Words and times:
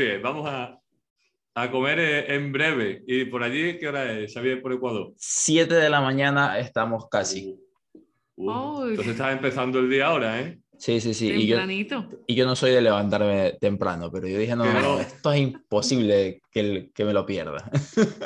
bien, 0.00 0.22
vamos 0.22 0.48
a, 0.48 0.78
a 1.54 1.70
comer 1.70 1.98
eh, 1.98 2.34
en 2.34 2.52
breve. 2.52 3.02
¿Y 3.06 3.26
por 3.26 3.42
allí 3.42 3.78
qué 3.78 3.88
hora 3.88 4.12
es, 4.12 4.32
Xavier, 4.32 4.62
por 4.62 4.72
Ecuador? 4.72 5.12
7 5.16 5.74
de 5.74 5.90
la 5.90 6.00
mañana 6.00 6.58
estamos 6.58 7.08
casi. 7.08 7.56
Uh, 8.36 8.50
uh, 8.50 8.88
entonces 8.88 9.12
estás 9.12 9.32
empezando 9.32 9.78
el 9.78 9.90
día 9.90 10.06
ahora, 10.06 10.40
¿eh? 10.40 10.58
Sí, 10.80 10.98
sí, 10.98 11.12
sí. 11.12 11.30
Y 11.30 11.46
yo, 11.46 11.56
Tempranito. 11.56 12.08
y 12.26 12.34
yo 12.34 12.46
no 12.46 12.56
soy 12.56 12.70
de 12.70 12.80
levantarme 12.80 13.52
temprano, 13.60 14.10
pero 14.10 14.26
yo 14.26 14.38
dije, 14.38 14.56
no, 14.56 14.64
no, 14.64 14.80
no, 14.80 14.98
esto 15.00 15.30
es 15.30 15.40
imposible 15.40 16.40
que, 16.50 16.60
el- 16.60 16.92
que 16.94 17.04
me 17.04 17.12
lo 17.12 17.26
pierda. 17.26 17.70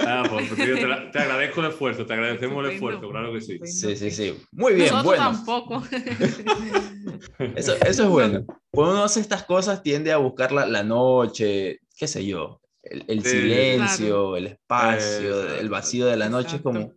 Ah, 0.07 0.23
pues, 0.31 0.47
pues, 0.49 0.65
tío, 0.65 0.75
te, 0.77 0.87
la- 0.87 1.11
te 1.13 1.19
agradezco 1.19 1.61
el 1.63 1.67
esfuerzo, 1.73 2.07
te 2.07 2.13
agradecemos 2.13 2.65
el 2.65 2.71
esfuerzo, 2.75 3.11
claro 3.11 3.33
que 3.33 3.41
sí. 3.41 3.59
Sí, 3.65 3.97
sí, 3.97 4.11
sí. 4.13 4.39
Muy 4.53 4.75
bien, 4.75 4.91
Nosotros 4.93 5.05
bueno. 5.05 5.33
tampoco. 5.33 5.83
Eso, 7.57 7.75
eso 7.85 8.03
es 8.05 8.09
bueno. 8.09 8.45
Cuando 8.71 8.95
uno 8.95 9.05
hace 9.05 9.21
estas 9.21 9.45
cosas 9.45 9.83
tiende 9.83 10.13
a 10.13 10.17
buscar 10.19 10.53
la, 10.53 10.67
la 10.67 10.83
noche, 10.83 11.81
qué 11.97 12.07
sé 12.07 12.25
yo, 12.25 12.61
el, 12.83 13.05
el 13.09 13.23
Sí. 13.25 13.31
silencio, 13.31 14.37
el 14.37 14.47
espacio, 14.49 15.41
Exacto. 15.43 15.61
el 15.61 15.69
vacío 15.69 16.07
de 16.07 16.17
la 16.17 16.29
noche, 16.29 16.57
es 16.57 16.63
como, 16.63 16.93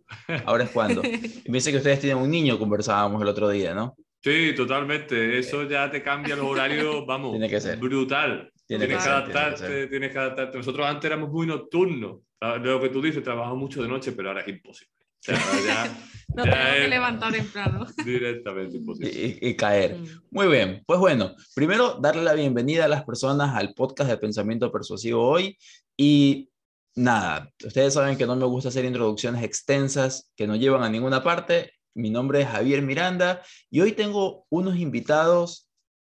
ahora 0.46 0.64
es 0.64 0.70
cuando. 0.70 1.02
Y 1.44 1.50
me 1.50 1.58
dice 1.58 1.70
que 1.70 1.78
ustedes 1.78 2.00
tienen 2.00 2.18
un 2.22 2.30
niño, 2.30 2.58
conversábamos 2.58 3.20
el 3.22 3.28
otro 3.28 3.48
día, 3.48 3.74
¿no? 3.74 3.96
Sí, 4.28 4.54
totalmente. 4.54 5.38
Eso 5.38 5.68
ya 5.68 5.90
te 5.90 6.02
cambia 6.02 6.36
los 6.36 6.46
horarios, 6.46 7.04
vamos, 7.06 7.32
Tiene 7.32 7.48
que 7.48 7.60
ser. 7.60 7.78
brutal. 7.78 8.52
Tiene 8.66 8.86
tienes, 8.86 8.88
que 8.88 8.94
que 8.96 9.00
ser, 9.00 9.24
tiene 9.24 9.32
que 9.32 9.38
adaptarte, 9.38 9.66
ser. 9.66 9.90
tienes 9.90 10.12
que 10.12 10.18
adaptarte. 10.18 10.58
Nosotros 10.58 10.86
antes 10.86 11.04
éramos 11.06 11.30
muy 11.30 11.46
nocturnos. 11.46 12.18
Ah, 12.40 12.56
Lo 12.56 12.80
que 12.80 12.90
tú 12.90 13.00
dices, 13.00 13.22
trabajamos 13.22 13.58
mucho 13.58 13.82
de 13.82 13.88
noche, 13.88 14.12
pero 14.12 14.28
ahora 14.28 14.42
es 14.42 14.48
imposible. 14.48 14.92
O 15.00 15.22
sea, 15.22 15.36
ahora 15.36 15.60
ya 15.66 15.98
No 16.36 16.44
Ya 16.44 16.52
tengo 16.52 16.66
que 16.74 16.84
es- 16.84 16.90
levantar 16.90 17.32
temprano. 17.32 17.86
directamente 18.04 18.76
imposible. 18.76 19.10
y- 19.10 19.48
y 19.48 19.56
caer. 19.56 19.96
Mm. 19.96 20.06
Muy 20.30 20.46
bien, 20.48 20.82
pues 20.86 21.00
bueno, 21.00 21.34
primero 21.54 21.94
darle 22.00 22.22
la 22.22 22.34
bienvenida 22.34 22.84
a 22.84 22.88
las 22.88 23.04
personas 23.04 23.56
al 23.56 23.72
podcast 23.72 24.10
de 24.10 24.18
Pensamiento 24.18 24.70
Persuasivo 24.70 25.26
hoy 25.26 25.56
y 25.96 26.50
nada, 26.94 27.50
ustedes 27.64 27.94
saben 27.94 28.18
que 28.18 28.26
no 28.26 28.36
me 28.36 28.44
gusta 28.44 28.68
hacer 28.68 28.84
introducciones 28.84 29.42
extensas 29.42 30.30
que 30.36 30.46
no 30.46 30.54
llevan 30.56 30.82
a 30.82 30.90
ninguna 30.90 31.22
parte. 31.22 31.72
Mi 31.98 32.10
nombre 32.10 32.42
es 32.42 32.48
Javier 32.48 32.80
Miranda 32.80 33.42
y 33.70 33.80
hoy 33.80 33.90
tengo 33.90 34.46
unos 34.50 34.76
invitados 34.76 35.68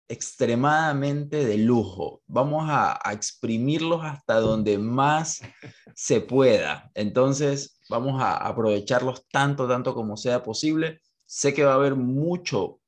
extremadamente 0.07 1.45
de 1.45 1.59
lujo. 1.59 2.23
Vamos 2.25 2.65
a, 2.67 2.99
exprimirlos 3.11 4.03
hasta 4.03 4.39
donde 4.39 4.79
más 4.79 5.41
se 5.93 6.21
pueda. 6.21 6.89
Entonces, 6.95 7.79
vamos 7.87 8.19
a 8.19 8.35
aprovecharlos 8.35 9.27
tanto, 9.27 9.67
tanto 9.67 9.93
como 9.93 10.17
sea 10.17 10.41
posible. 10.41 11.01
Sé 11.27 11.53
que 11.53 11.63
va 11.63 11.73
a 11.73 11.75
haber 11.75 11.93
mucho, 11.93 12.79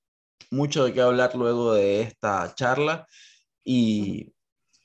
mucho 0.50 0.84
de 0.84 0.94
qué 0.96 1.02
hablar 1.02 1.36
luego 1.36 1.76
de 1.76 2.02
esta 2.02 2.52
charla. 2.56 3.06
Y, 3.64 4.34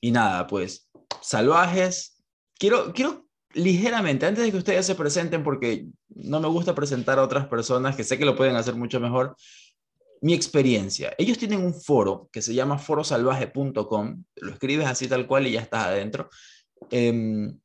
y 0.03 0.11
nada, 0.11 0.47
pues, 0.47 0.87
salvajes. 1.23 2.23
Quiero, 2.59 2.93
quiero 2.93 3.22
ligeramente, 3.55 4.27
antes 4.27 4.45
de 4.45 4.51
que 4.51 4.59
ustedes 4.59 4.87
se 4.87 4.95
presenten, 4.95 5.43
porque 5.43 5.87
no 6.09 6.41
me 6.41 6.49
gusta 6.49 6.75
presentar 6.75 7.19
a 7.19 7.23
otras 7.23 7.47
personas 7.47 7.97
que 7.97 8.05
sé 8.05 8.19
que 8.19 8.25
lo 8.25 8.37
pueden 8.37 8.57
hacer 8.57 8.75
mucho 8.75 9.01
mejor, 9.01 9.37
mi 10.21 10.35
experiencia. 10.35 11.15
Ellos 11.19 11.37
tienen 11.37 11.65
un 11.65 11.75
foro 11.75 12.29
que 12.33 12.43
se 12.43 12.55
llama 12.55 12.79
forosalvaje.com, 12.79 14.25
lo 14.37 14.53
escribes 14.53 14.87
así 14.87 15.09
tal 15.09 15.27
cual 15.27 15.47
y 15.47 15.53
ya 15.53 15.61
estás 15.61 15.87
adentro, 15.87 16.31
em, 16.91 17.59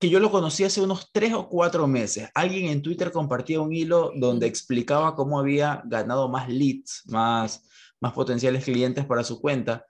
que 0.00 0.08
yo 0.08 0.18
lo 0.18 0.30
conocí 0.30 0.64
hace 0.64 0.80
unos 0.80 1.10
tres 1.12 1.32
o 1.34 1.48
cuatro 1.48 1.86
meses. 1.86 2.28
Alguien 2.34 2.66
en 2.66 2.82
Twitter 2.82 3.12
compartía 3.12 3.60
un 3.60 3.72
hilo 3.72 4.12
donde 4.16 4.46
explicaba 4.46 5.14
cómo 5.14 5.38
había 5.38 5.82
ganado 5.84 6.28
más 6.28 6.48
leads, 6.48 7.02
más, 7.06 7.68
más 8.00 8.12
potenciales 8.12 8.64
clientes 8.64 9.04
para 9.04 9.24
su 9.24 9.40
cuenta. 9.40 9.86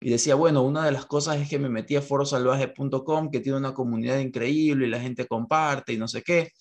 Y 0.00 0.10
decía, 0.10 0.34
bueno, 0.34 0.62
una 0.62 0.84
de 0.84 0.92
las 0.92 1.04
cosas 1.04 1.36
es 1.38 1.48
que 1.48 1.58
me 1.58 1.68
metí 1.68 1.94
a 1.94 2.02
forosalvaje.com, 2.02 3.30
que 3.30 3.40
tiene 3.40 3.58
una 3.58 3.74
comunidad 3.74 4.18
increíble 4.18 4.86
y 4.86 4.90
la 4.90 5.00
gente 5.00 5.26
comparte 5.26 5.92
y 5.92 5.98
no 5.98 6.08
sé 6.08 6.22
qué. 6.22 6.52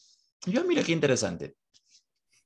Y 0.46 0.52
yo, 0.52 0.66
mira 0.66 0.84
qué 0.84 0.92
interesante. 0.92 1.56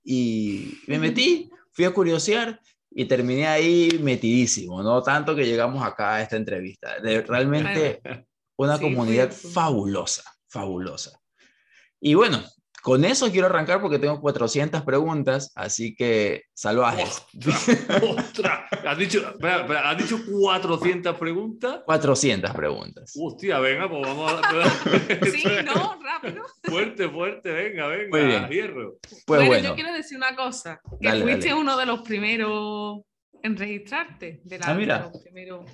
Y 0.04 0.78
me 0.88 1.00
metí, 1.00 1.50
fui 1.72 1.86
a 1.86 1.94
curiosear 1.94 2.60
y 2.92 3.06
terminé 3.06 3.48
ahí 3.48 4.00
metidísimo, 4.02 4.84
¿no? 4.84 5.02
Tanto 5.02 5.36
que 5.36 5.46
llegamos 5.46 5.84
acá 5.84 6.16
a 6.16 6.22
esta 6.22 6.36
entrevista. 6.36 7.00
De, 7.00 7.22
realmente 7.22 8.02
una 8.58 8.78
Sí, 8.78 8.84
comunidad 8.84 9.32
fabulosa, 9.32 10.24
fabulosa. 10.48 11.20
Y 12.00 12.14
bueno, 12.14 12.44
con 12.84 13.06
eso 13.06 13.32
quiero 13.32 13.48
arrancar 13.48 13.80
porque 13.82 13.98
tengo 13.98 14.20
400 14.20 14.82
preguntas, 14.84 15.52
así 15.56 15.96
que 15.96 16.44
salvajes. 16.54 17.24
¡Ostras! 18.18 18.60
¿Has 18.86 18.98
dicho, 18.98 19.20
espera, 19.28 19.62
espera, 19.62 19.90
¿has 19.90 19.98
dicho 19.98 20.20
400 20.30 21.18
preguntas? 21.18 21.80
400 21.86 22.52
preguntas. 22.52 23.14
Hostia, 23.18 23.60
venga, 23.60 23.90
pues 23.90 24.02
vamos 24.02 24.34
a... 24.34 24.42
Sí, 25.32 25.44
no, 25.66 25.98
rápido. 26.04 26.44
Fuerte, 26.64 27.10
fuerte, 27.10 27.52
venga, 27.54 27.88
venga, 27.88 28.10
Muy 28.18 28.26
bien. 28.28 28.48
hierro. 28.50 28.98
Pues 29.02 29.24
bueno, 29.28 29.46
bueno, 29.48 29.70
yo 29.70 29.76
quiero 29.76 29.94
decir 29.94 30.18
una 30.18 30.36
cosa. 30.36 30.82
Que 31.00 31.08
Dale, 31.08 31.24
fuiste 31.24 31.48
dale. 31.50 31.62
uno 31.62 31.78
de 31.78 31.86
los 31.86 32.02
primeros 32.02 33.02
en 33.42 33.56
registrarte. 33.58 34.42
De 34.44 34.60
la, 34.60 34.66
Ah, 34.68 34.74
mira. 34.74 34.98
de 35.00 35.04
los 35.12 35.24
primeros- 35.24 35.66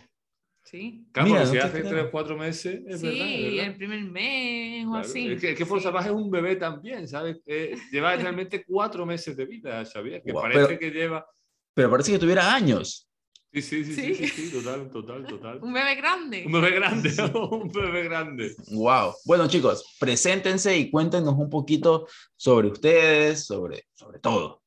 Sí. 0.70 1.04
Claro, 1.12 1.30
Mira, 1.30 1.40
porque 1.46 1.52
si 1.52 1.58
no 1.58 1.64
hace. 1.66 1.82
3 1.90 2.04
o 2.06 2.12
4 2.12 2.38
meses, 2.38 2.82
es 2.88 3.00
sí, 3.02 3.08
verdad. 3.08 3.28
es 3.28 3.44
verdad. 3.52 3.66
el 3.66 3.76
primer 3.76 4.02
mes 4.04 4.86
o 4.86 4.90
Claro, 4.92 5.06
así. 5.06 5.32
Es 5.32 5.42
que, 5.42 5.52
es 5.52 5.58
que 5.58 5.66
Sí. 5.66 5.80
Salvaje 5.80 6.10
es 6.10 6.16
un 6.16 6.30
bebé 6.30 6.56
también, 6.58 7.08
¿sabes? 7.08 7.38
Eh, 7.48 7.76
lleva 7.92 8.16
realmente 8.16 8.64
cuatro 8.68 9.06
meses 9.06 9.36
de 9.36 9.46
vida, 9.46 9.84
Xavier, 9.86 10.22
que 10.22 10.32
Guau, 10.32 10.44
parece 10.44 10.66
pero- 10.68 10.80
que 10.80 10.92
lleva... 10.92 11.26
pero 11.74 11.90
parece 11.90 12.12
que 12.12 12.20
tuviera 12.20 12.54
años. 12.54 13.08
Sí, 13.52 13.64
sí, 13.64 13.84
sí, 13.84 13.94
sí, 13.96 14.14
sí, 14.14 14.28
Sí. 14.28 14.48
sí, 14.48 14.52
total, 14.62 14.92
total, 14.92 15.26
total. 15.26 15.60
Un 15.64 15.74
bebé 15.74 15.96
grande. 15.96 16.44
Un 16.46 16.52
bebé 16.52 16.70
grande, 16.72 17.10
un 17.52 17.72
bebé 17.72 18.04
grande. 18.04 18.56
Wow. 18.72 19.16
Bueno, 19.26 19.48
chicos, 19.48 19.98
preséntense 20.00 20.78
y 20.78 20.92
cuéntenos 20.92 21.34
un 21.34 21.50
poquito 21.50 22.06
sobre 22.36 22.68
ustedes, 22.68 23.44
sobre, 23.48 23.86
sobre 23.94 24.20
todo. 24.20 24.62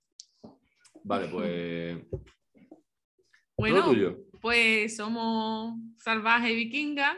Vale, 1.05 1.29
pues... 1.29 1.97
Bueno, 3.57 3.77
todo 3.83 3.91
tuyo. 3.93 4.19
Pues 4.43 4.97
somos 4.97 5.79
salvaje 5.99 6.51
y 6.53 6.57
vikinga, 6.57 7.17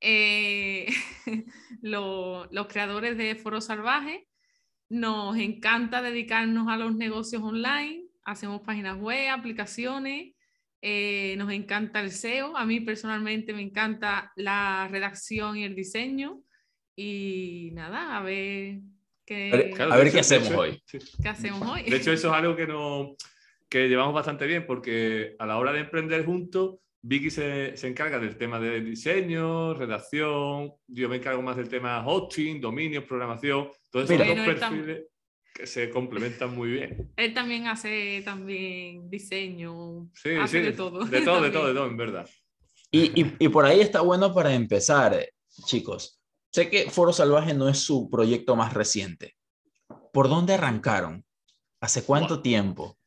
eh, 0.00 0.86
lo- 1.82 2.46
los 2.52 2.66
creadores 2.68 3.18
de 3.18 3.34
Foro 3.34 3.60
Salvaje. 3.60 4.28
Nos 4.88 5.36
encanta 5.38 6.02
dedicarnos 6.02 6.68
a 6.68 6.76
los 6.76 6.94
negocios 6.94 7.42
online, 7.42 8.04
hacemos 8.24 8.60
páginas 8.62 8.96
web, 8.98 9.28
aplicaciones, 9.30 10.34
eh, 10.82 11.34
nos 11.36 11.50
encanta 11.52 12.00
el 12.00 12.10
SEO, 12.12 12.56
a 12.56 12.64
mí 12.64 12.80
personalmente 12.80 13.52
me 13.52 13.62
encanta 13.62 14.32
la 14.36 14.86
redacción 14.90 15.56
y 15.56 15.64
el 15.64 15.74
diseño 15.74 16.42
y 16.94 17.70
nada, 17.72 18.16
a 18.18 18.22
ver 18.22 18.80
qué, 19.24 19.50
A 19.52 19.56
ver- 19.56 19.70
Claro, 19.70 19.92
a 19.92 19.96
de 19.96 20.04
ver 20.04 20.06
hecho- 20.08 20.14
qué 20.16 20.20
hacemos 20.20 20.48
hecho- 20.48 20.60
hoy. 20.60 20.82
qué 21.22 21.28
hacemos 21.28 21.62
hoy. 21.68 21.82
De 21.84 21.96
hecho, 21.96 22.12
eso 22.12 22.28
es 22.28 22.34
algo 22.34 22.54
que, 22.54 22.66
no, 22.66 23.16
que 23.72 23.88
llevamos 23.88 24.12
bastante 24.12 24.46
bien 24.46 24.66
porque 24.66 25.34
a 25.38 25.46
la 25.46 25.56
hora 25.56 25.72
de 25.72 25.80
emprender 25.80 26.26
juntos, 26.26 26.76
Vicky 27.00 27.30
se, 27.30 27.74
se 27.74 27.88
encarga 27.88 28.18
del 28.18 28.36
tema 28.36 28.60
de 28.60 28.82
diseño, 28.82 29.72
redacción, 29.72 30.74
yo 30.86 31.08
me 31.08 31.16
encargo 31.16 31.40
más 31.40 31.56
del 31.56 31.70
tema 31.70 32.06
hosting, 32.06 32.60
dominios, 32.60 33.04
programación. 33.04 33.70
Entonces, 33.86 34.10
Mira. 34.18 34.26
son 34.26 34.36
dos 34.36 34.44
perfiles 34.54 35.04
que 35.54 35.66
se 35.66 35.88
complementan 35.88 36.54
muy 36.54 36.70
bien. 36.72 37.10
Él 37.16 37.32
también 37.32 37.66
hace 37.66 38.20
también 38.26 39.08
diseño, 39.08 40.10
Sí, 40.14 40.34
hace 40.38 40.58
sí, 40.58 40.64
de 40.66 40.72
todo. 40.72 41.06
De 41.06 41.22
todo, 41.22 41.40
de 41.40 41.50
todo, 41.56 41.66
de 41.68 41.72
todo, 41.74 41.86
en 41.86 41.96
verdad. 41.96 42.28
Y, 42.90 43.18
y- 43.22 43.36
y 43.38 43.48
por 43.48 43.64
ahí 43.64 43.80
está 43.80 44.02
bueno 44.02 44.34
para 44.34 44.52
empezar, 44.54 45.18
chicos. 45.64 46.20
Sé 46.52 46.68
que 46.68 46.90
Foro 46.90 47.14
Salvaje 47.14 47.54
no 47.54 47.70
es 47.70 47.78
su 47.78 48.10
proyecto 48.10 48.54
más 48.54 48.74
reciente. 48.74 49.34
¿Por 50.12 50.28
dónde 50.28 50.52
arrancaron? 50.52 51.24
¿Hace 51.80 52.04
cuánto 52.04 52.34
Buah. 52.34 52.42
tiempo? 52.42 52.98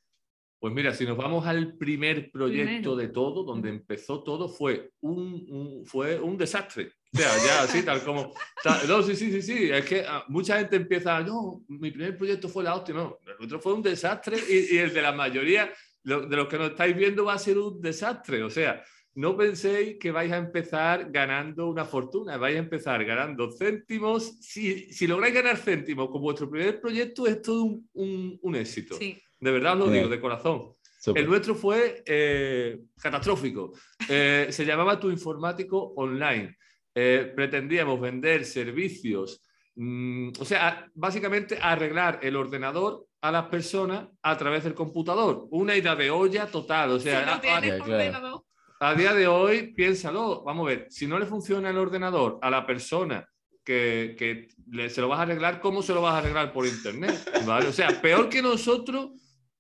Pues 0.66 0.74
mira, 0.74 0.96
si 0.96 1.06
nos 1.06 1.16
vamos 1.16 1.46
al 1.46 1.78
primer 1.78 2.32
proyecto 2.32 2.66
Primero. 2.66 2.96
de 2.96 3.08
todo, 3.10 3.44
donde 3.44 3.70
empezó 3.70 4.24
todo, 4.24 4.50
fue 4.50 4.90
un, 5.02 5.46
un- 5.48 5.86
fue 5.86 6.20
un 6.20 6.36
desastre. 6.40 6.92
O 7.14 7.18
sea, 7.20 7.30
ya 7.46 7.62
así, 7.62 7.84
tal 7.84 8.04
como... 8.04 8.34
tal- 8.64 8.88
no, 8.88 9.04
sí, 9.04 9.16
sí, 9.16 9.32
sí, 9.32 9.44
sí. 9.44 9.70
Es 9.72 9.86
que 9.86 10.04
ah, 10.08 10.26
mucha 10.28 10.58
gente 10.58 10.78
empieza, 10.78 11.20
no, 11.20 11.62
mi 11.68 11.92
primer 11.92 12.18
proyecto 12.18 12.50
fue 12.50 12.64
la 12.64 12.74
hostia. 12.74 12.96
No, 12.96 13.20
el 13.40 13.46
otro 13.46 13.60
fue 13.60 13.74
un 13.76 13.84
desastre 13.84 14.38
y, 14.50 14.74
y 14.74 14.78
el 14.80 14.92
de 14.92 15.04
la 15.04 15.12
mayoría 15.12 15.72
lo- 16.02 16.26
de 16.26 16.36
los 16.36 16.48
que 16.48 16.58
nos 16.58 16.72
estáis 16.72 16.96
viendo 16.98 17.26
va 17.26 17.34
a 17.36 17.38
ser 17.38 17.60
un 17.60 17.80
desastre. 17.80 18.42
O 18.42 18.50
sea, 18.50 18.84
no 19.14 19.38
penséis 19.38 19.98
que 20.00 20.10
vais 20.10 20.32
a 20.32 20.38
empezar 20.38 21.12
ganando 21.12 21.68
una 21.70 21.86
fortuna, 21.86 22.38
vais 22.38 22.56
a 22.56 22.60
empezar 22.60 23.06
ganando 23.06 23.52
céntimos. 23.52 24.40
Si, 24.42 24.92
si 24.92 25.06
lográis 25.06 25.36
ganar 25.36 25.58
céntimos 25.58 26.10
con 26.10 26.22
vuestro 26.24 26.50
primer 26.50 26.82
proyecto, 26.82 27.28
es 27.28 27.40
todo 27.44 27.66
un, 27.66 27.88
un- 27.94 28.40
un 28.42 28.56
éxito. 28.56 28.96
Sí. 28.98 29.22
De 29.40 29.52
verdad 29.52 29.76
lo 29.78 29.86
Bien. 29.86 29.96
digo, 30.04 30.10
de 30.10 30.20
corazón. 30.22 30.74
Súper. 31.00 31.24
El 31.24 31.30
nuestro 31.30 31.56
fue 31.56 32.04
eh, 32.06 32.80
catastrófico. 33.02 33.74
Eh, 34.10 34.48
se 34.50 34.66
llamaba 34.66 35.00
Tu 35.00 35.12
Informático 35.12 35.94
Online. 35.98 36.58
Eh, 36.96 37.32
pretendíamos 37.36 38.00
vender 38.00 38.46
servicios, 38.46 39.42
mm, 39.76 40.30
o 40.40 40.46
sea, 40.46 40.90
básicamente 40.96 41.60
arreglar 41.62 42.20
el 42.24 42.36
ordenador 42.38 43.06
a 43.22 43.32
las 43.32 43.46
personas 43.48 44.08
a 44.22 44.38
través 44.38 44.64
del 44.64 44.74
computador. 44.74 45.48
Una 45.52 45.76
ida 45.76 45.96
de 45.96 46.10
olla 46.10 46.48
total. 46.48 46.92
O 46.92 47.00
sea, 47.00 47.20
si 47.20 47.26
no 47.26 47.32
a- 47.34 47.42
tienes 47.42 47.82
claro. 47.84 47.92
ordenador, 47.94 48.44
a 48.80 48.94
día 48.96 49.14
de 49.14 49.28
hoy, 49.28 49.74
piénsalo, 49.74 50.44
vamos 50.44 50.66
a 50.66 50.70
ver, 50.70 50.88
si 50.90 51.06
no 51.08 51.20
le 51.20 51.26
funciona 51.26 51.70
el 51.70 51.78
ordenador 51.78 52.40
a 52.42 52.50
la 52.50 52.66
persona 52.66 53.28
que, 53.64 54.16
que 54.18 54.48
le- 54.72 54.90
se 54.90 55.02
lo 55.02 55.08
vas 55.10 55.20
a 55.20 55.24
arreglar, 55.24 55.60
¿cómo 55.60 55.82
se 55.84 55.94
lo 55.94 56.02
vas 56.02 56.14
a 56.16 56.18
arreglar 56.20 56.52
por 56.54 56.66
internet? 56.66 57.16
¿Vale? 57.46 57.68
O 57.68 57.74
sea, 57.74 58.02
peor 58.02 58.30
que 58.30 58.42
nosotros, 58.42 59.12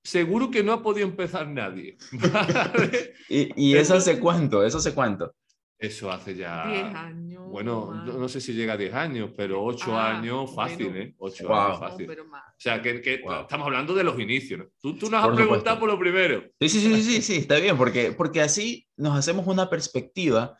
seguro 0.05 0.49
que 0.51 0.63
no 0.63 0.71
ha 0.71 0.81
podido 0.81 1.07
empezar 1.07 1.47
nadie. 1.47 1.97
¿vale? 2.11 3.13
¿Y, 3.27 3.71
y 3.71 3.75
eso 3.75 3.95
hace 3.95 4.19
cuánto? 4.19 4.63
¿Eso 4.63 4.77
hace 4.77 4.93
cuánto? 4.93 5.35
Eso 5.77 6.09
hace 6.09 6.35
ya... 6.35 6.65
10 6.67 6.95
años. 6.95 7.43
Bueno, 7.49 7.87
más. 7.87 8.05
no, 8.05 8.13
no 8.13 8.29
sé 8.29 8.39
si 8.39 8.53
llega 8.53 8.73
a 8.73 8.77
10 8.77 8.93
años, 8.93 9.31
pero 9.35 9.61
8 9.63 9.85
Ah, 9.97 10.17
años 10.17 10.55
fácil, 10.55 10.87
bueno. 10.87 11.01
¿eh? 11.01 11.15
8 11.17 11.47
Wow. 11.47 11.57
años 11.57 11.79
No, 11.81 11.87
fácil. 11.89 12.07
más. 12.29 12.43
O 12.47 12.55
sea, 12.59 12.81
que, 12.81 13.01
que 13.01 13.21
Wow. 13.23 13.41
estamos 13.41 13.65
hablando 13.67 13.93
de 13.93 14.03
los 14.05 14.17
inicios. 14.19 14.59
¿no? 14.59 14.65
Tú, 14.79 14.97
tú 14.97 15.09
nos 15.09 15.19
has 15.21 15.27
Por 15.27 15.35
preguntado 15.35 15.75
supuesto. 15.75 15.79
por 15.79 15.89
lo 15.89 15.99
primero. 15.99 16.43
Sí, 16.61 16.69
sí, 16.69 16.79
sí, 16.79 17.03
sí, 17.03 17.21
sí, 17.21 17.35
está 17.37 17.57
bien, 17.59 17.77
porque, 17.77 18.13
porque 18.13 18.41
así 18.41 18.87
nos 18.95 19.17
hacemos 19.17 19.47
una 19.47 19.69
perspectiva. 19.69 20.55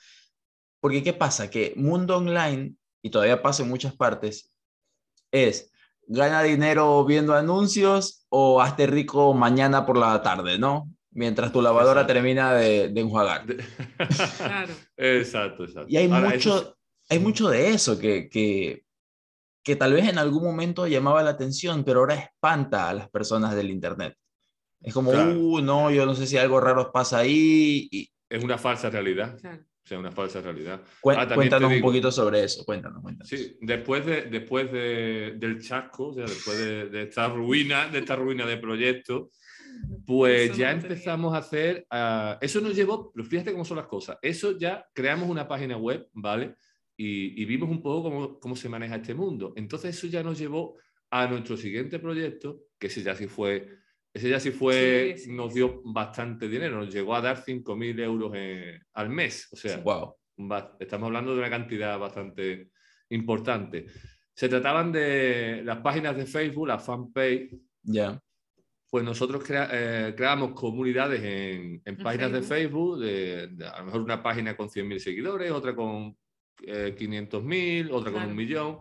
Porque, 0.81 1.01
¿qué 1.01 1.13
pasa? 1.13 1.49
Que 1.49 1.73
mundo 1.77 2.17
online, 2.17 2.75
y 3.01 3.09
todavía 3.09 3.41
pasa 3.41 3.63
en 3.63 3.69
muchas 3.69 3.95
partes, 3.95 4.51
es 5.31 5.71
gana 6.07 6.43
dinero 6.43 7.03
viendo 7.05 7.33
anuncios 7.33 8.24
o 8.37 8.61
hazte 8.61 8.85
rico 8.85 9.33
mañana 9.33 9.85
por 9.85 9.97
la 9.97 10.21
tarde, 10.21 10.59
¿no? 10.59 10.91
Mientras 11.11 11.53
tu 11.53 11.61
lavadora 11.61 12.01
Exacto. 12.01 12.13
termina 12.13 12.53
de, 12.53 12.89
de 12.89 13.01
enjuagar. 13.01 13.45
Claro. 13.45 14.73
exacto, 14.97 15.63
exacto. 15.63 15.87
Y 15.89 15.95
hay 15.95 16.11
Ahora, 16.11 16.35
eso 16.35 16.53
mucho, 16.55 16.77
hay 17.09 17.19
mucho 17.19 17.47
de 17.49 17.69
eso 17.69 17.97
que, 17.97 18.27
que, 18.27 18.83
que 19.63 19.75
tal 19.77 19.93
vez 19.93 20.09
en 20.09 20.17
algún 20.17 20.43
momento 20.43 20.85
llamaba 20.85 21.23
la 21.23 21.29
atención, 21.29 21.85
pero 21.85 22.01
ahora 22.01 22.15
espanta 22.15 22.89
a 22.89 22.93
las 22.93 23.09
personas 23.09 23.55
del 23.55 23.69
Internet. 23.69 24.17
Es 24.81 24.93
como, 24.93 25.11
Claro. 25.11 25.31
uh, 25.39 25.61
no, 25.61 25.89
yo 25.89 26.05
no 26.05 26.13
sé 26.13 26.27
si 26.27 26.37
algo 26.37 26.59
raro 26.59 26.91
pasa 26.91 27.19
ahí. 27.19 27.87
Y, 27.89 28.09
es 28.29 28.43
una 28.43 28.57
falsa 28.57 28.89
realidad. 28.89 29.39
claro. 29.39 29.63
O 29.85 29.87
sea, 29.87 29.99
una 29.99 30.11
falsa 30.11 30.41
realidad. 30.41 30.81
Ah, 31.15 31.27
cuéntanos 31.31 31.69
un 31.69 31.75
digo- 31.75 31.87
poquito 31.89 32.11
sobre 32.11 32.43
eso, 32.43 32.65
cuéntanos, 32.65 33.03
cuéntanos. 33.03 33.29
Sí, 33.29 33.55
después, 33.61 34.03
de, 34.03 34.23
después 34.23 34.71
de- 34.71 35.35
del 35.37 35.61
chasco, 35.61 36.07
o 36.07 36.13
sea, 36.13 36.23
después 36.25 36.57
de, 36.57 36.89
de 36.89 37.03
esta 37.03 37.27
ruina, 37.29 37.87
de 37.87 37.99
esta 37.99 38.15
ruina 38.15 38.47
de 38.47 38.57
proyecto, 38.57 39.29
pues 40.07 40.49
Eso 40.49 40.55
ya 40.57 40.73
no 40.73 40.81
tenía. 40.81 40.93
empezamos 40.95 41.35
a 41.35 41.37
hacer, 41.37 41.85
ah, 41.91 42.39
eso 42.41 42.61
nos 42.61 42.75
llevó, 42.75 43.11
pero 43.13 43.27
fíjate 43.27 43.51
cómo 43.51 43.63
son 43.63 43.77
las 43.77 43.85
cosas, 43.85 44.17
eso 44.23 44.57
ya 44.57 44.83
creamos 44.91 45.29
una 45.29 45.47
página 45.47 45.77
web, 45.77 46.07
¿vale? 46.13 46.55
Y, 46.97 47.39
y 47.39 47.45
vimos 47.45 47.69
un 47.69 47.83
poco 47.83 48.09
cómo, 48.09 48.39
cómo 48.39 48.55
se 48.55 48.69
maneja 48.69 48.95
este 48.95 49.13
mundo. 49.13 49.53
Entonces 49.55 49.95
eso 49.95 50.07
ya 50.07 50.23
nos 50.23 50.39
llevó 50.39 50.77
a 51.11 51.27
nuestro 51.27 51.57
siguiente 51.57 51.99
proyecto, 51.99 52.61
que 52.79 52.87
ese 52.87 53.03
ya 53.03 53.13
sí 53.15 53.27
fue, 53.27 53.69
ese 54.15 54.29
ya 54.29 54.39
sí 54.39 54.51
fue, 54.51 55.15
Sí, 55.17 55.25
sí, 55.25 55.31
nos 55.33 55.51
sí. 55.51 55.59
dio 55.59 55.81
bastante 55.83 56.47
dinero, 56.47 56.77
nos 56.77 56.93
llegó 56.93 57.15
a 57.15 57.21
dar 57.21 57.37
5.000 57.43 57.99
euros 57.99 58.33
en- 58.33 58.81
al 58.93 59.09
mes, 59.09 59.49
o 59.51 59.57
sea, 59.57 59.77
Wow. 59.79 60.15
estamos 60.79 61.07
hablando 61.07 61.33
de 61.33 61.39
una 61.39 61.49
cantidad 61.49 61.99
bastante 61.99 62.69
importante. 63.09 63.85
Se 64.33 64.47
trataban 64.49 64.91
de 64.91 65.61
las 65.65 65.79
páginas 65.79 66.15
de 66.15 66.25
Facebook, 66.25 66.67
la 66.67 66.79
fanpage, 66.79 67.55
Ya. 67.83 68.21
pues 68.89 69.03
nosotros 69.03 69.43
crea- 69.43 69.69
eh, 69.71 70.13
creamos 70.15 70.51
comunidades 70.53 71.21
en, 71.21 71.81
en 71.83 71.97
páginas 71.97 72.31
de 72.31 72.41
Facebook, 72.41 72.99
de, 72.99 73.47
de 73.47 73.67
a 73.67 73.79
lo 73.79 73.85
mejor 73.85 74.01
una 74.01 74.23
página 74.23 74.55
con 74.55 74.69
100.000 74.69 74.99
seguidores, 74.99 75.51
otra 75.51 75.75
con 75.75 76.15
eh, 76.65 76.95
500.000, 76.97 77.89
otra 77.91 78.11
con 78.11 78.21
Claro. 78.21 78.29
un 78.29 78.35
millón. 78.37 78.79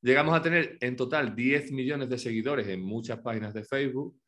Llegamos 0.00 0.34
a 0.34 0.40
tener 0.40 0.78
en 0.80 0.96
total 0.96 1.36
10 1.36 1.70
millones 1.70 2.08
de 2.08 2.16
seguidores 2.18 2.66
en 2.68 2.80
muchas 2.80 3.18
páginas 3.20 3.52
de 3.52 3.64
Facebook 3.64 4.18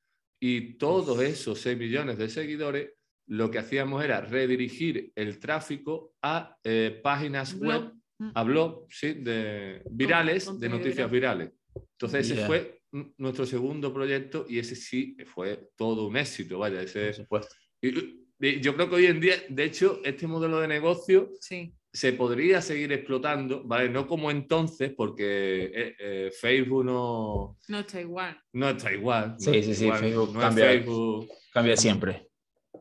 y 0.41 0.75
todos 0.75 1.21
esos 1.21 1.61
6 1.61 1.79
millones 1.79 2.19
de 2.19 2.29
seguidores 2.29 2.93
lo 3.27 3.51
que 3.51 3.59
hacíamos 3.59 4.05
era 4.05 4.21
redirigir 4.21 5.11
el 5.15 5.39
tráfico 5.39 6.15
a 6.23 6.57
eh, 6.63 7.01
páginas 7.03 7.59
Blog. 7.59 7.83
web, 7.85 7.93
Mm. 8.17 8.31
a 8.33 8.45
blogs 8.45 8.97
¿sí? 8.97 9.13
de, 9.15 9.83
virales, 9.91 10.61
de 10.61 10.69
noticias 10.69 11.11
viral. 11.11 11.39
virales. 11.39 11.53
Entonces 11.99 12.31
ese 12.31 12.47
fue 12.47 12.81
nuestro 13.19 13.45
segundo 13.45 13.93
proyecto 13.93 14.47
y 14.49 14.61
ese 14.61 14.77
sí 14.77 15.17
fue 15.27 15.71
todo 15.75 16.07
un 16.07 16.17
éxito, 16.17 16.61
vaya, 16.61 16.81
ese... 16.81 17.07
Por 17.07 17.15
supuesto. 17.15 17.55
y- 17.83 18.25
y 18.41 18.61
yo 18.61 18.75
creo 18.77 18.89
que 18.89 18.95
hoy 18.97 19.07
en 19.07 19.21
día, 19.21 19.35
de 19.49 19.65
hecho, 19.65 20.01
este 20.05 20.29
modelo 20.29 20.61
de 20.61 20.69
negocio 20.69 21.31
Sí. 21.41 21.75
Se 21.95 22.13
podría 22.13 22.61
seguir 22.61 22.93
explotando, 22.93 23.63
¿vale? 23.65 23.89
No 23.89 24.07
como 24.09 24.31
entonces, 24.33 24.93
porque 24.97 25.71
eh, 25.73 25.95
eh, 25.99 26.31
Facebook 26.39 26.85
no, 26.85 27.57
No 27.69 27.79
está 27.79 28.01
igual. 28.01 28.37
no 28.53 28.69
está 28.71 28.93
igual. 28.93 29.31
no 29.35 29.39
Sí, 29.39 29.51
está 29.59 29.67
sí, 29.69 29.75
sí, 29.77 29.85
igual, 29.85 30.01
Facebook 30.01 30.35
no 30.35 30.41
cambia. 30.41 30.65
Facebook, 30.67 31.29
Cambia 31.53 31.77
siempre. 31.77 32.29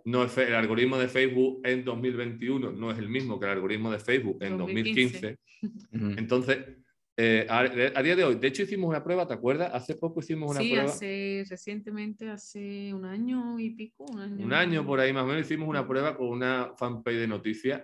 no 0.05 0.23
es 0.23 0.35
el 0.39 0.55
algoritmo 0.55 0.97
de 0.97 1.07
Facebook 1.07 1.61
en 1.63 1.85
2021 1.85 2.71
no 2.71 2.91
es 2.91 2.97
el 2.97 3.07
mismo 3.07 3.39
que 3.39 3.45
el 3.45 3.51
algoritmo 3.51 3.91
de 3.91 3.99
Facebook 3.99 4.37
en 4.41 4.57
2015. 4.57 5.37
2015. 5.61 5.95
Ujú. 5.95 6.19
Entonces, 6.19 6.57
eh, 7.15 7.45
a, 7.47 7.59
a 7.59 8.01
día 8.01 8.15
de 8.15 8.23
hoy, 8.23 8.35
de 8.35 8.47
hecho 8.47 8.63
hicimos 8.63 8.89
una 8.89 9.03
prueba, 9.03 9.27
¿te 9.27 9.35
acuerdas? 9.35 9.69
Hace 9.75 9.93
poco 9.95 10.21
hicimos 10.21 10.49
una 10.49 10.59
Sí, 10.61 10.71
prueba. 10.71 10.89
hace 10.89 11.45
recientemente, 11.47 12.27
hace 12.31 12.91
un 12.91 13.05
año 13.05 13.59
y 13.59 13.69
pico. 13.69 14.05
Un 14.05 14.19
año, 14.21 14.43
Un 14.45 14.53
año 14.53 14.83
por 14.87 14.99
ahí 14.99 15.13
más 15.13 15.23
o 15.23 15.27
menos 15.27 15.43
hicimos 15.45 15.69
una 15.69 15.87
prueba 15.87 16.17
con 16.17 16.29
una 16.29 16.73
fanpage 16.75 17.17
de 17.17 17.27
noticias 17.27 17.83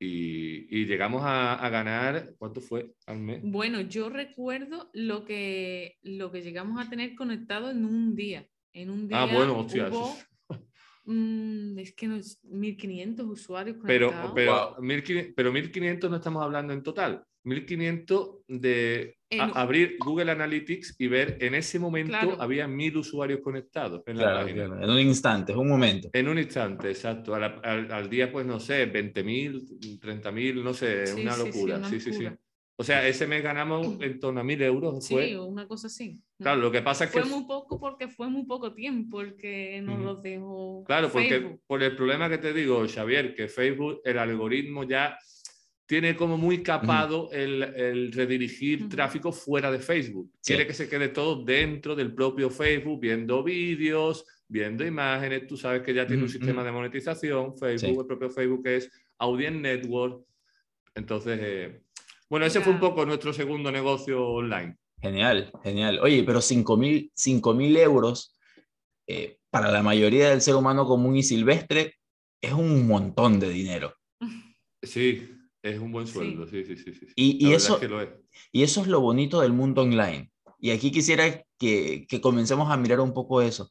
y, 0.00 0.66
y 0.80 0.86
llegamos 0.86 1.22
a, 1.24 1.54
a 1.54 1.68
ganar, 1.70 2.34
¿cuánto 2.38 2.60
fue 2.60 2.92
al 3.06 3.18
mes? 3.18 3.40
Bueno, 3.42 3.80
yo 3.80 4.08
recuerdo 4.08 4.90
lo 4.92 5.24
que, 5.24 5.98
lo 6.02 6.30
que 6.30 6.42
llegamos 6.42 6.80
a 6.84 6.88
tener 6.88 7.14
conectado 7.16 7.70
en 7.70 7.84
un 7.84 8.14
día. 8.14 8.46
En 8.72 8.90
un 8.90 9.08
día 9.08 9.22
Ah, 9.22 9.26
bueno, 9.26 9.58
hostia, 9.58 9.88
hubo, 9.88 10.16
mm, 11.04 11.78
es 11.78 11.94
que 11.94 12.06
no 12.06 12.16
es 12.16 12.38
1500 12.44 13.26
usuarios 13.26 13.76
Pero, 13.84 14.08
conectados. 14.08 14.32
pero, 14.34 14.76
1500, 14.80 15.32
pero 15.34 15.52
1500 15.52 16.10
no 16.10 16.16
estamos 16.16 16.42
hablando 16.44 16.72
en 16.72 16.82
total. 16.82 17.24
1500 17.44 18.36
de 18.46 19.17
En- 19.30 19.40
a- 19.40 19.44
abrir 19.60 19.96
Google 19.98 20.30
Analytics 20.30 20.96
y 20.98 21.06
ver 21.06 21.36
en 21.40 21.54
ese 21.54 21.78
momento 21.78 22.12
Claro. 22.12 22.36
había 22.40 22.66
mil 22.66 22.96
usuarios 22.96 23.40
conectados 23.42 24.02
en 24.06 24.16
la 24.16 24.22
Claro, 24.24 24.40
página. 24.46 24.64
claro. 24.66 24.82
En 24.84 24.90
un 24.90 25.00
instante, 25.00 25.52
es 25.52 25.58
un 25.58 25.68
momento. 25.68 26.08
En 26.12 26.28
un 26.28 26.38
instante, 26.38 26.88
exacto. 26.90 27.34
Al, 27.34 27.60
al- 27.62 27.92
al 27.92 28.08
día, 28.08 28.32
pues 28.32 28.46
no 28.46 28.58
sé, 28.58 28.86
20.000, 28.86 29.98
30.000, 30.00 30.62
no 30.64 30.72
sé, 30.72 31.06
Sí, 31.08 31.20
una 31.22 31.32
sí, 31.32 31.40
sí, 31.42 31.46
locura. 31.46 31.76
una 31.76 31.88
Sí, 31.90 32.00
sí, 32.00 32.12
sí. 32.12 32.22
locura. 32.24 32.40
O 32.80 32.84
sea, 32.84 33.06
ese 33.08 33.26
mes 33.26 33.42
ganamos 33.42 33.86
en 34.00 34.18
torno 34.20 34.40
a 34.40 34.44
1.000 34.44 34.62
euros. 34.62 35.04
sí, 35.04 35.12
Fue. 35.14 35.36
o 35.36 35.44
una 35.44 35.66
cosa 35.68 35.88
así. 35.88 36.20
Claro, 36.38 36.60
lo 36.62 36.70
que 36.70 36.80
pasa 36.80 37.04
es 37.04 37.10
que. 37.10 37.20
Fue 37.20 37.28
muy 37.28 37.44
poco 37.46 37.78
porque 37.78 38.08
fue 38.08 38.28
muy 38.30 38.44
poco 38.46 38.72
tiempo 38.72 39.20
el 39.20 39.36
que 39.36 39.80
nos 39.82 39.96
Ujú. 39.96 40.04
lo 40.04 40.14
dejó. 40.16 40.84
Claro, 40.86 41.10
porque 41.12 41.28
Facebook. 41.28 41.60
por 41.66 41.82
el 41.82 41.94
problema 41.96 42.30
que 42.30 42.38
te 42.38 42.52
digo, 42.54 42.86
Xavier, 42.88 43.34
que 43.34 43.48
Facebook, 43.48 44.00
el 44.04 44.16
algoritmo 44.18 44.84
ya 44.84 45.18
tiene 45.88 46.14
como 46.14 46.36
muy 46.36 46.62
capado 46.62 47.30
el, 47.32 47.62
el 47.62 48.12
redirigir 48.12 48.90
tráfico 48.90 49.32
fuera 49.32 49.72
de 49.72 49.78
Facebook. 49.78 50.30
Sí. 50.42 50.52
Quiere 50.52 50.66
que 50.66 50.74
se 50.74 50.86
quede 50.86 51.08
todo 51.08 51.42
dentro 51.42 51.96
del 51.96 52.14
propio 52.14 52.50
Facebook, 52.50 53.00
viendo 53.00 53.42
vídeos, 53.42 54.26
viendo 54.46 54.84
imágenes. 54.84 55.46
Tú 55.46 55.56
sabes 55.56 55.80
que 55.80 55.94
ya 55.94 56.06
tiene 56.06 56.24
un 56.24 56.28
sistema 56.28 56.62
de 56.62 56.72
monetización. 56.72 57.56
Facebook, 57.56 57.94
Sí. 57.94 58.00
el 58.00 58.06
propio 58.06 58.28
Facebook 58.28 58.66
es 58.66 58.90
Audience 59.18 59.58
Network. 59.60 60.26
Entonces, 60.94 61.38
eh, 61.42 61.80
bueno, 62.28 62.44
ese 62.44 62.60
fue 62.60 62.74
un 62.74 62.80
poco 62.80 63.06
nuestro 63.06 63.32
segundo 63.32 63.72
negocio 63.72 64.22
online. 64.28 64.76
Genial, 65.00 65.50
genial. 65.64 66.00
Oye, 66.02 66.22
pero 66.22 66.42
5 66.42 66.76
mil 66.76 67.76
euros 67.78 68.36
eh, 69.06 69.38
para 69.48 69.70
la 69.70 69.82
mayoría 69.82 70.28
del 70.28 70.42
ser 70.42 70.54
humano 70.54 70.84
común 70.84 71.16
y 71.16 71.22
silvestre 71.22 71.94
es 72.42 72.52
un 72.52 72.86
montón 72.86 73.40
de 73.40 73.48
dinero. 73.48 73.94
Sí, 74.82 75.30
es 75.62 75.78
un 75.78 75.92
buen 75.92 76.06
sueldo. 76.06 76.46
Sí, 76.46 76.64
sí, 76.64 76.76
sí. 76.76 76.94
sí, 76.94 77.06
sí. 77.06 77.12
Y- 77.16 77.46
y 77.48 77.52
eso- 77.54 77.74
es 77.74 77.80
que 77.80 77.88
lo 77.88 78.00
es. 78.00 78.08
Y 78.52 78.62
eso 78.62 78.80
es 78.82 78.86
lo 78.88 79.00
bonito 79.00 79.40
del 79.40 79.52
mundo 79.52 79.82
online. 79.82 80.30
Y 80.60 80.70
aquí 80.70 80.90
quisiera 80.90 81.44
que, 81.58 82.06
que 82.08 82.20
comencemos 82.20 82.70
a 82.70 82.76
mirar 82.76 83.00
un 83.00 83.12
poco 83.14 83.42
eso. 83.42 83.70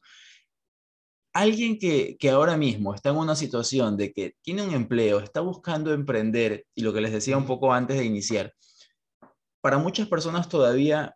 Alguien 1.34 1.78
que, 1.78 2.16
que 2.18 2.30
ahora 2.30 2.56
mismo 2.56 2.94
está 2.94 3.10
en 3.10 3.16
una 3.16 3.36
situación 3.36 3.96
de 3.96 4.12
que 4.12 4.34
tiene 4.42 4.62
un 4.62 4.74
empleo, 4.74 5.20
está 5.20 5.40
buscando 5.40 5.92
emprender, 5.92 6.64
y 6.74 6.82
lo 6.82 6.92
que 6.92 7.00
les 7.00 7.12
decía 7.12 7.36
un 7.36 7.46
poco 7.46 7.72
antes 7.72 7.98
de 7.98 8.04
iniciar, 8.04 8.52
para 9.60 9.78
muchas 9.78 10.08
personas 10.08 10.48
todavía 10.48 11.14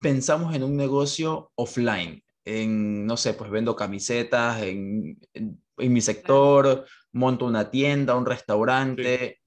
pensamos 0.00 0.54
en 0.54 0.62
un 0.62 0.76
negocio 0.76 1.50
offline, 1.56 2.22
en, 2.44 3.06
no 3.06 3.16
sé, 3.16 3.34
pues 3.34 3.50
vendo 3.50 3.74
camisetas, 3.74 4.62
en, 4.62 5.18
en, 5.32 5.62
en 5.78 5.92
mi 5.92 6.00
sector, 6.00 6.86
monto 7.12 7.46
una 7.46 7.70
tienda, 7.70 8.14
un 8.16 8.26
restaurante. 8.26 9.40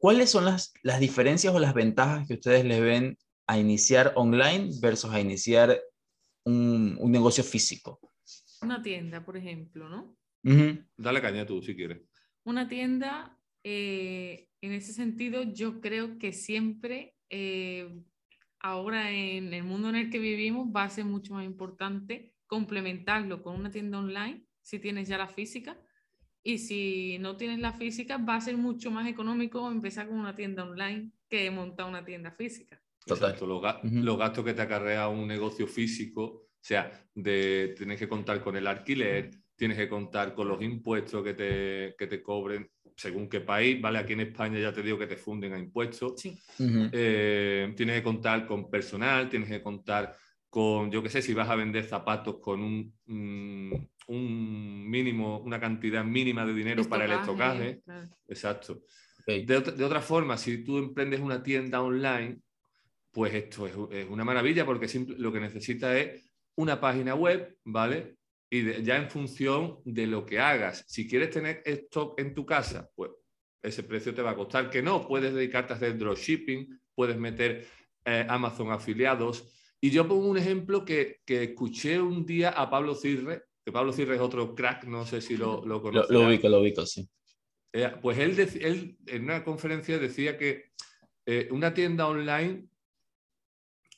¿Cuáles 0.00 0.30
son 0.30 0.46
las, 0.46 0.72
las 0.82 0.98
diferencias 0.98 1.54
o 1.54 1.58
las 1.60 1.74
ventajas 1.74 2.26
que 2.26 2.32
ustedes 2.32 2.64
les 2.64 2.80
ven 2.80 3.18
a 3.46 3.58
iniciar 3.58 4.14
online 4.16 4.70
versus 4.80 5.12
a 5.12 5.20
iniciar 5.20 5.78
un, 6.46 6.96
un 6.98 7.12
negocio 7.12 7.44
físico? 7.44 8.00
Una 8.62 8.80
tienda, 8.80 9.22
por 9.22 9.36
ejemplo, 9.36 9.90
¿no? 9.90 10.16
Ujú, 10.42 10.82
Dale 10.96 11.20
caña 11.20 11.44
tú, 11.44 11.60
si 11.60 11.76
quieres. 11.76 12.00
Una 12.44 12.66
tienda, 12.66 13.38
eh, 13.62 14.48
en 14.62 14.72
ese 14.72 14.94
sentido, 14.94 15.42
yo 15.42 15.82
creo 15.82 16.18
que 16.18 16.32
siempre, 16.32 17.14
eh, 17.28 18.02
ahora 18.58 19.10
en 19.10 19.52
el 19.52 19.64
mundo 19.64 19.90
en 19.90 19.96
el 19.96 20.10
que 20.10 20.18
vivimos, 20.18 20.68
va 20.74 20.84
a 20.84 20.88
ser 20.90 21.04
mucho 21.04 21.34
más 21.34 21.44
importante 21.44 22.32
complementarlo 22.46 23.42
con 23.42 23.54
una 23.54 23.70
tienda 23.70 23.98
online, 23.98 24.46
si 24.62 24.78
tienes 24.78 25.08
ya 25.08 25.18
la 25.18 25.28
física, 25.28 25.78
Y 26.42 26.58
si 26.58 27.18
no 27.18 27.36
tienes 27.36 27.58
la 27.58 27.72
física, 27.72 28.16
va 28.16 28.36
a 28.36 28.40
ser 28.40 28.56
mucho 28.56 28.90
más 28.90 29.06
económico 29.08 29.70
empezar 29.70 30.08
con 30.08 30.18
una 30.18 30.34
tienda 30.34 30.64
online 30.64 31.10
que 31.28 31.50
montar 31.50 31.86
una 31.86 32.04
tienda 32.04 32.30
física. 32.32 32.82
Total. 33.04 33.28
Exacto, 33.30 33.46
los, 33.46 33.62
ga- 33.62 33.80
Ujú. 33.84 34.02
los 34.02 34.18
gastos 34.18 34.44
que 34.44 34.54
te 34.54 34.62
acarrea 34.62 35.08
un 35.08 35.26
negocio 35.26 35.66
físico, 35.66 36.22
o 36.22 36.48
sea, 36.62 36.90
de 37.14 37.74
tienes 37.76 37.98
que 37.98 38.08
contar 38.08 38.42
con 38.42 38.56
el 38.56 38.66
alquiler, 38.66 39.30
tienes 39.56 39.76
que 39.76 39.88
contar 39.88 40.34
con 40.34 40.48
los 40.48 40.62
impuestos 40.62 41.22
que 41.22 41.34
te, 41.34 41.94
que 41.98 42.06
te 42.06 42.22
cobren 42.22 42.70
según 42.96 43.28
qué 43.28 43.40
país, 43.40 43.80
¿vale? 43.80 43.98
Aquí 43.98 44.12
en 44.14 44.20
España 44.20 44.58
ya 44.58 44.72
te 44.72 44.82
digo 44.82 44.98
que 44.98 45.06
te 45.06 45.16
funden 45.16 45.52
a 45.54 45.58
impuestos. 45.58 46.14
Sí. 46.20 46.38
Eh, 46.92 47.72
tienes 47.76 47.96
que 47.96 48.02
contar 48.02 48.46
con 48.46 48.70
personal, 48.70 49.28
tienes 49.28 49.48
que 49.48 49.62
contar 49.62 50.16
con, 50.48 50.90
yo 50.90 51.02
qué 51.02 51.08
sé, 51.08 51.22
si 51.22 51.32
vas 51.32 51.48
a 51.48 51.54
vender 51.54 51.84
zapatos 51.84 52.38
con 52.40 52.60
un, 52.62 52.94
mm, 53.06 53.74
un 54.10 54.88
mínimo, 54.88 55.38
una 55.40 55.58
cantidad 55.60 56.04
mínima 56.04 56.44
de 56.44 56.54
dinero 56.54 56.84
para 56.88 57.04
el 57.04 57.12
estocaje. 57.12 57.80
claro. 57.84 58.08
Exacto. 58.28 58.72
Ok. 59.20 59.26
De, 59.46 59.56
otra- 59.56 59.72
de 59.72 59.84
otra 59.84 60.00
forma, 60.00 60.36
si 60.36 60.64
tú 60.64 60.78
emprendes 60.78 61.20
una 61.20 61.42
tienda 61.42 61.80
online, 61.82 62.40
pues 63.12 63.34
esto 63.34 63.66
es, 63.66 63.74
es 63.92 64.08
una 64.08 64.24
maravilla 64.24 64.64
porque 64.66 64.88
simple- 64.88 65.16
lo 65.18 65.32
que 65.32 65.40
necesitas 65.40 65.96
es 65.96 66.30
una 66.56 66.80
página 66.80 67.14
web, 67.14 67.56
¿vale? 67.64 68.16
Y 68.50 68.62
de- 68.62 68.82
ya 68.82 68.96
en 68.96 69.08
función 69.10 69.78
de 69.84 70.06
lo 70.06 70.26
que 70.26 70.38
hagas, 70.40 70.84
si 70.88 71.08
quieres 71.08 71.30
tener 71.30 71.62
stock 71.64 72.18
en 72.20 72.34
tu 72.34 72.44
casa, 72.44 72.88
pues 72.94 73.10
ese 73.62 73.82
precio 73.84 74.14
te 74.14 74.22
va 74.22 74.30
a 74.30 74.36
costar. 74.36 74.70
Que 74.70 74.82
no, 74.82 75.06
puedes 75.06 75.32
dedicarte 75.34 75.72
a 75.72 75.76
hacer 75.76 75.96
dropshipping, 75.98 76.80
puedes 76.94 77.16
meter 77.18 77.66
eh, 78.04 78.26
Amazon 78.28 78.72
afiliados. 78.72 79.52
Y 79.80 79.90
yo 79.90 80.06
pongo 80.08 80.26
un 80.28 80.36
ejemplo 80.38 80.84
que, 80.84 81.20
que 81.24 81.42
escuché 81.44 82.00
un 82.00 82.24
día 82.26 82.50
a 82.50 82.68
Pablo 82.70 82.94
Cirre, 82.94 83.44
que 83.70 83.74
Pablo 83.74 83.92
Cirre 83.92 84.16
es 84.16 84.20
otro 84.20 84.54
crack, 84.54 84.84
no 84.84 85.06
sé 85.06 85.20
si 85.20 85.36
lo, 85.36 85.58
lo 85.64 85.76
Lo, 85.76 85.82
conoces. 85.82 86.10
lo 86.10 86.26
ubico, 86.26 86.48
lo 86.48 86.60
ubico, 86.60 86.84
sí. 86.84 87.08
Eh, 87.72 87.92
pues 88.02 88.18
él, 88.18 88.38
él 88.60 88.96
en 89.06 89.24
una 89.24 89.44
conferencia 89.44 89.98
decía 89.98 90.36
que 90.36 90.72
eh, 91.24 91.48
una 91.52 91.72
tienda 91.72 92.08
online, 92.08 92.66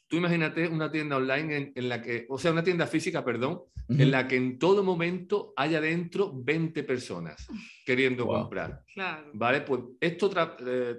tú 0.08 0.16
imagínate 0.18 0.68
una 0.68 0.90
tienda 0.92 1.16
online 1.16 1.56
en, 1.56 1.72
en 1.74 1.88
la 1.88 2.02
que, 2.02 2.26
o 2.28 2.38
sea, 2.38 2.52
una 2.52 2.62
tienda 2.62 2.86
física, 2.86 3.24
perdón, 3.24 3.62
en 3.88 4.10
la 4.10 4.28
que 4.28 4.36
en 4.36 4.58
todo 4.58 4.82
momento 4.84 5.52
haya 5.56 5.80
dentro 5.80 6.32
20 6.34 6.82
personas 6.84 7.46
queriendo 7.84 8.24
Wow. 8.26 8.40
comprar. 8.42 8.84
Claro. 8.94 9.30
¿Vale? 9.34 9.62
Pues 9.62 9.80
esto 10.00 10.30
tra- 10.30 10.56
eh, 10.66 10.96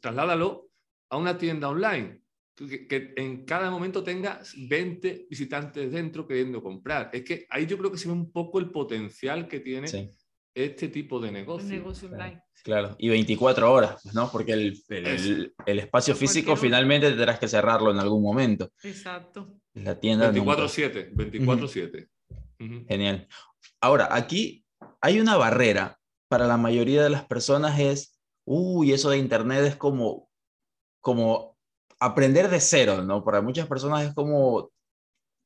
trasládalo 0.00 0.68
a 1.10 1.16
una 1.18 1.36
tienda 1.38 1.68
online. 1.68 2.20
Que, 2.56 2.86
que 2.86 3.12
en 3.16 3.44
cada 3.44 3.70
momento 3.70 4.02
tengas 4.02 4.54
20 4.56 5.26
visitantes 5.28 5.92
dentro 5.92 6.26
queriendo 6.26 6.62
comprar. 6.62 7.10
Es 7.12 7.22
que 7.22 7.46
ahí 7.50 7.66
yo 7.66 7.76
creo 7.76 7.92
que 7.92 7.98
se 7.98 8.08
ve 8.08 8.14
un 8.14 8.32
poco 8.32 8.58
el 8.58 8.70
potencial 8.70 9.46
que 9.46 9.60
tiene 9.60 9.88
Sí, 9.88 10.08
este 10.54 10.88
tipo 10.88 11.20
de 11.20 11.28
Un 11.28 11.34
negocio. 11.34 11.68
negocio 11.68 12.08
claro. 12.08 12.24
online. 12.24 12.42
claro. 12.64 12.96
Y 12.98 13.10
24 13.10 13.70
horas, 13.70 14.00
pues, 14.02 14.14
¿no? 14.14 14.30
Porque 14.32 14.52
el, 14.54 14.82
el- 14.88 15.06
el- 15.06 15.54
el 15.66 15.78
espacio 15.80 16.16
físico 16.16 16.56
finalmente 16.56 17.10
tendrás 17.10 17.38
que 17.38 17.46
cerrarlo 17.46 17.90
en 17.90 17.98
algún 17.98 18.22
momento. 18.22 18.70
Exacto. 18.82 19.52
La 19.74 20.00
tienda 20.00 20.32
nunca. 20.32 20.56
24-7, 20.56 21.12
24-7. 21.14 22.08
Ujú. 22.58 22.86
Genial. 22.88 23.28
Ahora, 23.82 24.08
aquí 24.10 24.64
hay 25.02 25.20
una 25.20 25.36
barrera 25.36 25.98
para 26.28 26.46
la 26.46 26.56
mayoría 26.56 27.02
de 27.02 27.10
las 27.10 27.26
personas 27.26 27.78
es, 27.78 28.18
uy, 28.46 28.92
eso 28.92 29.10
de 29.10 29.18
Internet 29.18 29.64
es 29.66 29.76
como, 29.76 30.30
como 31.02 31.55
aprender 32.00 32.48
de 32.50 32.60
cero, 32.60 33.02
¿no? 33.02 33.24
Para 33.24 33.40
muchas 33.40 33.66
personas 33.66 34.04
es 34.06 34.14
como 34.14 34.70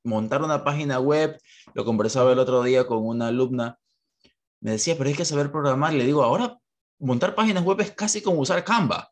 montar 0.04 0.42
una 0.42 0.64
página 0.64 0.98
web. 1.00 1.38
Lo 1.74 1.84
conversaba 1.84 2.32
el 2.32 2.38
otro 2.38 2.62
día 2.62 2.86
con 2.86 3.04
una 3.06 3.28
alumna. 3.28 3.78
Me 4.60 4.72
decía, 4.72 4.96
pero 4.96 5.08
hay 5.08 5.16
que 5.16 5.24
saber 5.24 5.50
programar. 5.50 5.92
Le 5.94 6.04
digo, 6.04 6.22
ahora 6.22 6.58
montar 6.98 7.34
páginas 7.34 7.64
web 7.64 7.80
es 7.80 7.92
casi 7.92 8.20
como 8.20 8.40
usar 8.40 8.62
Canva. 8.64 9.10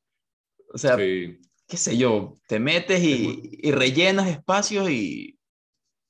O 0.72 0.78
sea, 0.78 0.96
Sí. 0.96 1.38
qué 1.66 1.76
sé 1.76 1.96
yo, 1.96 2.38
te 2.46 2.58
metes 2.58 3.00
Es 3.00 3.04
y, 3.06 3.22
muy- 3.26 3.58
y 3.62 3.70
rellenas 3.72 4.28
espacios 4.28 4.90
y, 4.90 5.34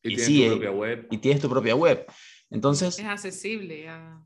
Y, 0.00 0.12
Y 0.12 0.14
tienes 0.14 0.26
sí, 0.26 0.42
tu 0.44 0.50
propia 0.52 0.70
web. 0.70 1.08
y 1.10 1.18
tienes 1.18 1.42
tu 1.42 1.48
propia 1.50 1.74
web. 1.74 2.06
Entonces, 2.50 2.98
Es 3.00 3.04
accesible. 3.04 3.88
a- 3.88 4.24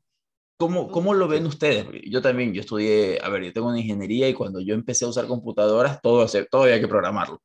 ¿Cómo, 0.63 0.89
cómo 0.93 1.13
lo 1.13 1.27
ven 1.27 1.45
ustedes? 1.45 1.87
Yo 2.09 2.23
también, 2.23 2.55
yo 2.55 2.61
estudié, 2.61 3.19
a 3.21 3.29
ver, 3.31 3.43
yo 3.43 3.53
tengo 3.53 3.67
una 3.67 3.81
ingeniería 3.81 4.29
y 4.29 4.33
cuando 4.33 4.61
yo 4.61 4.75
empecé 4.75 5.05
a 5.05 5.09
usar 5.09 5.27
computadoras, 5.27 6.01
todo, 6.01 6.25
todo 6.49 6.63
había 6.63 6.79
que 6.79 6.87
programarlo. 6.87 7.43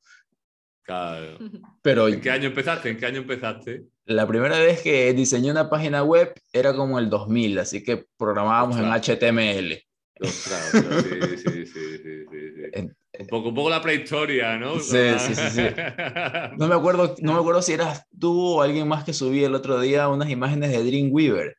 Claro. 0.84 1.40
Pero 1.82 2.10
¿En 2.10 2.22
qué 2.22 2.30
año 2.30 2.50
empezaste? 2.50 2.90
¿En 2.92 2.98
qué 2.98 3.08
año 3.08 3.22
empezaste? 3.22 3.86
la 4.06 4.28
primera 4.28 4.60
vez 4.60 4.84
que 4.84 5.12
diseñé 5.14 5.50
una 5.50 5.68
página 5.68 6.04
web 6.04 6.32
era 6.54 6.76
como 6.76 7.00
el 7.00 7.10
2000, 7.10 7.58
así 7.58 7.84
que 7.84 8.06
programábamos 8.18 8.78
en 8.78 8.86
Ostras. 8.86 9.18
HTML. 9.18 9.84
Ostras, 10.22 10.76
ostras, 10.76 11.04
sí, 11.04 11.38
sí, 11.38 11.66
sí, 11.66 11.66
sí, 11.66 11.98
sí, 12.04 12.52
sí. 12.56 12.62
En- 12.74 12.96
Un 13.20 13.28
poco, 13.30 13.50
un 13.50 13.56
poco 13.56 13.70
la 13.72 13.82
prehistoria, 13.82 14.58
¿no? 14.60 14.80
Sí, 14.80 14.96
sí, 15.18 15.34
sí, 15.34 15.50
sí. 15.50 15.62
No 16.58 16.68
me 16.68 16.76
acuerdo, 16.76 17.16
no 17.22 17.34
me 17.34 17.40
acuerdo 17.40 17.64
si 17.64 17.74
eras 17.74 18.06
tú 18.20 18.58
o 18.58 18.62
alguien 18.62 18.88
más 18.88 19.04
que 19.04 19.14
subí 19.14 19.44
el 19.44 19.56
otro 19.56 19.80
día 19.80 20.08
unas 20.08 20.30
imágenes 20.30 20.70
de 20.72 20.84
Dreamweaver. 20.84 21.57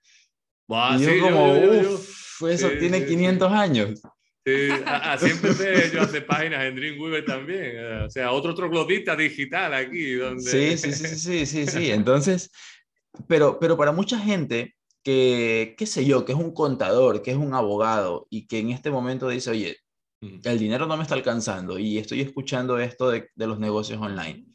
Buah, 0.69 0.97
y 0.97 1.03
yo 1.03 1.11
Ah, 1.11 1.13
sí, 1.15 1.21
como, 1.21 1.57
yo- 1.57 1.65
yo- 1.75 1.83
yo- 1.83 1.95
uff, 1.95 2.43
eso 2.43 2.69
Sí, 2.71 2.77
tiene 2.79 2.99
sí, 2.99 3.05
sí. 3.05 3.09
500 3.11 3.53
años. 3.53 4.03
Sí, 4.47 4.69
así 4.87 5.31
empecé 5.31 5.91
yo 5.93 6.01
a 6.01 6.05
hacer 6.05 6.25
páginas 6.27 6.65
en 6.65 6.77
Dreamweaver 6.77 7.25
también. 7.25 7.63
eh, 7.65 8.03
O 8.07 8.11
sea, 8.11 8.33
otro 8.33 8.55
troglodita 8.55 9.17
digital 9.17 9.75
aquí. 9.75 10.13
Donde... 10.15 10.77
Sí, 10.77 10.79
sí, 10.79 10.93
sí, 10.93 11.17
sí, 11.17 11.47
sí, 11.47 11.67
sí. 11.67 11.91
Entonces, 11.91 12.51
pero, 13.27 13.59
pero 13.59 13.77
para 13.77 13.93
mucha 13.93 14.19
gente 14.19 14.75
que, 15.03 15.75
qué 15.77 15.87
sé 15.87 16.05
yo, 16.05 16.25
que 16.25 16.33
es 16.33 16.39
un 16.39 16.53
contador, 16.55 17.23
que 17.23 17.31
es 17.33 17.37
un 17.37 17.53
abogado 17.55 18.27
y 18.31 18.47
que 18.47 18.59
en 18.61 18.71
este 18.71 18.91
momento 18.91 19.29
dice, 19.29 19.51
oye, 19.51 19.77
el 20.21 20.59
dinero 20.59 20.87
no 20.87 20.97
me 20.97 21.03
está 21.03 21.15
alcanzando 21.15 21.79
y 21.79 21.99
estoy 21.99 22.21
escuchando 22.23 22.79
esto 22.79 23.11
de, 23.11 23.29
de 23.35 23.47
los 23.47 23.59
negocios 23.59 24.01
online. 24.01 24.47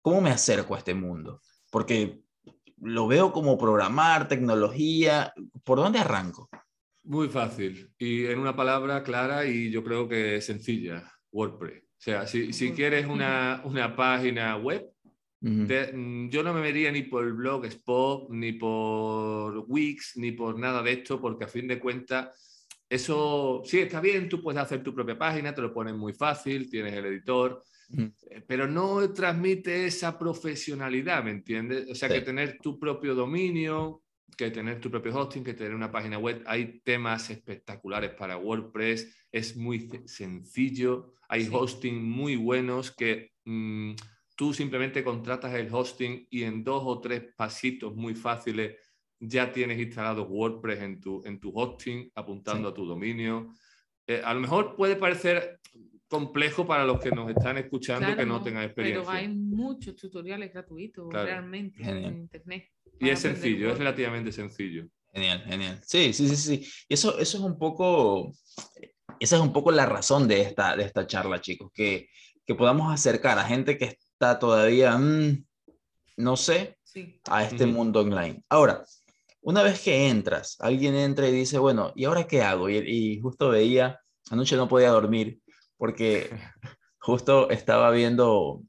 ¿Cómo 0.00 0.20
me 0.20 0.30
acerco 0.30 0.74
a 0.74 0.78
este 0.78 0.94
mundo? 0.94 1.40
Porque 1.70 2.20
lo 2.82 3.06
veo 3.06 3.32
como 3.32 3.56
programar, 3.56 4.28
tecnología. 4.28 5.32
¿Por 5.64 5.78
dónde 5.78 5.98
arranco? 6.00 6.48
Muy 7.04 7.28
fácil. 7.28 7.90
Y 7.98 8.26
en 8.26 8.38
una 8.38 8.54
palabra 8.54 9.02
clara 9.02 9.44
y 9.46 9.70
yo 9.70 9.82
creo 9.82 10.08
que 10.08 10.40
sencilla, 10.40 11.02
WordPress. 11.30 11.82
O 11.84 12.04
sea, 12.04 12.26
si, 12.26 12.52
si 12.52 12.72
quieres 12.72 13.06
una, 13.06 13.62
una 13.64 13.94
página 13.94 14.56
web, 14.56 14.88
te- 15.66 15.92
mm, 15.92 16.30
yo 16.30 16.42
no 16.42 16.52
me 16.52 16.60
vería 16.60 16.90
ni 16.92 17.02
por 17.02 17.32
Blogspot, 17.32 18.28
ni 18.30 18.52
por 18.52 19.64
Wix, 19.68 20.16
ni 20.16 20.32
por 20.32 20.58
nada 20.58 20.82
de 20.82 20.92
esto, 20.92 21.20
porque 21.20 21.44
a 21.44 21.48
fin 21.48 21.66
de 21.68 21.78
cuentas, 21.80 22.66
eso 22.88 23.62
sí 23.64 23.78
está 23.80 24.00
bien, 24.00 24.28
tú 24.28 24.42
puedes 24.42 24.60
hacer 24.60 24.82
tu 24.82 24.94
propia 24.94 25.18
página, 25.18 25.54
te 25.54 25.62
lo 25.62 25.72
pones 25.72 25.94
muy 25.94 26.12
fácil, 26.12 26.68
tienes 26.68 26.92
el 26.94 27.06
editor, 27.06 27.62
pero 28.46 28.66
no 28.66 29.12
transmite 29.12 29.86
esa 29.86 30.18
profesionalidad, 30.18 31.24
¿me 31.24 31.30
entiendes? 31.30 31.88
O 31.90 31.94
sea, 31.94 32.08
Sí. 32.08 32.14
que 32.14 32.20
tener 32.22 32.58
tu 32.58 32.78
propio 32.78 33.14
dominio, 33.14 34.02
que 34.36 34.50
tener 34.50 34.80
tu 34.80 34.90
propio 34.90 35.14
hosting, 35.14 35.44
que 35.44 35.54
tener 35.54 35.74
una 35.74 35.92
página 35.92 36.18
web, 36.18 36.42
hay 36.46 36.80
temas 36.80 37.28
espectaculares 37.30 38.12
para 38.14 38.36
WordPress, 38.38 39.28
es 39.30 39.56
muy 39.56 39.88
sencillo, 40.06 41.14
hay 41.28 41.44
Sí. 41.44 41.50
hosting 41.52 42.02
muy 42.02 42.36
buenos 42.36 42.90
que 42.90 43.32
mm, 43.44 43.94
tú 44.36 44.54
simplemente 44.54 45.02
contratas 45.04 45.52
el 45.54 45.68
hosting 45.72 46.26
y 46.30 46.44
en 46.44 46.64
dos 46.64 46.82
o 46.86 47.00
tres 47.00 47.24
pasitos 47.36 47.94
muy 47.94 48.14
fáciles 48.14 48.76
ya 49.20 49.52
tienes 49.52 49.78
instalado 49.78 50.24
WordPress 50.26 50.80
en 50.80 51.00
tu, 51.00 51.22
en 51.24 51.38
tu 51.38 51.50
hosting, 51.54 52.10
apuntando 52.14 52.68
Sí. 52.68 52.72
a 52.72 52.74
tu 52.74 52.86
dominio. 52.86 53.52
Eh, 54.06 54.20
a 54.24 54.32
lo 54.34 54.40
mejor 54.40 54.74
puede 54.76 54.96
parecer 54.96 55.60
complejo 56.12 56.66
para 56.66 56.84
los 56.84 57.00
que 57.00 57.10
nos 57.10 57.30
están 57.30 57.56
escuchando 57.56 58.06
que 58.08 58.14
Claro, 58.16 58.28
no 58.28 58.42
tengan 58.42 58.64
experiencia. 58.64 59.00
Pero 59.02 59.10
hay 59.18 59.28
muchos 59.28 59.96
tutoriales 59.96 60.52
gratuitos 60.52 61.08
Claro. 61.08 61.24
realmente 61.24 61.82
Genial. 61.82 62.12
en 62.12 62.18
internet. 62.18 62.68
Y 63.00 63.08
es 63.08 63.18
sencillo, 63.20 63.70
es 63.72 63.78
relativamente 63.78 64.30
sencillo. 64.30 64.86
Genial, 65.10 65.42
genial. 65.44 65.80
Sí, 65.82 66.12
sí, 66.12 66.28
sí, 66.28 66.36
sí. 66.36 66.72
Y 66.86 66.94
eso, 66.94 67.18
eso 67.18 67.38
es 67.38 67.42
un 67.42 67.58
poco, 67.58 68.32
esa 69.18 69.36
es 69.36 69.42
un 69.42 69.52
poco 69.54 69.72
la 69.72 69.86
razón 69.86 70.28
de 70.28 70.42
esta, 70.42 70.76
de 70.76 70.84
esta 70.84 71.06
charla, 71.06 71.40
chicos, 71.40 71.70
que, 71.72 72.08
que 72.44 72.54
podamos 72.54 72.92
acercar 72.92 73.38
a 73.38 73.44
gente 73.44 73.78
que 73.78 73.86
está 73.86 74.38
todavía, 74.38 74.96
mm, 74.98 75.44
no 76.18 76.36
sé, 76.36 76.76
Sí. 76.84 77.20
a 77.30 77.42
este 77.44 77.64
Ujú. 77.64 77.72
mundo 77.72 78.00
online. 78.00 78.42
Ahora, 78.50 78.84
una 79.40 79.62
vez 79.62 79.80
que 79.80 80.08
entras, 80.08 80.56
alguien 80.60 80.94
entra 80.94 81.26
y 81.26 81.32
dice, 81.32 81.56
bueno, 81.58 81.92
¿y 81.96 82.04
ahora 82.04 82.26
qué 82.26 82.42
hago? 82.42 82.68
Y, 82.68 82.76
y 82.76 83.18
justo 83.20 83.48
veía, 83.48 83.98
anoche 84.30 84.56
no 84.56 84.68
podía 84.68 84.90
dormir 84.90 85.40
porque 85.82 86.30
justo 87.00 87.50
estaba 87.50 87.90
viendo 87.90 88.62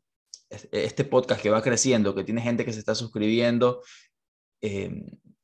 es- 0.50 0.68
este 0.72 1.04
podcast 1.06 1.40
que 1.44 1.52
va 1.52 1.62
creciendo, 1.62 2.16
que 2.16 2.24
tiene 2.24 2.42
gente 2.42 2.66
que 2.66 2.74
se 2.74 2.80
está 2.80 2.96
suscribiendo 2.96 3.84
eh, 4.62 4.90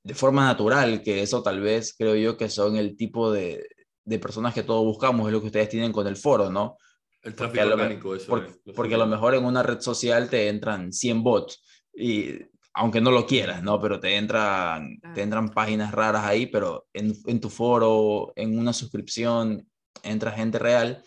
de 0.04 0.14
forma 0.16 0.46
natural, 0.46 1.04
que 1.04 1.22
eso 1.22 1.44
tal 1.44 1.60
vez 1.62 1.94
creo 1.96 2.16
yo 2.16 2.38
que 2.38 2.50
son 2.50 2.76
el 2.76 2.98
tipo 2.98 3.32
de, 3.32 3.68
de 4.04 4.18
personas 4.18 4.56
que 4.56 4.64
todos 4.64 4.84
buscamos, 4.84 5.28
es 5.28 5.34
lo 5.34 5.42
que 5.42 5.46
ustedes 5.48 5.70
tienen 5.70 5.92
con 5.92 6.08
el 6.08 6.16
foro, 6.18 6.50
¿no? 6.50 6.76
El 7.22 7.36
Porque 7.36 7.60
tráfico 7.60 7.62
a 7.62 7.66
lo 7.66 7.78
me- 7.78 7.84
orgánico, 7.84 8.16
eso 8.16 8.28
Por- 8.30 8.46
es, 8.46 8.60
lo 8.66 8.74
porque 8.74 8.96
a 8.96 8.98
lo 8.98 9.06
mejor 9.06 9.36
en 9.36 9.46
una 9.46 9.62
red 9.62 9.80
social 9.80 10.28
te 10.28 10.48
entran 10.48 10.92
100 10.92 11.22
bots 11.22 11.62
y 11.94 12.34
aunque 12.74 13.00
no 13.00 13.12
lo 13.12 13.28
quieras, 13.28 13.62
¿no? 13.62 13.80
Pero 13.80 14.00
te 14.00 14.16
entran, 14.16 15.00
te 15.14 15.22
entran 15.22 15.50
páginas 15.50 15.92
raras 15.92 16.26
ahí, 16.26 16.48
pero 16.48 16.88
en, 16.94 17.14
en 17.28 17.40
tu 17.40 17.50
foro, 17.52 18.34
en 18.36 18.58
una 18.58 18.74
suscripción, 18.74 19.70
entra 20.02 20.32
gente 20.32 20.58
real. 20.58 21.04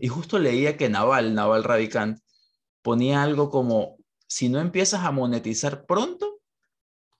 Y 0.00 0.08
justo 0.08 0.38
leía 0.38 0.76
que 0.76 0.88
Naval, 0.88 1.34
Naval 1.34 1.64
Ravikant, 1.64 2.18
ponía 2.82 3.22
algo 3.22 3.50
como, 3.50 3.96
si 4.26 4.48
no 4.48 4.60
empiezas 4.60 5.04
a 5.04 5.10
monetizar 5.10 5.84
pronto, 5.86 6.40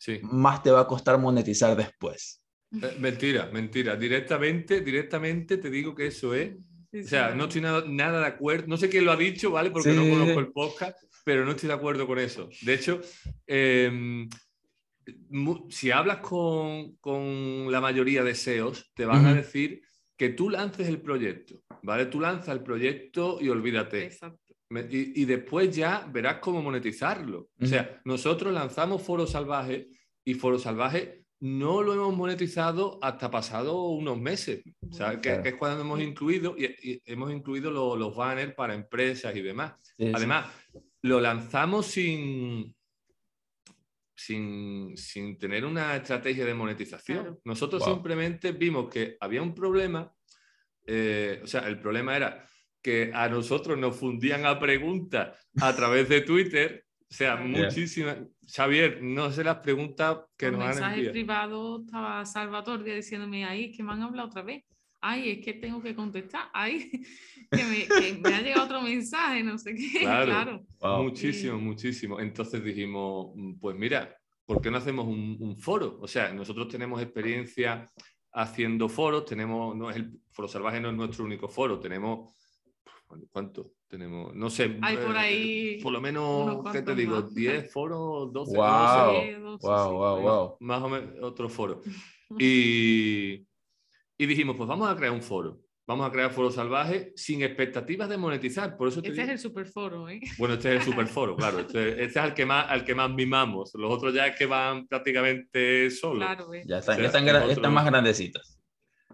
Sí. 0.00 0.20
más 0.22 0.62
te 0.62 0.70
va 0.70 0.80
a 0.82 0.86
costar 0.86 1.18
monetizar 1.18 1.76
después. 1.76 2.40
Eh, 2.82 2.96
mentira, 3.00 3.48
mentira. 3.50 3.96
Directamente, 3.96 4.82
directamente 4.82 5.56
te 5.56 5.70
digo 5.70 5.94
que 5.94 6.08
eso 6.08 6.34
es. 6.34 6.54
Sí, 6.92 7.00
O 7.00 7.04
sea, 7.08 7.30
sí. 7.32 7.38
no 7.38 7.44
estoy 7.44 7.62
nada, 7.62 7.82
nada 7.88 8.20
de 8.20 8.26
acuerdo. 8.26 8.66
No 8.66 8.76
sé 8.76 8.90
quién 8.90 9.06
lo 9.06 9.12
ha 9.12 9.16
dicho, 9.16 9.50
¿vale? 9.50 9.70
Porque 9.70 9.90
Sí, 9.90 9.96
no 9.96 10.02
conozco 10.08 10.38
el 10.40 10.52
podcast, 10.52 10.98
pero 11.24 11.46
no 11.46 11.52
estoy 11.52 11.68
de 11.68 11.74
acuerdo 11.74 12.06
con 12.06 12.18
eso. 12.18 12.50
De 12.62 12.74
hecho, 12.74 13.00
eh, 13.46 14.28
mu- 15.30 15.70
si 15.70 15.90
hablas 15.90 16.18
con, 16.18 16.96
con 16.96 17.70
la 17.72 17.80
mayoría 17.80 18.22
de 18.22 18.34
SEOs, 18.34 18.90
te 18.94 19.04
van 19.06 19.24
a 19.26 19.34
decir 19.34 19.80
que 20.16 20.28
tú 20.30 20.50
lances 20.50 20.88
el 20.88 21.00
proyecto, 21.00 21.62
¿vale? 21.82 22.06
Tú 22.06 22.20
lanzas 22.20 22.48
el 22.56 22.62
proyecto 22.62 23.38
y 23.40 23.48
olvídate. 23.48 24.04
Exacto. 24.04 24.54
Me- 24.70 24.86
Y, 24.90 25.22
y 25.22 25.24
después 25.24 25.74
ya 25.74 26.06
verás 26.12 26.38
cómo 26.40 26.60
monetizarlo. 26.62 27.48
O 27.60 27.66
sea, 27.66 28.00
nosotros 28.04 28.52
lanzamos 28.52 29.02
Foro 29.02 29.26
Salvaje 29.26 29.88
y 30.24 30.34
Foro 30.34 30.58
Salvaje 30.58 31.24
no 31.40 31.82
lo 31.82 31.94
hemos 31.94 32.16
monetizado 32.16 32.98
hasta 33.00 33.30
pasado 33.30 33.82
unos 33.90 34.20
meses. 34.20 34.62
O 34.90 34.92
sea, 34.92 35.12
que, 35.14 35.20
Claro. 35.20 35.42
que 35.44 35.48
es 35.50 35.54
cuando 35.54 35.80
hemos 35.82 36.00
incluido, 36.00 36.54
y, 36.58 36.64
y 36.82 37.02
hemos 37.06 37.30
incluido 37.32 37.70
lo- 37.70 37.96
los 37.96 38.14
banners 38.16 38.54
para 38.54 38.74
empresas 38.74 39.34
y 39.36 39.40
demás. 39.40 39.74
Sí, 39.96 40.06
sí. 40.06 40.12
Además, 40.14 40.46
lo 41.02 41.20
lanzamos 41.20 41.86
sin, 41.86 42.74
sin, 44.16 44.96
sin 44.96 45.38
tener 45.38 45.64
una 45.64 45.94
estrategia 45.96 46.44
de 46.44 46.54
monetización. 46.54 47.18
Claro. 47.22 47.40
Nosotros 47.44 47.84
Wow. 47.84 47.94
simplemente 47.94 48.52
vimos 48.52 48.88
que 48.92 49.16
había 49.20 49.40
un 49.42 49.54
problema, 49.54 50.12
eh, 50.88 51.40
o 51.44 51.46
sea, 51.46 51.68
el 51.68 51.78
problema 51.78 52.16
era 52.16 52.44
que 52.82 53.10
a 53.14 53.28
nosotros 53.28 53.76
nos 53.78 53.96
fundían 53.96 54.46
a 54.46 54.58
preguntas 54.58 55.36
a 55.60 55.76
través 55.76 56.08
de 56.08 56.22
Twitter, 56.22 56.84
o 57.10 57.14
sea, 57.14 57.36
Yeah. 57.36 57.64
muchísimas. 57.64 58.18
Xavier, 58.46 59.02
no 59.02 59.30
sé 59.30 59.44
las 59.44 59.58
preguntas 59.58 60.18
que 60.36 60.46
Por 60.48 60.54
nos 60.58 60.62
han 60.62 60.68
mensaje 60.70 60.94
enviado. 60.96 61.12
privado 61.12 61.80
estaba 61.84 62.24
Salvatore 62.24 62.96
diciéndome, 62.96 63.42
es 63.64 63.76
que 63.76 63.82
me 63.82 63.92
han 63.92 64.02
hablado 64.02 64.28
otra 64.28 64.42
vez. 64.42 64.64
Ay, 65.00 65.30
es 65.32 65.44
que 65.44 65.52
tengo 65.54 65.80
que 65.82 65.94
contestar. 65.94 66.48
Ay, 66.52 66.90
que 67.50 67.64
me, 67.64 67.86
que 67.86 68.18
me 68.20 68.34
ha 68.34 68.40
llegado 68.40 68.64
otro 68.64 68.80
mensaje, 68.82 69.42
no 69.44 69.58
sé 69.58 69.74
qué. 69.74 70.00
Claro. 70.00 70.26
Claro. 70.26 70.66
Wow. 70.80 71.02
Muchísimo, 71.04 71.58
Sí. 71.58 71.64
muchísimo. 71.64 72.20
Entonces 72.20 72.64
dijimos, 72.64 73.32
"Mm, 73.36 73.58
pues 73.60 73.76
mira, 73.76 74.16
¿por 74.46 74.60
qué 74.62 74.70
no 74.70 74.78
hacemos 74.78 75.06
un, 75.06 75.36
un 75.40 75.56
foro? 75.58 75.98
O 76.00 76.08
sea, 76.08 76.32
nosotros 76.32 76.68
tenemos 76.68 77.00
experiencia 77.02 77.86
haciendo 78.38 78.88
foros, 78.88 79.24
tenemos, 79.24 79.74
no 79.76 79.90
es 79.90 79.96
el 79.96 80.20
Foro 80.30 80.46
Salvaje 80.48 80.80
no 80.80 80.90
es 80.90 80.94
nuestro 80.94 81.24
único 81.24 81.48
foro, 81.48 81.80
tenemos, 81.80 82.32
¿cuánto? 83.32 83.72
Tenemos, 83.88 84.34
no 84.34 84.48
sé, 84.50 84.78
Hay 84.82 84.96
por 84.98 85.16
eh, 85.16 85.18
ahí 85.18 85.80
por 85.82 85.92
lo 85.92 86.00
menos, 86.00 86.62
¿qué 86.72 86.82
te 86.82 86.94
digo? 86.94 87.16
más. 87.22 87.34
10 87.34 87.72
foros, 87.72 88.32
12, 88.32 88.56
Wow. 88.56 88.66
no 88.66 89.10
sé, 89.10 89.26
Sí, 89.34 89.40
dos, 89.40 89.60
sí, 89.60 89.66
Wow, 89.66 89.88
sí, 89.88 89.94
wow, 89.94 90.20
wow. 90.20 90.56
más 90.60 90.82
o 90.82 90.88
menos 90.88 91.10
otro 91.22 91.48
foro. 91.48 91.82
Y, 92.38 93.46
y 94.18 94.26
dijimos, 94.26 94.54
pues 94.54 94.68
vamos 94.68 94.86
a 94.88 94.94
crear 94.94 95.12
un 95.12 95.22
foro. 95.22 95.60
Vamos 95.88 96.06
a 96.06 96.12
crear 96.12 96.30
Foro 96.30 96.50
Salvaje 96.50 97.14
sin 97.16 97.42
expectativas 97.42 98.10
de 98.10 98.18
monetizar. 98.18 98.76
Por 98.76 98.88
eso 98.88 99.00
te 99.00 99.08
Este 99.08 99.22
es 99.22 99.28
el 99.30 99.38
superforo, 99.38 100.06
¿eh? 100.10 100.20
bueno, 100.36 100.52
este 100.52 100.74
es 100.74 100.80
el 100.80 100.92
superforo, 100.92 101.34
claro. 101.34 101.60
Este, 101.60 101.88
este 102.04 102.04
es 102.04 102.16
al 102.18 102.34
que, 102.34 102.44
más, 102.44 102.66
al 102.68 102.84
que 102.84 102.94
más 102.94 103.10
mimamos. 103.10 103.72
Los 103.72 103.90
otros 103.90 104.12
ya 104.12 104.26
es 104.26 104.36
que 104.36 104.44
van 104.44 104.86
prácticamente 104.86 105.90
solos. 105.90 106.26
Claro, 106.26 106.52
¿eh? 106.52 106.62
Ya 106.66 106.80
están, 106.80 106.96
O 106.96 107.08
sea, 107.08 107.46
están, 107.50 107.72
más 107.72 107.86
grandecitos. 107.86 108.60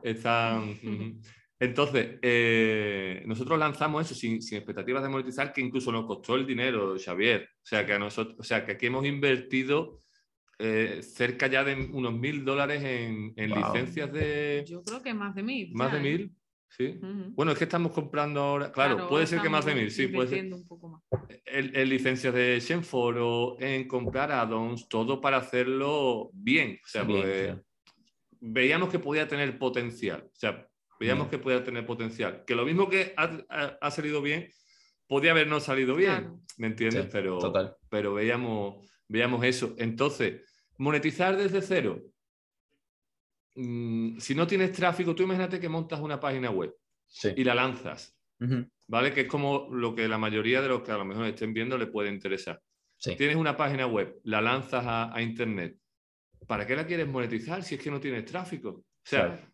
Están. 0.02 0.76
Entonces, 1.60 2.18
eh, 2.20 3.22
nosotros 3.24 3.56
lanzamos 3.56 4.04
eso 4.04 4.16
sin, 4.16 4.42
sin 4.42 4.58
expectativas 4.58 5.04
de 5.04 5.08
monetizar, 5.10 5.52
que 5.52 5.60
incluso 5.60 5.92
nos 5.92 6.06
costó 6.06 6.34
el 6.34 6.44
dinero, 6.44 6.96
Xavier. 6.98 7.50
O 7.52 7.66
sea, 7.66 7.86
que, 7.86 7.92
a 7.92 8.00
nosotros, 8.00 8.34
o 8.36 8.42
sea, 8.42 8.66
que 8.66 8.72
aquí 8.72 8.86
hemos 8.86 9.06
invertido 9.06 10.00
eh, 10.58 11.02
cerca 11.04 11.46
ya 11.46 11.62
de 11.62 11.88
unos 11.92 12.14
mil 12.14 12.44
dólares 12.44 12.82
en, 12.82 13.32
en 13.36 13.50
Wow. 13.50 13.58
licencias 13.60 14.12
de... 14.12 14.64
Yo 14.66 14.82
creo 14.82 15.00
que 15.00 15.14
más 15.14 15.36
de 15.36 15.44
mil. 15.44 15.72
Más 15.72 15.92
ya, 15.92 15.98
de 15.98 16.00
¿eh? 16.00 16.18
mil, 16.18 16.36
sí. 16.68 16.98
Bueno, 17.30 17.52
es 17.52 17.58
que 17.58 17.64
estamos 17.64 17.92
comprando 17.92 18.40
ahora, 18.40 18.72
claro, 18.72 19.08
puede 19.08 19.26
ser 19.26 19.40
que 19.40 19.48
más 19.48 19.64
de 19.64 19.74
mil, 19.74 19.90
sí, 19.90 20.08
puede 20.08 20.28
ser. 20.28 20.38
invirtiendo 20.38 20.56
un 20.56 20.66
poco 20.68 20.88
más. 20.88 21.02
en, 21.46 21.76
en 21.76 21.88
licencias 21.88 22.34
de 22.34 22.58
Shenforo, 22.60 23.56
en 23.60 23.86
comprar 23.88 24.32
add-ons, 24.32 24.88
todo 24.88 25.20
para 25.20 25.36
hacerlo 25.38 26.30
bien. 26.32 26.78
O 26.84 26.88
sea, 26.88 27.02
Bien, 27.04 27.22
claro. 27.22 27.64
veíamos 28.40 28.88
que 28.90 28.98
podía 28.98 29.28
tener 29.28 29.58
potencial. 29.58 30.24
O 30.26 30.34
sea, 30.36 30.66
veíamos 31.00 31.28
que 31.28 31.38
podía 31.38 31.62
tener 31.64 31.86
potencial. 31.86 32.44
Que 32.46 32.54
lo 32.54 32.64
mismo 32.64 32.88
que 32.88 33.14
ha, 33.16 33.24
ha- 33.48 33.78
ha 33.80 33.90
salido 33.90 34.20
bien, 34.22 34.48
podía 35.06 35.30
habernos 35.32 35.62
salido 35.64 35.94
bien. 35.94 36.12
Claro. 36.12 36.40
¿Me 36.58 36.66
entiendes? 36.68 37.04
Sí, 37.04 37.08
pero, 37.12 37.38
total. 37.38 37.76
pero 37.90 38.14
veíamos, 38.14 38.86
veíamos 39.08 39.44
eso. 39.44 39.74
Entonces, 39.78 40.42
monetizar 40.78 41.36
desde 41.36 41.62
cero. 41.62 42.00
Mm, 43.56 44.18
si 44.18 44.34
no 44.34 44.46
tienes 44.46 44.72
tráfico, 44.72 45.14
tú 45.14 45.22
imagínate 45.22 45.60
que 45.60 45.68
montas 45.68 46.00
una 46.00 46.18
página 46.18 46.50
web 46.50 46.74
Sí. 47.06 47.30
y 47.36 47.44
la 47.44 47.54
lanzas. 47.54 48.16
¿Vale? 48.88 49.12
Que 49.14 49.22
es 49.22 49.28
como 49.28 49.68
lo 49.70 49.94
que 49.94 50.06
la 50.08 50.18
mayoría 50.18 50.60
de 50.60 50.68
los 50.68 50.82
que 50.82 50.90
a 50.92 50.98
lo 50.98 51.04
mejor 51.06 51.24
estén 51.26 51.54
viendo 51.54 51.78
le 51.78 51.86
puede 51.86 52.10
interesar. 52.10 52.60
Sí. 52.98 53.16
Tienes 53.16 53.36
una 53.36 53.56
página 53.56 53.86
web, 53.86 54.20
la 54.24 54.42
lanzas 54.42 54.84
a, 54.86 55.14
a 55.16 55.22
internet. 55.22 55.78
¿Para 56.46 56.66
qué 56.66 56.76
la 56.76 56.86
quieres 56.86 57.08
monetizar 57.08 57.62
si 57.62 57.76
es 57.76 57.80
que 57.82 57.90
no 57.90 58.00
tienes 58.00 58.24
tráfico? 58.26 58.68
O 58.70 58.84
sea, 59.02 59.26
Claro. 59.28 59.52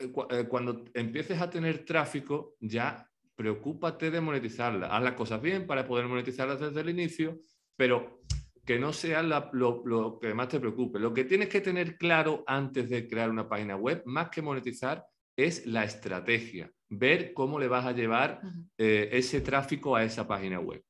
eh, 0.00 0.10
cu- 0.10 0.26
eh, 0.30 0.46
cuando 0.48 0.84
empieces 0.94 1.40
a 1.40 1.48
tener 1.48 1.84
tráfico, 1.84 2.56
ya 2.58 3.08
preocúpate 3.36 4.10
de 4.10 4.20
monetizarla. 4.20 4.88
Haz 4.88 5.02
las 5.04 5.14
cosas 5.14 5.40
bien 5.40 5.66
para 5.66 5.86
poder 5.86 6.06
monetizarlas 6.06 6.58
desde 6.58 6.80
el 6.80 6.88
inicio, 6.90 7.38
pero 7.76 8.22
que 8.66 8.78
no 8.78 8.92
sea 8.92 9.22
la- 9.22 9.48
lo, 9.52 9.82
lo 9.86 10.18
que 10.18 10.34
más 10.34 10.48
te 10.48 10.58
preocupe. 10.60 10.98
Lo 10.98 11.14
que 11.14 11.24
tienes 11.24 11.48
que 11.48 11.60
tener 11.60 11.96
claro 11.96 12.42
antes 12.46 12.90
de 12.90 13.06
crear 13.08 13.30
una 13.30 13.48
página 13.48 13.76
web, 13.76 14.02
más 14.06 14.28
que 14.30 14.42
monetizar, 14.42 15.06
es 15.36 15.66
la 15.66 15.84
estrategia. 15.84 16.70
Ver 16.88 17.32
cómo 17.32 17.58
le 17.58 17.68
vas 17.68 17.86
a 17.86 17.92
llevar 17.92 18.40
eh, 18.76 19.08
ese 19.12 19.40
tráfico 19.40 19.94
a 19.94 20.02
esa 20.04 20.26
página 20.26 20.58
web. 20.60 20.82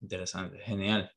Interesante, 0.00 0.58
genial. 0.58 1.10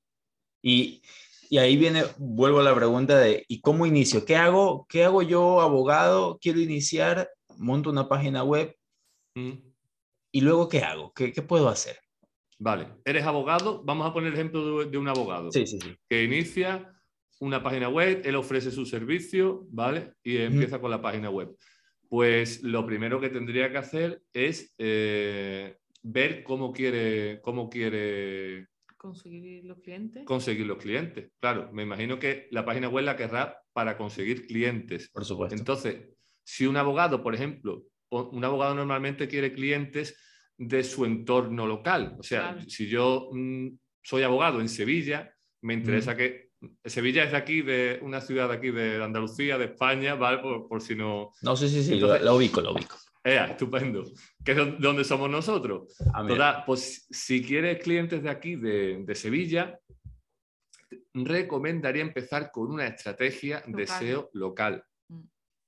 Y, 0.61 1.01
y 1.49 1.57
ahí 1.57 1.77
viene, 1.77 2.03
vuelvo 2.17 2.59
a 2.59 2.63
la 2.63 2.75
pregunta 2.75 3.17
de, 3.17 3.45
¿y 3.47 3.61
cómo 3.61 3.85
inicio? 3.85 4.25
¿Qué 4.25 4.35
hago? 4.35 4.85
¿Qué 4.89 5.03
hago 5.05 5.21
yo, 5.21 5.61
abogado? 5.61 6.37
Quiero 6.41 6.59
iniciar, 6.59 7.29
monto 7.57 7.89
una 7.89 8.07
página 8.09 8.43
web 8.43 8.75
Mm. 9.37 9.51
y 10.31 10.41
luego 10.41 10.69
¿qué 10.69 10.79
hago? 10.79 11.11
¿Qué, 11.13 11.33
qué 11.33 11.41
puedo 11.41 11.67
hacer? 11.67 11.97
Vale, 12.57 12.87
eres 13.03 13.25
abogado, 13.25 13.83
vamos 13.83 14.07
a 14.07 14.13
poner 14.13 14.29
el 14.29 14.35
ejemplo 14.35 14.79
de, 14.79 14.89
de 14.89 14.97
un 14.97 15.07
abogado 15.07 15.51
Sí, 15.51 15.67
sí, 15.67 15.77
sí. 15.81 15.95
que 16.09 16.23
inicia 16.23 16.91
una 17.41 17.61
página 17.61 17.89
web, 17.89 18.21
él 18.23 18.35
ofrece 18.35 18.71
su 18.71 18.85
servicio, 18.85 19.65
¿vale? 19.69 20.13
Y 20.23 20.37
empieza 20.37 20.79
con 20.79 20.89
la 20.89 21.01
página 21.01 21.29
web. 21.29 21.53
Pues 22.07 22.63
lo 22.63 22.85
primero 22.85 23.19
que 23.19 23.29
tendría 23.29 23.69
que 23.71 23.77
hacer 23.77 24.21
es 24.31 24.73
eh, 24.77 25.77
ver 26.01 26.43
cómo 26.43 26.71
quiere, 26.71 27.41
cómo 27.41 27.69
quiere 27.69 28.67
Conseguir 28.97 29.65
los 29.65 29.79
clientes. 29.81 30.23
conseguir 30.25 30.65
los 30.65 30.77
clientes. 30.77 31.29
Claro, 31.41 31.69
me 31.73 31.83
imagino 31.83 32.17
que 32.17 32.47
la 32.51 32.63
página 32.65 32.87
web 32.89 33.03
la 33.05 33.17
querrá 33.17 33.59
para 33.73 33.97
conseguir 33.97 34.47
clientes. 34.47 35.09
Por 35.11 35.25
supuesto. 35.25 35.55
Entonces, 35.55 36.09
si 36.43 36.65
un 36.65 36.77
abogado, 36.77 37.21
por 37.21 37.35
ejemplo, 37.35 37.83
un 38.09 38.43
abogado 38.45 38.73
normalmente 38.75 39.27
quiere 39.27 39.51
clientes 39.53 40.17
de 40.57 40.83
su 40.83 41.05
entorno 41.05 41.65
local. 41.67 42.15
O 42.19 42.23
sea, 42.23 42.53
Claro. 42.53 42.69
si 42.69 42.87
yo 42.87 43.29
mm, 43.31 43.67
soy 44.03 44.23
abogado 44.23 44.61
en 44.61 44.69
Sevilla, 44.69 45.33
me 45.61 45.73
interesa 45.73 46.15
que 46.15 46.49
Sevilla 46.83 47.23
es 47.25 47.31
de 47.31 47.37
aquí, 47.37 47.61
de 47.61 47.99
una 48.01 48.21
ciudad 48.21 48.49
de 48.49 48.55
aquí 48.55 48.71
de 48.71 49.03
Andalucía, 49.03 49.57
de 49.57 49.65
España, 49.65 50.15
¿vale? 50.15 50.39
Por, 50.39 50.67
por 50.67 50.81
si 50.81 50.95
no... 50.95 51.31
no, 51.41 51.55
sí, 51.55 51.67
sí, 51.69 51.83
sí, 51.83 51.93
Entonces- 51.93 52.21
lo, 52.21 52.31
lo 52.31 52.37
ubico, 52.37 52.61
lo 52.61 52.73
ubico. 52.73 52.95
Ea, 53.23 53.45
estupendo. 53.47 54.03
Que 54.43 54.51
es 54.51 54.57
don- 54.57 54.79
donde 54.79 55.03
somos 55.03 55.29
nosotros. 55.29 55.95
Ah. 56.13 56.23
Total, 56.27 56.63
pues 56.65 57.07
si 57.09 57.43
quieres 57.43 57.81
clientes 57.81 58.21
de 58.21 58.29
aquí, 58.29 58.55
de, 58.55 59.03
de 59.03 59.15
Sevilla, 59.15 59.79
recomendaría 61.13 62.01
empezar 62.03 62.51
con 62.51 62.71
una 62.71 62.87
estrategia 62.87 63.63
de 63.65 63.83
Local. 63.85 63.99
SEO 63.99 64.29
local 64.33 64.83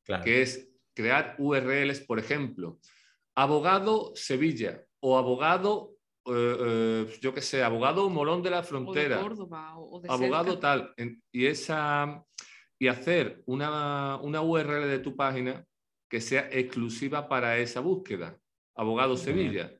Claro. 0.06 0.23
que 0.23 0.41
es 0.41 0.69
crear 0.93 1.36
URLs, 1.38 2.00
por 2.02 2.17
ejemplo, 2.19 2.80
abogado 3.38 4.12
Sevilla 4.15 4.84
o 5.00 5.15
abogado, 5.17 5.93
eh, 6.26 6.58
eh, 6.60 7.17
yo 7.21 7.34
qué 7.34 7.41
sé, 7.41 7.63
abogado 7.63 8.10
Morón 8.10 8.41
de 8.41 8.50
la 8.50 8.60
O 8.60 8.62
de 8.62 8.67
Frontera, 8.67 9.21
Córdoba 9.21 9.78
o 9.78 10.02
de 10.02 10.10
abogado 10.12 10.45
cerca. 10.54 10.60
tal, 10.60 10.93
en- 10.97 11.21
y, 11.32 11.45
esa, 11.45 12.26
y 12.80 12.88
hacer 12.88 13.43
una, 13.45 14.17
una 14.23 14.41
URL 14.41 14.88
de 14.88 15.00
tu 15.00 15.15
página 15.15 15.63
que 16.10 16.19
sea 16.19 16.50
exclusiva 16.52 17.30
para 17.30 17.58
esa 17.60 17.80
búsqueda, 17.80 18.38
abogado. 18.76 19.15
Sevilla. 19.15 19.71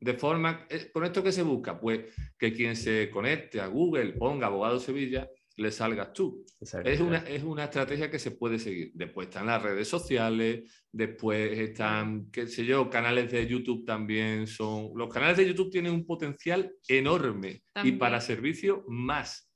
De 0.00 0.14
forma, 0.14 0.66
eh, 0.68 0.90
¿con 0.92 1.04
esto 1.04 1.22
qué 1.22 1.32
se 1.32 1.42
busca? 1.42 1.78
Pues 1.80 2.12
que 2.38 2.52
quien 2.52 2.74
se 2.76 3.08
conecte 3.10 3.60
a 3.60 3.66
Google, 3.68 4.12
ponga 4.14 4.46
abogado 4.48 4.78
Sevilla, 4.80 5.28
le 5.56 5.70
salgas 5.70 6.12
tú. 6.12 6.44
Es 6.60 7.00
una, 7.00 7.18
es 7.18 7.42
una 7.42 7.64
estrategia 7.64 8.10
que 8.10 8.18
se 8.18 8.32
puede 8.32 8.58
seguir. 8.58 8.90
Después 8.94 9.28
están 9.28 9.46
las 9.46 9.62
redes 9.62 9.88
sociales, 9.88 10.84
después 10.90 11.58
están, 11.58 12.30
qué 12.30 12.46
sé 12.46 12.64
yo, 12.64 12.90
canales 12.90 13.30
de 13.30 13.46
YouTube 13.46 13.84
también 13.84 14.46
son... 14.46 14.90
Los 14.94 15.12
canales 15.12 15.36
de 15.36 15.46
YouTube 15.46 15.70
tienen 15.70 15.92
un 15.92 16.06
potencial 16.06 16.72
enorme 16.88 17.62
y 17.82 17.92
para 17.92 18.20
servicio 18.20 18.84
más. 18.88 19.50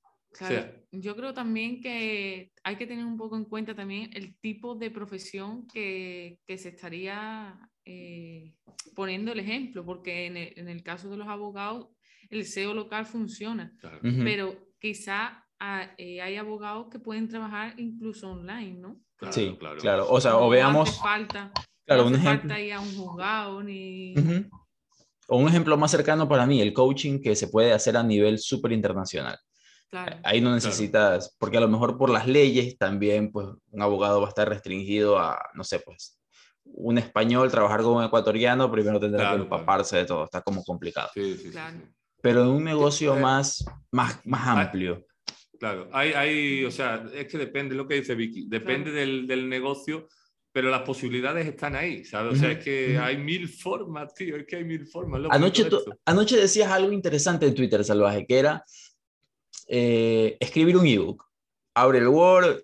yo 0.92 1.16
creo 1.16 1.34
también 1.34 1.80
que 1.80 2.52
hay 2.62 2.76
que 2.76 2.86
tener 2.86 3.04
un 3.04 3.16
poco 3.16 3.36
en 3.36 3.44
cuenta 3.44 3.74
también 3.74 4.10
el 4.14 4.38
tipo 4.38 4.76
de 4.76 4.90
profesión 4.90 5.66
que, 5.66 6.38
que 6.46 6.58
se 6.58 6.68
estaría 6.68 7.58
eh, 7.84 8.54
poniendo 8.94 9.32
el 9.32 9.40
ejemplo, 9.40 9.84
porque 9.84 10.26
en 10.26 10.36
el, 10.36 10.52
en 10.56 10.68
el, 10.68 10.82
caso 10.82 11.08
de 11.08 11.16
los 11.16 11.26
abogados 11.26 11.88
el 12.30 12.44
SEO 12.44 12.74
local 12.74 13.06
funciona, 13.06 13.72
pero 14.02 14.68
quizá 14.78 15.47
eh, 15.96 16.20
hay 16.20 16.36
abogados 16.36 16.88
que 16.90 16.98
pueden 16.98 17.28
trabajar 17.28 17.74
incluso 17.78 18.30
online, 18.30 18.78
¿no? 18.78 19.00
sí, 19.30 19.56
claro, 19.58 19.80
claro. 19.80 20.06
O 20.08 20.20
sea, 20.20 20.36
o 20.36 20.48
veamos... 20.48 20.88
Hace 20.90 21.00
falta, 21.00 21.52
claro, 21.84 22.06
un 22.06 22.14
ejemplo... 22.14 22.48
falta 22.48 22.60
ir 22.60 22.72
a 22.72 22.80
un 22.80 22.96
juzgado 22.96 23.62
ni... 23.62 24.14
O 25.30 25.36
un 25.36 25.48
ejemplo 25.48 25.76
más 25.76 25.90
cercano 25.90 26.26
para 26.28 26.46
mí, 26.46 26.62
el 26.62 26.72
coaching 26.72 27.20
que 27.20 27.36
se 27.36 27.48
puede 27.48 27.72
hacer 27.72 27.96
a 27.96 28.02
nivel 28.02 28.38
súper 28.38 28.72
internacional. 28.72 29.38
Claro. 29.90 30.16
Ahí 30.22 30.40
no 30.40 30.54
necesitas, 30.54 31.34
porque 31.38 31.58
a 31.58 31.60
lo 31.60 31.68
mejor 31.68 31.98
por 31.98 32.10
las 32.10 32.26
leyes 32.26 32.78
también, 32.78 33.30
pues 33.32 33.48
un 33.70 33.82
abogado 33.82 34.20
va 34.20 34.26
a 34.26 34.28
estar 34.30 34.48
restringido 34.48 35.18
a, 35.18 35.38
no 35.54 35.64
sé, 35.64 35.80
pues 35.80 36.18
un 36.64 36.98
español 36.98 37.50
trabajar 37.50 37.82
con 37.82 37.96
un 37.96 38.04
ecuatoriano, 38.04 38.70
primero 38.70 39.00
tendrá 39.00 39.30
que 39.30 39.42
empaparse 39.42 39.98
de 39.98 40.04
todo, 40.04 40.24
está 40.24 40.42
como 40.42 40.62
complicado. 40.62 41.08
Sí, 41.14 41.36
sí, 41.36 41.50
Pero 42.20 42.42
en 42.42 42.48
un 42.48 42.64
negocio 42.64 43.16
eh, 43.16 43.20
más, 43.20 43.64
más, 43.90 44.20
más 44.24 44.46
amplio. 44.46 45.04
Claro, 45.58 45.88
hay, 45.92 46.12
hay, 46.12 46.64
o 46.64 46.70
sea, 46.70 47.04
es 47.12 47.26
que 47.26 47.36
depende 47.36 47.74
lo 47.74 47.88
que 47.88 47.94
dice 47.94 48.14
Vicky, 48.14 48.46
depende 48.48 48.92
del, 48.92 49.26
del, 49.26 49.48
negocio, 49.48 50.08
pero 50.52 50.70
las 50.70 50.82
posibilidades 50.82 51.48
están 51.48 51.74
ahí, 51.74 52.04
¿sabes? 52.04 52.34
O 52.34 52.36
sea, 52.36 52.52
es 52.52 52.64
que 52.64 52.96
hay 52.96 53.16
mil 53.16 53.48
formas, 53.48 54.14
tío, 54.14 54.36
es 54.36 54.46
que 54.46 54.56
hay 54.56 54.64
mil 54.64 54.86
formas. 54.86 55.20
Anoche, 55.30 55.68
anoche 56.04 56.36
decías 56.36 56.70
algo 56.70 56.92
interesante 56.92 57.46
en 57.46 57.56
Twitter, 57.56 57.82
Salvaje, 57.84 58.24
que 58.24 58.38
era 58.38 58.64
eh, 59.66 60.36
escribir 60.38 60.76
un 60.76 60.86
ebook. 60.86 61.24
Abre 61.74 61.98
el 61.98 62.08
Word, 62.08 62.62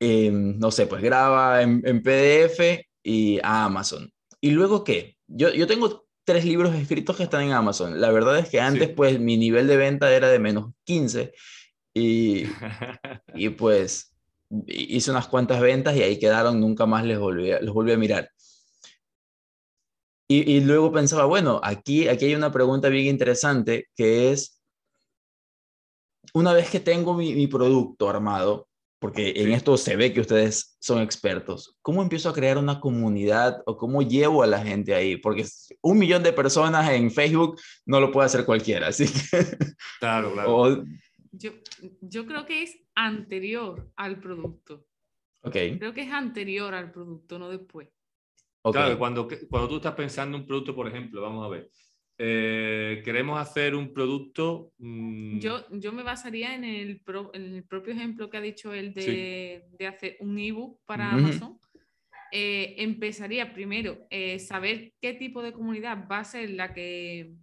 em, 0.00 0.58
no 0.58 0.72
sé, 0.72 0.86
pues 0.86 1.02
graba 1.02 1.62
en, 1.62 1.80
en, 1.84 2.02
PDF 2.02 2.86
y 3.04 3.38
a 3.40 3.66
Amazon. 3.66 4.12
¿Y 4.40 4.50
luego 4.50 4.82
qué? 4.82 5.16
Yo, 5.28 5.50
yo 5.50 5.68
tengo 5.68 6.06
tres 6.24 6.44
libros 6.44 6.74
escritos 6.74 7.16
que 7.16 7.22
están 7.22 7.42
en 7.42 7.52
Amazon. 7.52 8.00
La 8.00 8.10
verdad 8.10 8.38
es 8.38 8.48
que 8.48 8.60
antes, 8.60 8.88
pues, 8.88 9.20
mi 9.20 9.36
nivel 9.36 9.68
de 9.68 9.76
venta 9.76 10.12
era 10.12 10.28
de 10.28 10.40
menos 10.40 10.72
15 10.84 11.32
y, 11.94 12.44
y 13.34 13.48
pues 13.50 14.14
hice 14.66 15.10
unas 15.10 15.28
cuantas 15.28 15.60
ventas 15.60 15.96
y 15.96 16.02
ahí 16.02 16.18
quedaron, 16.18 16.60
nunca 16.60 16.86
más 16.86 17.04
les 17.04 17.18
volví, 17.18 17.50
los 17.60 17.74
volví 17.74 17.92
a 17.92 17.98
mirar. 17.98 18.30
Y, 20.28 20.56
y, 20.56 20.60
luego 20.60 20.92
pensaba, 20.92 21.24
bueno, 21.24 21.60
aquí, 21.62 22.06
aquí 22.06 22.26
hay 22.26 22.34
una 22.36 22.52
pregunta 22.52 22.88
bien 22.88 23.06
interesante 23.06 23.88
que 23.96 24.30
es, 24.30 24.62
una 26.34 26.52
vez 26.52 26.70
que 26.70 26.78
tengo 26.78 27.14
mi, 27.14 27.34
mi 27.34 27.48
producto 27.48 28.08
armado, 28.08 28.68
porque 29.00 29.32
en 29.34 29.50
esto 29.50 29.76
se 29.76 29.96
ve 29.96 30.12
que 30.12 30.20
ustedes 30.20 30.76
son 30.78 31.00
expertos, 31.00 31.76
¿cómo 31.82 32.02
empiezo 32.02 32.28
a 32.28 32.34
crear 32.34 32.58
una 32.58 32.80
comunidad 32.80 33.62
o 33.66 33.76
cómo 33.76 34.02
llevo 34.02 34.42
a 34.42 34.46
la 34.46 34.62
gente 34.62 34.94
ahí? 34.94 35.16
Porque 35.16 35.46
un 35.80 35.98
millón 35.98 36.22
de 36.22 36.32
personas 36.32 36.88
en 36.90 37.10
Facebook 37.10 37.58
no 37.86 37.98
lo 37.98 38.12
puede 38.12 38.26
hacer 38.26 38.44
cualquiera, 38.44 38.88
así 38.88 39.06
que... 39.06 39.56
Claro, 39.98 40.32
claro. 40.34 40.84
Yo, 41.32 41.52
yo 42.00 42.26
creo 42.26 42.44
que 42.46 42.62
es 42.62 42.78
anterior 42.94 43.92
al 43.96 44.20
producto. 44.20 44.86
Ok. 45.42 45.56
Creo 45.78 45.94
que 45.94 46.02
es 46.02 46.12
anterior 46.12 46.74
al 46.74 46.90
producto, 46.90 47.38
no 47.38 47.48
después. 47.48 47.88
Claro, 48.62 48.98
cuando, 48.98 49.26
cuando 49.48 49.68
tú 49.68 49.76
estás 49.76 49.94
pensando 49.94 50.36
en 50.36 50.42
un 50.42 50.46
producto, 50.46 50.74
por 50.74 50.86
ejemplo, 50.86 51.22
vamos 51.22 51.46
a 51.46 51.48
ver, 51.48 51.70
eh, 52.18 53.00
queremos 53.02 53.40
hacer 53.40 53.74
un 53.74 53.94
producto... 53.94 54.74
Mm, 54.76 55.38
yo, 55.38 55.64
yo 55.70 55.92
me 55.92 56.02
basaría 56.02 56.54
en 56.54 56.64
el, 56.64 57.02
en 57.32 57.54
el, 57.54 57.64
propio 57.64 57.94
ejemplo 57.94 58.28
que 58.28 58.36
ha 58.36 58.42
dicho 58.42 58.74
él 58.74 58.92
de, 58.92 59.64
de 59.78 59.86
hacer 59.86 60.18
un 60.20 60.38
ebook 60.38 60.78
para 60.84 61.10
Amazon. 61.10 61.58
Eh, 62.32 62.74
empezaría 62.78 63.54
primero 63.54 64.06
eh, 64.10 64.38
saber 64.38 64.92
qué 65.00 65.14
tipo 65.14 65.42
de 65.42 65.52
comunidad 65.52 66.06
va 66.06 66.18
a 66.18 66.24
ser 66.24 66.50
la 66.50 66.74
que, 66.74 67.34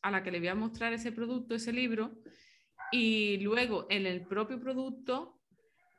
a 0.00 0.10
la 0.10 0.22
que 0.22 0.30
le 0.30 0.38
voy 0.38 0.48
a 0.48 0.54
mostrar 0.54 0.92
ese 0.92 1.10
producto, 1.10 1.56
ese 1.56 1.72
libro, 1.72 2.16
y 2.92 3.38
luego 3.38 3.86
en 3.90 4.06
el 4.06 4.26
propio 4.26 4.60
producto 4.60 5.40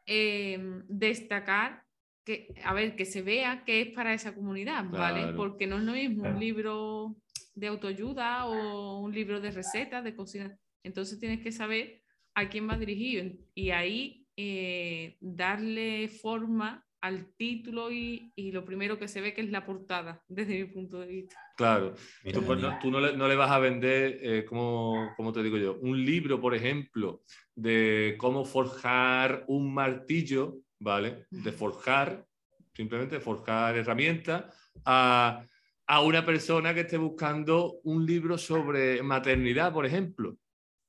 em, 0.05 0.83
destacar 0.87 1.83
que, 2.23 2.53
a 2.63 2.73
ver, 2.73 2.95
que 2.95 3.05
se 3.05 3.21
vea 3.21 3.63
que 3.65 3.81
es 3.81 3.87
para 3.89 4.13
esa 4.13 4.35
comunidad, 4.35 4.85
¿vale? 4.89 5.33
Porque 5.33 5.65
no 5.67 5.77
es 5.77 5.83
lo 5.83 5.93
mismo 5.93 6.23
un 6.23 6.39
libro 6.39 7.15
de 7.55 7.67
autoayuda 7.67 8.45
o 8.45 8.99
un 8.99 9.11
libro 9.11 9.41
de 9.41 9.51
recetas, 9.51 10.03
de 10.03 10.15
cocina. 10.15 10.57
Entonces 10.83 11.19
tienes 11.19 11.41
que 11.41 11.51
saber 11.51 12.01
a 12.35 12.47
quién 12.49 12.69
va 12.69 12.77
dirigido 12.77 13.31
y 13.53 13.71
ahí 13.71 14.27
eh, 14.37 15.17
darle 15.19 16.07
forma 16.07 16.85
al 17.01 17.33
título 17.35 17.91
y, 17.91 18.31
y, 18.35 18.51
lo 18.51 18.63
primero 18.63 18.99
que 18.99 19.07
se 19.07 19.21
ve 19.21 19.33
que 19.33 19.41
es 19.41 19.49
la 19.49 19.65
portada, 19.65 20.23
desde 20.27 20.59
mi 20.59 20.65
punto 20.65 20.99
de 20.99 21.07
vista. 21.07 21.35
Claro, 21.57 21.95
tú, 22.31 22.43
pues, 22.43 22.61
no, 22.61 22.77
tú 22.79 22.91
no, 22.91 22.99
le, 22.99 23.17
no, 23.17 23.27
le, 23.27 23.35
vas 23.35 23.49
a 23.49 23.59
vender, 23.59 24.19
eh, 24.21 24.45
como, 24.45 25.11
como, 25.17 25.33
te 25.33 25.41
digo 25.41 25.57
yo, 25.57 25.79
un 25.81 26.03
libro, 26.05 26.39
por 26.39 26.53
ejemplo, 26.53 27.23
de 27.55 28.15
cómo 28.19 28.45
forjar 28.45 29.45
un 29.47 29.73
martillo, 29.73 30.59
¿vale? 30.79 31.25
De 31.31 31.51
forjar, 31.51 32.25
simplemente 32.73 33.19
forjar 33.19 33.77
herramientas, 33.77 34.55
a, 34.85 35.43
a 35.87 36.01
una 36.01 36.23
persona 36.23 36.73
que 36.73 36.81
esté 36.81 36.97
buscando 36.97 37.79
un 37.83 38.05
libro 38.05 38.37
sobre 38.37 39.01
maternidad, 39.01 39.73
por 39.73 39.85
ejemplo. 39.85 40.37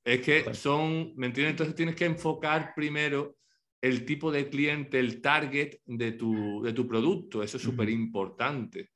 Es 0.05 0.21
que 0.21 0.53
son, 0.55 1.15
¿me 1.17 1.29
entiendes? 1.29 1.53
Entonces 1.53 1.75
tienes 1.75 1.95
que 1.95 2.05
enfocar 2.05 2.73
primero 2.75 3.37
el 3.83 4.07
tipo 4.07 4.31
de 4.31 4.49
cliente, 4.49 5.01
el 5.01 5.21
target 5.21 5.81
de 5.85 6.13
tu, 6.13 6.63
de 6.63 6.73
tu 6.73 6.87
producto. 6.87 7.43
Eso 7.43 7.57
es 7.57 7.63
súper 7.63 7.91
importante. 7.91 8.91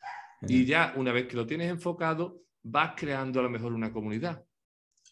Y 0.48 0.64
ya 0.64 0.94
una 0.96 1.12
vez 1.12 1.26
que 1.26 1.36
lo 1.36 1.44
tienes 1.44 1.68
enfocado, 1.68 2.42
vas 2.62 2.94
creando 2.96 3.40
a 3.40 3.42
lo 3.42 3.50
mejor 3.50 3.72
una 3.72 3.92
comunidad. 3.92 4.44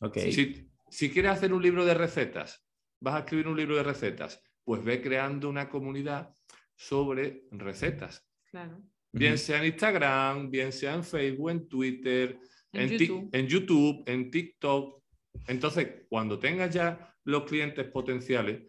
Okay. 0.01 0.33
Si, 0.33 0.71
si 0.89 1.11
quieres 1.11 1.33
hacer 1.33 1.53
un 1.53 1.63
libro 1.63 1.85
de 1.85 1.95
recetas, 1.95 2.65
vas 3.01 3.17
a 3.17 3.19
escribir 3.21 3.49
un 3.49 3.57
libro 3.57 3.77
de 3.77 3.83
recetas, 3.83 4.41
pues 4.63 4.83
ve 4.85 5.03
creando 5.03 5.49
una 5.49 5.69
comunidad 5.69 6.33
sobre 6.77 7.45
recetas. 7.51 8.25
Claro. 8.51 8.81
Bien 9.11 9.39
sea 9.39 9.59
en 9.59 9.67
Instagram, 9.67 10.51
bien 10.51 10.73
sea 10.73 10.95
en 10.95 11.05
Facebook, 11.05 11.51
en 11.51 11.69
Twitter, 11.69 12.39
en, 12.73 12.89
YouTube. 12.91 13.29
en 13.33 13.47
YouTube, 13.47 14.03
en 14.07 14.31
TikTok. 14.31 15.03
Entonces, 15.49 16.07
cuando 16.09 16.39
tengas 16.39 16.73
ya 16.73 17.17
los 17.25 17.45
clientes 17.45 17.87
potenciales, 17.89 18.63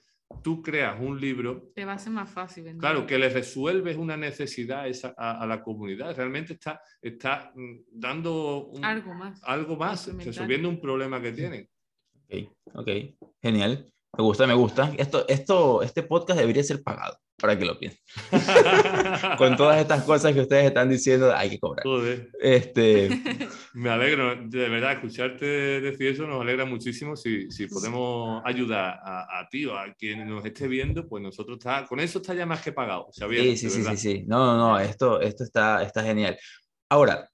tú 0.44 0.62
creas 0.62 1.00
un 1.00 1.20
libro. 1.20 1.72
Te 1.76 1.86
va 1.86 1.94
a 1.94 2.00
ser 2.00 2.14
más 2.14 2.30
fácil. 2.30 2.78
Claro, 2.78 3.06
que 3.06 3.18
le 3.18 3.30
resuelves 3.30 3.98
una 3.98 4.18
necesidad 4.18 4.86
a, 5.18 5.46
la 5.46 5.64
comunidad. 5.64 6.16
Realmente 6.16 6.54
está, 6.54 6.82
está 7.02 7.52
mm, 7.56 7.76
dando 7.92 8.72
algo 8.82 9.14
más. 9.14 9.42
Algo 9.44 9.76
más, 9.76 10.08
resolviendo 10.24 10.70
un 10.70 10.80
problema 10.80 11.22
que 11.22 11.32
tienen. 11.32 11.70
Ok, 12.26 12.50
ok, 12.74 12.90
genial. 13.42 13.92
Me 14.18 14.24
gusta, 14.24 14.48
me 14.48 14.54
gusta. 14.54 14.94
Esto, 14.98 15.28
esto, 15.28 15.82
este 15.82 16.04
podcast 16.04 16.40
debería 16.40 16.64
ser 16.64 16.82
pagado, 16.82 17.18
para 17.38 17.58
que 17.58 17.66
lo 17.66 17.78
piensen. 17.78 18.00
Con 19.38 19.58
todas 19.58 19.82
estas 19.82 20.04
cosas 20.04 20.34
que 20.34 20.42
ustedes 20.42 20.66
están 20.66 20.90
diciendo, 20.90 21.36
hay 21.36 21.50
que 21.50 21.60
cobrar. 21.60 21.86
Este... 22.40 23.10
Me 23.74 23.90
alegro, 23.90 24.36
de 24.36 24.70
verdad, 24.70 24.94
escucharte 24.94 25.46
decir 25.82 26.08
eso 26.08 26.26
nos 26.28 26.42
alegra 26.42 26.66
muchísimo. 26.66 27.16
Si, 27.16 27.52
si 27.52 27.68
podemos 27.68 28.42
ayudar 28.46 29.00
a, 29.04 29.40
a, 29.40 29.50
ti 29.50 29.66
o 29.66 29.78
a 29.78 29.94
quien 29.94 30.28
nos 30.28 30.46
esté 30.46 30.68
viendo, 30.68 31.08
pues 31.08 31.22
nosotros 31.22 31.58
está, 31.58 31.86
con 31.86 32.00
eso 32.00 32.20
está 32.20 32.34
ya 32.34 32.46
más 32.46 32.62
que 32.62 32.72
pagado. 32.72 33.08
sí, 33.12 33.58
sí, 33.58 33.70
sí, 33.70 33.84
sí, 33.84 33.98
sí. 33.98 34.24
No, 34.28 34.46
no, 34.46 34.58
no, 34.58 34.80
esto, 34.80 35.20
esto 35.20 35.44
está, 35.44 35.84
está 35.84 36.04
genial. 36.04 36.38
Ahora, 36.90 37.30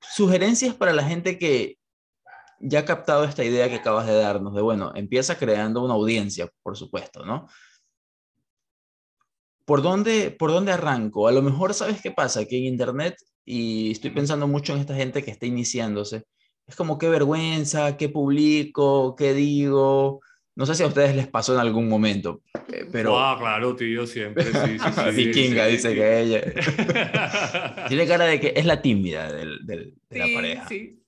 sugerencias 0.00 0.74
para 0.74 0.92
la 0.92 1.04
gente 1.04 1.38
que 1.38 1.78
ya 2.60 2.80
ha 2.80 2.84
captado 2.84 3.24
esta 3.24 3.42
idea 3.42 3.68
que 3.70 3.76
acabas 3.76 4.06
de 4.06 4.14
darnos, 4.14 4.54
de 4.54 4.60
bueno, 4.60 4.92
empieza 4.94 5.38
creando 5.38 5.82
una 5.82 5.94
audiencia, 5.94 6.48
por 6.62 6.76
supuesto, 6.76 7.24
¿no? 7.24 7.48
¿Por 9.70 9.82
dónde, 9.82 10.32
¿Por 10.36 10.50
dónde 10.50 10.72
arranco? 10.72 11.28
A 11.28 11.32
lo 11.32 11.42
mejor, 11.42 11.74
¿sabes 11.74 12.00
qué 12.02 12.10
pasa? 12.10 12.44
Que 12.44 12.58
en 12.58 12.64
Internet, 12.64 13.14
y 13.44 13.92
estoy 13.92 14.10
pensando 14.10 14.48
mucho 14.48 14.72
en 14.74 14.80
esta 14.80 14.96
gente 14.96 15.22
que 15.22 15.30
está 15.30 15.46
iniciándose, 15.46 16.24
es 16.66 16.74
como 16.74 16.98
qué 16.98 17.08
vergüenza, 17.08 17.96
qué 17.96 18.08
publico, 18.08 19.14
qué 19.14 19.32
digo, 19.32 20.22
No 20.56 20.66
sé 20.66 20.74
si 20.74 20.82
a 20.82 20.88
ustedes 20.88 21.14
les 21.14 21.28
pasó 21.28 21.54
en 21.54 21.60
algún 21.60 21.88
momento, 21.88 22.40
eh, 22.72 22.84
pero... 22.90 23.16
Ah, 23.20 23.36
claro, 23.38 23.76
tío, 23.76 24.08
siempre. 24.08 24.42
Sí, 24.42 24.76
sí, 24.80 24.88
sí, 24.92 25.10
Vikinga 25.26 25.66
sí, 25.66 25.70
dice 25.70 25.88
sí. 25.90 25.94
que 25.94 26.20
ella... 26.20 27.84
Tiene 27.88 28.06
cara 28.08 28.24
de 28.24 28.40
que 28.40 28.52
es 28.56 28.66
la 28.66 28.82
tímida 28.82 29.32
del, 29.32 29.64
del- 29.64 29.94
de 30.10 30.18
la 30.18 30.26
Sí, 30.26 30.34
pareja. 30.34 30.68
sí. 30.68 30.99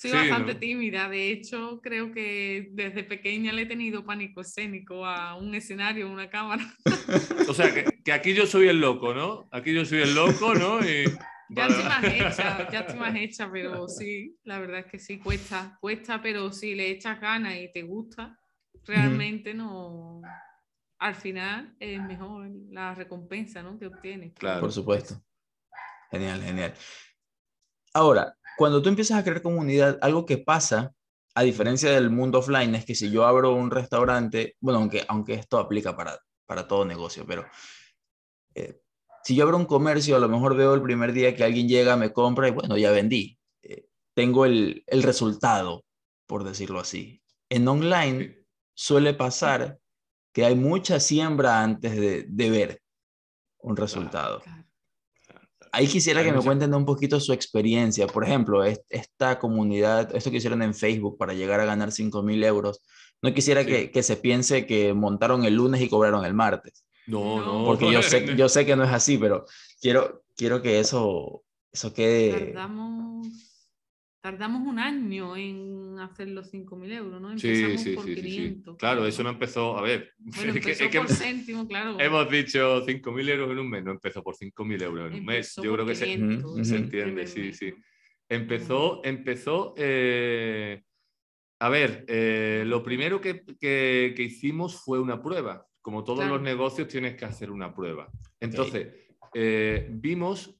Soy 0.00 0.12
Sí, 0.12 0.16
bastante 0.16 0.54
¿no? 0.54 0.60
tímida. 0.60 1.10
De 1.10 1.30
hecho, 1.30 1.78
creo 1.82 2.10
que 2.10 2.70
desde 2.72 3.04
pequeña 3.04 3.52
le 3.52 3.62
he 3.62 3.66
tenido 3.66 4.02
pánico 4.02 4.40
escénico 4.40 5.04
a 5.04 5.34
un 5.34 5.54
escenario, 5.54 6.06
a 6.06 6.10
una 6.10 6.30
cámara. 6.30 6.64
O 7.50 7.52
sea, 7.52 7.74
que, 7.74 7.84
que 8.02 8.12
aquí 8.12 8.32
yo 8.32 8.46
soy 8.46 8.68
el 8.68 8.80
loco, 8.80 9.12
¿no? 9.12 9.46
Aquí 9.50 9.74
yo 9.74 9.84
soy 9.84 10.00
el 10.00 10.14
loco, 10.14 10.54
¿no? 10.54 10.80
Y... 10.80 11.04
Ya 11.50 11.66
estoy 11.66 11.84
más 11.84 12.04
hecha, 12.04 12.70
ya 12.70 12.80
estoy 12.80 12.98
más 12.98 13.14
hecha, 13.16 13.50
pero 13.52 13.88
sí, 13.88 14.38
la 14.44 14.58
verdad 14.60 14.78
es 14.80 14.86
que 14.86 14.98
sí, 14.98 15.18
cuesta, 15.18 15.76
cuesta, 15.80 16.22
pero 16.22 16.50
si 16.50 16.74
le 16.74 16.90
echas 16.90 17.20
ganas 17.20 17.56
y 17.56 17.70
te 17.70 17.82
gusta, 17.82 18.38
realmente 18.84 19.52
no. 19.52 20.22
Al 20.98 21.14
final 21.14 21.74
es 21.78 22.00
mejor 22.00 22.48
la 22.70 22.94
recompensa 22.94 23.62
¿no? 23.62 23.78
que 23.78 23.88
obtienes. 23.88 24.32
Claro. 24.34 24.60
Por 24.60 24.72
supuesto. 24.72 25.20
Genial, 26.10 26.40
genial. 26.40 26.72
Ahora, 27.92 28.34
cuando 28.60 28.82
tú 28.82 28.90
empiezas 28.90 29.18
a 29.18 29.24
crear 29.24 29.40
comunidad, 29.40 29.98
algo 30.02 30.26
que 30.26 30.36
pasa, 30.36 30.92
a 31.34 31.42
diferencia 31.42 31.92
del 31.92 32.10
mundo 32.10 32.40
offline, 32.40 32.74
es 32.74 32.84
que 32.84 32.94
si 32.94 33.10
yo 33.10 33.24
abro 33.24 33.54
un 33.54 33.70
restaurante, 33.70 34.54
bueno, 34.60 34.80
aunque, 34.80 35.02
aunque 35.08 35.32
esto 35.32 35.56
aplica 35.56 35.96
para, 35.96 36.18
para 36.44 36.68
todo 36.68 36.84
negocio, 36.84 37.24
pero 37.26 37.46
eh, 38.54 38.82
si 39.24 39.34
yo 39.34 39.44
abro 39.44 39.56
un 39.56 39.64
comercio, 39.64 40.14
a 40.14 40.18
lo 40.18 40.28
mejor 40.28 40.54
veo 40.58 40.74
el 40.74 40.82
primer 40.82 41.14
día 41.14 41.34
que 41.34 41.42
alguien 41.42 41.68
llega, 41.68 41.96
me 41.96 42.12
compra 42.12 42.48
y 42.48 42.50
bueno, 42.50 42.76
ya 42.76 42.90
vendí. 42.90 43.38
Eh, 43.62 43.86
tengo 44.12 44.44
el, 44.44 44.84
el 44.86 45.02
resultado, 45.04 45.86
por 46.26 46.44
decirlo 46.44 46.80
así. 46.80 47.22
En 47.48 47.66
online 47.66 48.44
suele 48.74 49.14
pasar 49.14 49.78
que 50.34 50.44
hay 50.44 50.54
mucha 50.54 51.00
siembra 51.00 51.62
antes 51.62 51.98
de, 51.98 52.26
de 52.28 52.50
ver 52.50 52.82
un 53.62 53.78
resultado. 53.78 54.40
Claro. 54.40 54.69
Ahí 55.72 55.86
quisiera 55.86 56.22
que 56.24 56.32
me 56.32 56.40
cuenten 56.42 56.74
un 56.74 56.84
poquito 56.84 57.20
su 57.20 57.32
experiencia. 57.32 58.06
Por 58.06 58.24
ejemplo, 58.24 58.64
es- 58.64 58.80
esta 58.88 59.38
comunidad, 59.38 60.14
esto 60.16 60.30
que 60.30 60.38
hicieron 60.38 60.62
en 60.62 60.74
Facebook 60.74 61.16
para 61.18 61.32
llegar 61.34 61.60
a 61.60 61.64
ganar 61.64 61.92
5 61.92 62.22
mil 62.22 62.42
euros, 62.44 62.80
no 63.22 63.32
quisiera 63.34 63.62
Sí. 63.62 63.66
que, 63.68 63.90
que 63.90 64.02
se 64.02 64.16
piense 64.16 64.66
que 64.66 64.92
montaron 64.94 65.44
el 65.44 65.54
lunes 65.54 65.80
y 65.80 65.88
cobraron 65.88 66.24
el 66.24 66.34
martes, 66.34 66.84
No, 67.06 67.38
No, 67.40 67.58
no. 67.60 67.64
porque 67.64 67.90
yo 67.92 68.02
sé, 68.02 68.24
yo 68.42 68.48
sé 68.48 68.64
que 68.66 68.76
no 68.76 68.84
es 68.84 68.90
así, 68.90 69.18
pero 69.18 69.44
quiero, 69.80 70.22
quiero 70.36 70.62
que 70.62 70.80
eso, 70.80 71.42
eso 71.72 71.92
quede... 71.92 72.52
Tardamos, 72.52 73.28
tardamos 74.20 74.66
un 74.66 74.78
año 74.78 75.36
en 75.36 75.98
hacer 75.98 76.28
los 76.28 76.50
5.000 76.50 76.92
euros, 76.92 77.20
¿no? 77.20 77.32
Empezamos 77.32 77.80
sí, 77.82 77.94
por 77.94 78.04
sí, 78.04 78.14
sí, 78.14 78.20
sí. 78.22 78.28
500. 78.28 78.76
Claro, 78.78 79.06
eso 79.06 79.22
no 79.22 79.30
empezó. 79.30 79.76
A 79.78 79.82
ver, 79.82 80.12
Bueno, 80.18 80.52
es 80.52 80.52
que- 80.52 80.58
empezó 80.58 80.84
es 80.84 80.90
que 80.90 80.98
por 80.98 81.08
céntimo, 81.08 81.66
claro. 81.68 81.98
hemos 82.00 82.30
dicho 82.30 82.84
5.000 82.86 83.28
euros 83.28 83.50
en 83.50 83.58
un 83.58 83.70
mes, 83.70 83.82
no 83.84 83.90
empezó 83.92 84.22
por 84.22 84.36
5.000 84.36 84.82
euros 84.82 85.10
en 85.10 85.18
un 85.20 85.24
mes. 85.24 85.54
Yo 85.56 85.62
por 85.64 85.74
creo 85.74 85.86
que 85.86 85.94
se, 85.94 86.04
500, 86.06 86.44
Ujú, 86.52 86.64
se 86.64 86.74
ujú. 86.74 86.84
entiende, 86.84 87.26
sí, 87.26 87.52
sí. 87.52 87.74
Empezó, 88.28 89.00
empezó. 89.04 89.74
eh, 89.76 90.82
a 91.62 91.68
ver, 91.68 92.04
eh, 92.08 92.64
lo 92.66 92.82
primero 92.82 93.20
que, 93.20 93.42
que- 93.60 94.14
que 94.16 94.22
hicimos 94.22 94.80
fue 94.82 94.98
una 95.00 95.20
prueba. 95.22 95.66
Como 95.82 96.04
todos 96.04 96.20
Claro. 96.20 96.34
los 96.34 96.42
negocios, 96.42 96.88
tienes 96.88 97.16
que 97.16 97.24
hacer 97.24 97.50
una 97.50 97.74
prueba. 97.74 98.10
Entonces, 98.38 98.88
eh, 99.34 99.88
vimos 99.90 100.59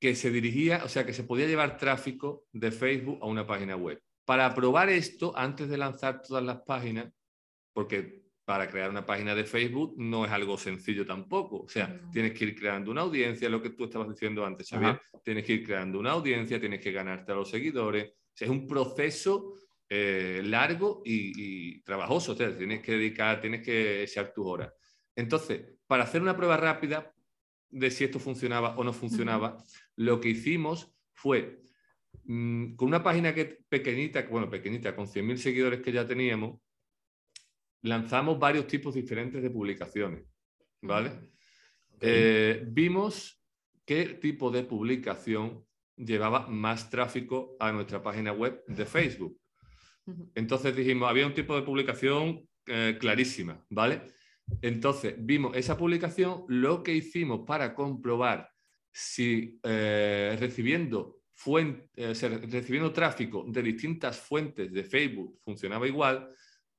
que 0.00 0.14
se 0.14 0.30
dirigía, 0.30 0.82
o 0.84 0.88
sea, 0.88 1.04
que 1.04 1.12
se 1.12 1.24
podía 1.24 1.46
llevar 1.46 1.76
tráfico 1.76 2.46
de 2.52 2.70
Facebook 2.70 3.18
a 3.20 3.26
una 3.26 3.46
página 3.46 3.76
web. 3.76 4.00
Para 4.24 4.54
probar 4.54 4.88
esto, 4.90 5.32
antes 5.36 5.68
de 5.68 5.76
lanzar 5.78 6.22
todas 6.22 6.44
las 6.44 6.60
páginas, 6.62 7.12
porque 7.72 8.22
para 8.44 8.68
crear 8.68 8.88
una 8.90 9.04
página 9.04 9.34
de 9.34 9.44
Facebook 9.44 9.94
no 9.98 10.24
es 10.24 10.30
algo 10.30 10.56
sencillo 10.56 11.04
tampoco. 11.06 11.64
O 11.64 11.68
sea, 11.68 11.88
No. 11.88 12.10
tienes 12.10 12.32
que 12.32 12.44
ir 12.46 12.54
creando 12.54 12.90
una 12.90 13.02
audiencia, 13.02 13.48
lo 13.48 13.60
que 13.60 13.70
tú 13.70 13.84
estabas 13.84 14.08
diciendo 14.08 14.44
antes, 14.46 14.68
Xavier. 14.70 15.00
Tienes 15.22 15.44
que 15.44 15.52
ir 15.54 15.66
creando 15.66 15.98
una 15.98 16.12
audiencia, 16.12 16.58
tienes 16.58 16.80
que 16.80 16.92
ganarte 16.92 17.32
a 17.32 17.34
los 17.34 17.50
seguidores. 17.50 18.08
O 18.08 18.14
sea, 18.34 18.46
es 18.46 18.50
un 18.50 18.66
proceso 18.66 19.52
eh, 19.90 20.40
largo 20.44 21.02
y, 21.04 21.32
y 21.76 21.82
trabajoso. 21.82 22.32
O 22.32 22.34
sea, 22.36 22.56
tienes 22.56 22.80
que 22.80 22.92
dedicar, 22.92 23.40
tienes 23.40 23.62
que 23.62 24.02
echar 24.04 24.32
tus 24.32 24.46
horas. 24.46 24.72
Entonces, 25.14 25.62
para 25.86 26.04
hacer 26.04 26.22
una 26.22 26.36
prueba 26.36 26.56
rápida 26.56 27.12
de 27.70 27.90
si 27.90 28.04
esto 28.04 28.18
funcionaba 28.18 28.76
o 28.76 28.84
no 28.84 28.92
funcionaba, 28.92 29.62
lo 29.96 30.20
que 30.20 30.30
hicimos 30.30 30.92
fue 31.12 31.60
mm, 32.24 32.74
con 32.74 32.88
una 32.88 33.02
página 33.02 33.34
que 33.34 33.58
pequeñita, 33.68 34.22
bueno, 34.30 34.48
pequeñita, 34.48 34.94
con 34.94 35.06
100.000 35.06 35.36
seguidores 35.36 35.80
que 35.80 35.92
ya 35.92 36.06
teníamos, 36.06 36.60
lanzamos 37.82 38.38
varios 38.38 38.66
tipos 38.66 38.94
diferentes 38.94 39.42
de 39.42 39.50
publicaciones, 39.50 40.24
¿vale? 40.82 41.12
Eh, 42.00 42.64
vimos 42.66 43.42
qué 43.84 44.04
tipo 44.20 44.50
de 44.50 44.62
publicación 44.62 45.64
llevaba 45.96 46.46
más 46.46 46.90
tráfico 46.90 47.56
a 47.58 47.72
nuestra 47.72 48.02
página 48.02 48.32
web 48.32 48.62
de 48.66 48.86
Facebook. 48.86 49.38
Entonces 50.34 50.74
dijimos, 50.74 51.08
había 51.08 51.26
un 51.26 51.34
tipo 51.34 51.56
de 51.56 51.62
publicación 51.62 52.48
eh, 52.66 52.96
clarísima, 52.98 53.64
¿vale? 53.68 54.02
Entonces 54.62 55.14
vimos 55.18 55.56
esa 55.56 55.76
publicación, 55.76 56.44
lo 56.48 56.82
que 56.82 56.94
hicimos 56.94 57.40
para 57.46 57.74
comprobar 57.74 58.50
si 58.92 59.60
eh, 59.62 60.36
recibiendo, 60.40 61.20
eh, 61.94 62.12
recibiendo 62.50 62.92
tráfico 62.92 63.44
de 63.46 63.62
distintas 63.62 64.18
fuentes 64.18 64.72
de 64.72 64.82
Facebook 64.82 65.38
funcionaba 65.44 65.86
igual, 65.86 66.28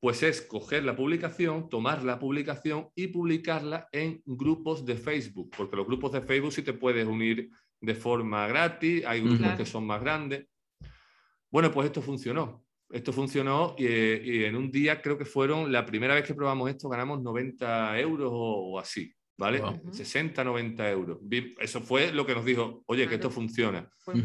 pues 0.01 0.23
es 0.23 0.41
coger 0.41 0.83
la 0.83 0.95
publicación, 0.95 1.69
tomar 1.69 2.03
la 2.03 2.19
publicación 2.19 2.89
y 2.95 3.07
publicarla 3.07 3.87
en 3.91 4.21
grupos 4.25 4.85
de 4.85 4.95
Facebook, 4.95 5.51
porque 5.55 5.75
los 5.75 5.85
grupos 5.85 6.11
de 6.13 6.21
Facebook 6.21 6.53
sí 6.53 6.61
te 6.61 6.73
puedes 6.73 7.05
unir 7.05 7.49
de 7.81 7.95
forma 7.95 8.47
gratis, 8.47 9.05
hay 9.05 9.19
grupos 9.21 9.39
Claro. 9.39 9.57
que 9.57 9.65
son 9.65 9.85
más 9.85 10.01
grandes. 10.01 10.47
Bueno, 11.51 11.71
pues 11.71 11.87
esto 11.87 12.01
funcionó. 12.01 12.65
Esto 12.91 13.13
funcionó 13.13 13.75
y, 13.77 13.85
y 13.85 14.43
en 14.45 14.55
un 14.55 14.71
día 14.71 15.01
creo 15.01 15.17
que 15.17 15.25
fueron, 15.25 15.71
la 15.71 15.85
primera 15.85 16.15
vez 16.15 16.23
que 16.23 16.33
probamos 16.33 16.69
esto 16.69 16.89
ganamos 16.89 17.21
90 17.21 17.99
euros 17.99 18.29
o, 18.31 18.71
o 18.73 18.79
así, 18.79 19.13
¿vale? 19.37 19.59
Wow. 19.61 19.79
60, 19.91 20.43
90 20.43 20.89
euros. 20.89 21.19
Eso 21.59 21.81
fue 21.81 22.11
lo 22.11 22.25
que 22.25 22.33
nos 22.33 22.43
dijo, 22.45 22.83
oye, 22.87 23.07
que 23.07 23.15
esto 23.15 23.29
funciona. 23.29 23.87
Claro. 24.03 24.21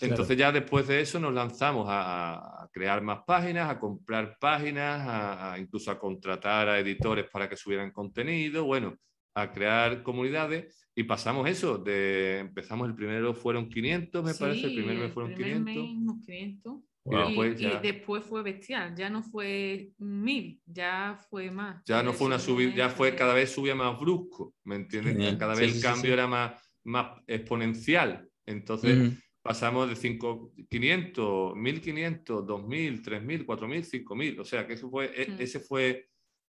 Entonces 0.00 0.36
ya 0.36 0.52
después 0.52 0.86
de 0.86 1.00
eso 1.00 1.18
nos 1.18 1.34
lanzamos 1.34 1.86
a, 1.88 2.62
a 2.62 2.68
crear 2.72 3.02
más 3.02 3.20
páginas, 3.26 3.68
a 3.70 3.78
comprar 3.78 4.36
páginas, 4.38 5.00
a, 5.00 5.52
a 5.54 5.58
incluso 5.58 5.90
a 5.90 5.98
contratar 5.98 6.68
a 6.68 6.78
editores 6.78 7.26
para 7.30 7.48
que 7.48 7.56
subieran 7.56 7.90
contenido, 7.90 8.64
bueno, 8.64 8.96
a 9.34 9.50
crear 9.52 10.02
comunidades 10.02 10.88
y 10.94 11.02
pasamos 11.04 11.48
eso, 11.48 11.76
de, 11.76 12.38
empezamos 12.38 12.88
el 12.88 12.94
primero 12.94 13.34
fueron 13.34 13.68
500, 13.68 14.24
me 14.24 14.32
parece, 14.34 14.64
el 14.66 14.70
Sí, 14.70 14.76
primer 14.76 14.96
mes 14.96 15.12
fueron 15.12 15.34
primer 15.34 15.64
500. 15.64 15.74
mes 15.74 15.96
unos 16.02 16.24
500. 16.24 16.74
Y 17.08 17.14
Wow. 17.14 17.20
Y, 17.20 17.26
después 17.26 17.60
y 17.60 17.78
después 17.82 18.24
fue 18.24 18.42
bestial, 18.42 18.94
ya 18.96 19.08
no 19.08 19.22
fue 19.22 19.90
mil, 19.98 20.60
ya 20.66 21.16
fue 21.30 21.50
más. 21.52 21.82
ya 21.86 22.02
no 22.02 22.12
fue 22.12 22.26
una 22.26 22.38
subida, 22.40 22.74
ya 22.74 22.90
fue 22.90 23.14
cada 23.14 23.32
vez 23.32 23.52
subía 23.52 23.76
más 23.76 23.98
brusco, 23.98 24.54
¿me 24.64 24.74
entiendes? 24.74 25.12
Genial. 25.14 25.38
Cada 25.38 25.54
Sí, 25.54 25.60
vez 25.60 25.70
sí, 25.70 25.76
el 25.76 25.82
sí, 25.82 25.86
cambio 25.86 26.08
sí. 26.10 26.12
era 26.14 26.26
más, 26.26 26.60
más 26.84 27.20
exponencial. 27.28 28.28
Entonces, 28.44 28.98
Ujú. 28.98 29.16
pasamos 29.40 29.88
de 29.88 29.94
5, 29.94 30.52
500, 30.68 31.54
1500, 31.54 32.44
2000, 32.44 33.02
3000, 33.02 33.46
4000, 33.46 33.84
5000. 33.84 34.40
O 34.40 34.44
sea 34.44 34.66
que 34.66 34.72
eso 34.74 34.90
fue, 34.90 35.12
e- 35.14 35.30
Mm. 35.30 35.40
ese 35.40 35.60
fue 35.60 36.08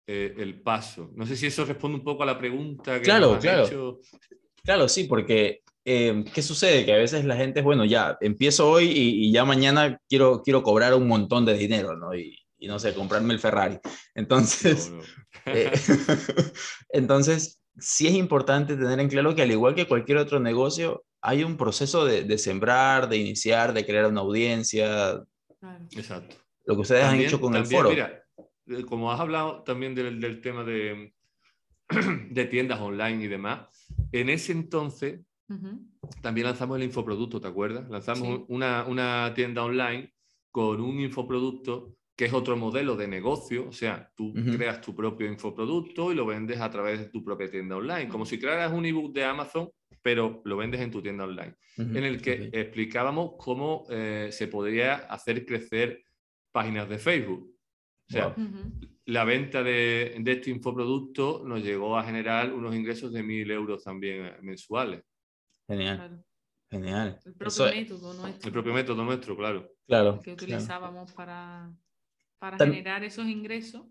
eh, 0.06 0.32
el 0.38 0.62
paso. 0.62 1.10
No 1.16 1.26
sé 1.26 1.34
si 1.34 1.46
eso 1.46 1.64
responde 1.64 1.98
un 1.98 2.04
poco 2.04 2.22
a 2.22 2.26
la 2.26 2.38
pregunta 2.38 2.98
que 2.98 3.02
Claro, 3.02 3.36
claro. 3.40 3.64
hecho. 3.66 3.98
Claro, 4.62 4.88
sí, 4.88 5.04
porque 5.04 5.62
eh, 5.86 6.24
¿qué 6.34 6.42
sucede? 6.42 6.84
Que 6.84 6.92
a 6.92 6.96
veces 6.98 7.24
la 7.24 7.36
gente, 7.36 7.62
bueno, 7.62 7.84
ya 7.84 8.18
empiezo 8.20 8.68
hoy 8.68 8.84
y, 8.86 9.26
y 9.28 9.32
ya 9.32 9.44
mañana 9.44 9.98
quiero, 10.08 10.42
quiero 10.42 10.62
cobrar 10.62 10.92
un 10.94 11.06
montón 11.08 11.44
de 11.46 11.56
dinero, 11.56 11.96
¿no? 11.96 12.14
Y, 12.14 12.38
y 12.58 12.66
no 12.68 12.78
sé, 12.78 12.92
comprarme 12.92 13.32
el 13.32 13.40
Ferrari. 13.40 13.78
Entonces, 14.14 14.90
No, 14.90 14.96
no. 14.98 15.02
eh, 15.46 15.70
entonces, 16.90 17.62
sí 17.78 18.06
es 18.08 18.14
importante 18.14 18.76
tener 18.76 18.98
en 19.00 19.08
claro 19.08 19.34
que 19.34 19.42
al 19.42 19.50
igual 19.50 19.74
que 19.74 19.86
cualquier 19.86 20.18
otro 20.18 20.40
negocio, 20.40 21.04
hay 21.20 21.44
un 21.44 21.56
proceso 21.56 22.04
de, 22.04 22.22
de 22.24 22.38
sembrar, 22.38 23.08
de 23.08 23.16
iniciar, 23.18 23.72
de 23.72 23.84
crear 23.86 24.06
una 24.06 24.20
audiencia. 24.20 25.22
Exacto. 25.96 26.36
lo 26.64 26.74
que 26.74 26.80
ustedes 26.82 27.02
han 27.02 27.10
También- 27.10 27.28
hecho 27.28 27.40
con 27.40 27.54
el 27.54 27.62
también, 27.62 27.78
foro. 27.82 27.90
Mira, 27.90 28.22
eh, 28.68 28.84
como 28.84 29.12
has 29.12 29.20
hablado 29.20 29.62
también 29.62 29.94
del, 29.94 30.20
del 30.20 30.40
tema 30.40 30.64
de, 30.64 31.12
de 32.30 32.44
tiendas 32.46 32.80
online 32.80 33.24
y 33.24 33.28
demás, 33.28 33.68
en 34.12 34.28
ese 34.30 34.52
entonces 34.52 35.20
También 36.22 36.46
lanzamos 36.46 36.76
el 36.78 36.84
infoproducto, 36.84 37.40
¿te 37.40 37.48
acuerdas? 37.48 37.88
Lanzamos 37.88 38.28
Sí. 38.28 38.44
una, 38.48 38.84
una 38.86 39.32
tienda 39.34 39.64
online 39.64 40.12
con 40.50 40.80
un 40.80 41.00
infoproducto 41.00 41.94
que 42.16 42.24
es 42.24 42.32
otro 42.32 42.56
modelo 42.56 42.96
de 42.96 43.06
negocio, 43.08 43.68
o 43.68 43.72
sea, 43.72 44.10
tú 44.16 44.32
creas 44.56 44.80
tu 44.80 44.94
propio 44.96 45.26
infoproducto 45.30 46.12
y 46.12 46.14
lo 46.14 46.24
vendes 46.24 46.60
a 46.60 46.70
través 46.70 46.98
de 46.98 47.04
tu 47.10 47.22
propia 47.22 47.50
tienda 47.50 47.76
online, 47.76 48.08
como 48.08 48.24
si 48.24 48.38
crearas 48.38 48.72
un 48.72 48.86
ebook 48.86 49.12
de 49.12 49.24
Amazon, 49.24 49.68
pero 50.00 50.40
lo 50.46 50.56
vendes 50.56 50.80
en 50.80 50.90
tu 50.90 51.02
tienda 51.02 51.24
online, 51.24 51.54
en 51.76 52.04
el 52.04 52.22
que 52.22 52.48
explicábamos 52.54 53.32
cómo 53.38 53.84
eh, 53.90 54.28
se 54.32 54.48
podría 54.48 54.94
hacer 54.94 55.44
crecer 55.44 56.02
páginas 56.52 56.88
de 56.88 56.98
Facebook. 56.98 57.52
O 58.08 58.12
sea, 58.12 58.28
Wow. 58.28 58.46
La 59.08 59.24
venta 59.24 59.62
de, 59.62 60.16
de 60.18 60.32
este 60.32 60.50
infoproducto 60.50 61.44
nos 61.46 61.62
llegó 61.62 61.96
a 61.98 62.02
generar 62.02 62.52
unos 62.52 62.74
ingresos 62.74 63.12
de 63.12 63.22
1.000 63.22 63.50
euros 63.52 63.84
también 63.84 64.24
eh, 64.26 64.32
mensuales. 64.42 65.04
Genial, 65.68 65.96
Claro. 65.96 66.24
genial. 66.70 67.20
El 67.24 67.34
propio 67.34 67.48
Eso- 67.48 67.64
método 67.74 68.14
nuestro 68.14 68.46
El 68.48 68.52
propio 68.52 68.72
método 68.74 69.04
nuestro, 69.04 69.36
claro. 69.36 69.68
claro. 69.86 70.18
que 70.20 70.34
claro. 70.34 70.34
utilizábamos 70.34 71.12
para, 71.12 71.70
para 72.38 72.56
Tam- 72.56 72.70
generar 72.70 73.02
esos 73.04 73.26
ingresos. 73.26 73.82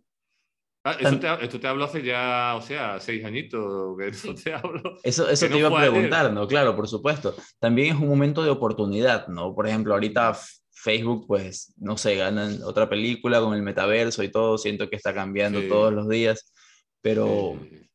Ah, 0.88 0.96
eso 1.00 1.20
te, 1.20 1.44
esto 1.44 1.60
te 1.60 1.68
hablo 1.68 1.84
hace 1.86 2.04
ya, 2.04 2.54
o 2.56 2.62
sea, 2.62 3.00
seis 3.00 3.26
añitos 3.26 3.98
que 3.98 4.14
Sí. 4.14 4.36
te 4.36 4.54
hablo. 4.54 5.00
Eso, 5.04 5.28
eso 5.28 5.48
te 5.48 5.52
no 5.52 5.58
iba 5.58 5.70
a 5.70 5.82
preguntar, 5.90 6.32
¿no? 6.32 6.48
Claro, 6.48 6.76
por 6.76 6.88
supuesto. 6.88 7.36
También 7.60 7.96
es 7.96 8.00
un 8.00 8.08
momento 8.08 8.44
de 8.44 8.52
oportunidad, 8.52 9.28
¿no? 9.28 9.56
Por 9.56 9.68
ejemplo, 9.68 9.94
ahorita 9.96 10.38
Facebook, 10.72 11.26
pues, 11.26 11.74
no 11.78 11.98
sé, 11.98 12.16
ganan 12.16 12.62
otra 12.62 12.88
película 12.88 13.40
con 13.42 13.56
el 13.56 13.64
metaverso 13.64 14.22
y 14.22 14.30
todo, 14.30 14.60
siento 14.60 14.88
que 14.88 14.96
está 14.96 15.12
cambiando 15.12 15.60
Sí. 15.60 15.68
todos 15.68 15.92
los 15.92 16.08
días, 16.08 16.54
pero, 17.02 17.56
Eh, 17.64 17.90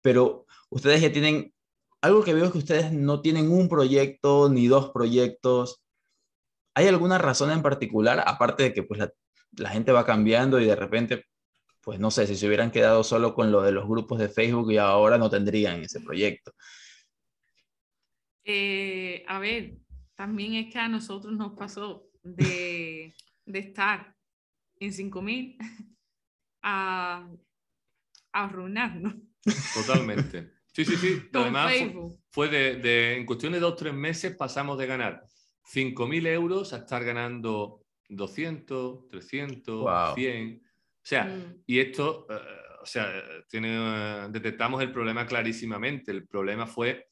pero 0.00 0.46
ustedes 0.70 1.02
ya 1.02 1.12
tienen, 1.12 1.52
algo 2.00 2.22
que 2.22 2.34
veo 2.34 2.46
es 2.46 2.52
que 2.52 2.58
ustedes 2.58 2.92
no 2.92 3.20
tienen 3.20 3.50
un 3.50 3.68
proyecto 3.68 4.48
ni 4.48 4.66
dos 4.66 4.90
proyectos. 4.90 5.82
¿Hay 6.74 6.86
alguna 6.86 7.18
razón 7.18 7.50
en 7.50 7.62
particular, 7.62 8.22
aparte 8.26 8.64
de 8.64 8.72
que 8.72 8.82
pues 8.82 9.00
la, 9.00 9.12
la 9.56 9.70
gente 9.70 9.92
va 9.92 10.06
cambiando 10.06 10.60
y 10.60 10.66
de 10.66 10.76
repente, 10.76 11.24
pues 11.80 11.98
no 11.98 12.10
sé, 12.10 12.26
si 12.26 12.36
se 12.36 12.46
hubieran 12.46 12.70
quedado 12.70 13.02
solo 13.02 13.34
con 13.34 13.50
lo 13.50 13.62
de 13.62 13.72
los 13.72 13.88
grupos 13.88 14.18
de 14.18 14.28
Facebook 14.28 14.70
y 14.72 14.76
ahora 14.76 15.18
no 15.18 15.28
tendrían 15.28 15.82
ese 15.82 16.00
proyecto? 16.00 16.52
Eh, 18.44 19.24
a 19.26 19.38
ver, 19.38 19.76
también 20.14 20.54
es 20.54 20.72
que 20.72 20.78
a 20.78 20.88
nosotros 20.88 21.34
nos 21.34 21.52
pasó 21.52 22.08
de, 22.22 23.12
de 23.44 23.58
estar 23.58 24.14
en 24.76 24.92
5.000 24.92 25.58
a, 26.62 27.28
a 28.32 28.44
arruinarnos 28.44 29.14
Totalmente. 29.74 30.57
Sí, 30.78 30.84
sí, 30.84 30.96
sí. 30.96 31.22
Además, 31.34 31.72
Facebook. 31.72 32.20
fue 32.30 32.48
de, 32.48 32.76
de- 32.76 33.16
en 33.16 33.26
cuestión 33.26 33.52
de 33.52 33.58
dos 33.58 33.72
o 33.72 33.74
tres 33.76 33.92
meses 33.92 34.36
pasamos 34.36 34.78
de 34.78 34.86
ganar 34.86 35.24
5.000 35.64 36.24
euros 36.28 36.72
a 36.72 36.76
estar 36.78 37.02
ganando 37.04 37.82
200, 38.08 39.08
300, 39.08 39.80
Wow. 39.82 40.14
100. 40.14 40.62
O 40.64 41.00
sea, 41.02 41.24
Mm. 41.24 41.62
y 41.66 41.80
esto, 41.80 42.26
eh, 42.30 42.34
o 42.80 42.86
sea, 42.86 43.10
tiene, 43.48 43.70
eh, 43.76 44.28
detectamos 44.30 44.80
el 44.80 44.92
problema 44.92 45.26
clarísimamente. 45.26 46.12
El 46.12 46.28
problema 46.28 46.64
fue 46.66 47.08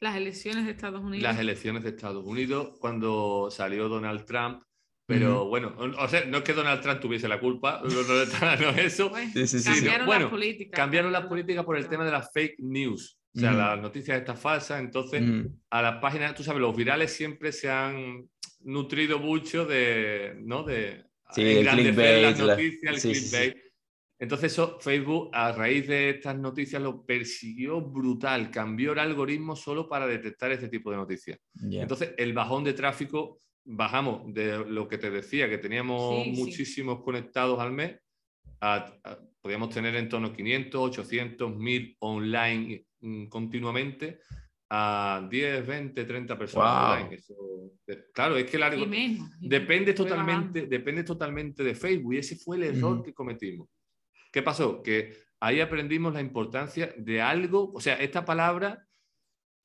Las 0.00 0.16
elecciones 0.16 0.64
de 0.66 0.72
Estados 0.72 1.00
Unidos. 1.00 1.22
las 1.22 1.38
elecciones 1.38 1.84
de 1.84 1.90
Estados 1.90 2.24
Unidos 2.26 2.76
cuando 2.80 3.48
salió 3.52 3.88
Donald 3.88 4.24
Trump. 4.24 4.62
Pero 5.06 5.42
Ujú. 5.42 5.48
bueno, 5.50 5.76
o 5.98 6.08
sea, 6.08 6.24
no 6.24 6.38
es 6.38 6.42
que 6.42 6.52
Donald 6.52 6.80
Trump 6.82 7.00
tuviese 7.00 7.28
la 7.28 7.38
culpa, 7.38 7.80
no, 7.84 8.56
no 8.60 8.70
eso. 8.80 9.08
Bueno, 9.10 9.30
Sí, 9.32 9.46
sí, 9.46 9.60
sí, 9.60 9.60
sí. 9.60 9.70
cambiaron 9.70 10.06
Bueno, 10.06 10.22
las 10.22 10.30
políticas. 10.30 10.76
Cambiaron 10.76 11.12
las 11.12 11.26
políticas 11.26 11.64
por 11.64 11.76
el 11.76 11.88
tema 11.88 12.04
de 12.04 12.10
las 12.10 12.30
fake 12.32 12.56
news, 12.58 13.16
o 13.34 13.38
sea, 13.38 13.50
Ujú. 13.50 13.58
las 13.58 13.80
noticias 13.80 14.18
estas 14.18 14.40
falsas. 14.40 14.80
Entonces, 14.80 15.22
Mm, 15.22 15.46
a 15.70 15.82
las 15.82 16.00
páginas, 16.00 16.34
tú 16.34 16.42
sabes, 16.42 16.60
los 16.60 16.76
virales 16.76 17.12
siempre 17.12 17.52
se 17.52 17.70
han 17.70 18.28
nutrido 18.60 19.20
mucho 19.20 19.64
de, 19.64 20.34
¿no? 20.44 20.64
De 20.64 21.04
Sí, 21.32 21.42
el 21.42 21.58
engrandecer 21.58 21.94
clickbait, 21.94 22.22
las 22.22 22.38
la- 22.40 22.46
noticias, 22.56 22.94
el 22.94 23.00
sí, 23.00 23.14
sí, 23.14 23.20
sí. 23.20 23.28
clickbait. 23.30 23.56
Entonces 24.18 24.52
eso, 24.52 24.78
Facebook, 24.80 25.28
a 25.34 25.52
raíz 25.52 25.86
de 25.86 26.10
estas 26.10 26.36
noticias, 26.38 26.82
lo 26.82 27.04
persiguió 27.04 27.80
brutal, 27.82 28.50
cambió 28.50 28.92
el 28.92 28.98
algoritmo 28.98 29.54
solo 29.54 29.88
para 29.88 30.06
detectar 30.06 30.50
este 30.52 30.68
tipo 30.68 30.90
de 30.90 30.96
noticias. 30.96 31.38
ya. 31.54 31.82
Entonces, 31.82 32.12
el 32.16 32.32
bajón 32.32 32.64
de 32.64 32.72
tráfico, 32.72 33.38
bajamos 33.66 34.32
de 34.32 34.64
lo 34.64 34.86
que 34.88 34.96
te 34.98 35.10
decía, 35.10 35.48
que 35.50 35.58
teníamos 35.58 36.24
Sí, 36.24 36.34
sí. 36.34 36.40
muchísimos 36.40 37.02
conectados 37.02 37.58
al 37.58 37.72
mes, 37.72 37.98
a- 38.60 38.92
a- 39.04 39.18
podíamos 39.42 39.70
tener 39.70 39.94
en 39.96 40.08
torno 40.08 40.28
a 40.28 40.32
500, 40.32 40.80
800, 40.80 41.54
1000 41.56 41.96
online 42.00 42.86
mm, 43.00 43.26
continuamente, 43.26 44.18
a 44.70 45.26
10, 45.30 45.64
20, 45.66 46.04
30 46.04 46.36
personas 46.38 46.72
Wow. 46.72 46.92
online. 47.02 47.14
Eso, 47.16 47.34
de- 47.86 48.10
claro, 48.12 48.36
es 48.36 48.50
que 48.50 48.56
el 48.56 48.62
Y 48.62 48.64
algo- 48.64 48.86
menos, 48.86 49.30
y 49.40 49.48
depende, 49.48 49.92
totalmente, 49.94 50.60
bajando. 50.60 50.66
depende 50.70 51.04
totalmente 51.04 51.62
de 51.62 51.74
Facebook 51.74 52.14
y 52.14 52.18
ese 52.18 52.36
fue 52.36 52.56
el 52.56 52.62
error 52.64 52.94
Ujú. 52.94 53.02
que 53.04 53.14
cometimos. 53.14 53.68
¿Qué 54.32 54.42
pasó? 54.42 54.82
Que 54.82 55.12
ahí 55.40 55.60
aprendimos 55.60 56.14
la 56.14 56.20
importancia 56.20 56.92
de 56.96 57.20
algo, 57.20 57.72
o 57.74 57.80
sea, 57.80 57.94
esta 57.96 58.24
palabra... 58.24 58.82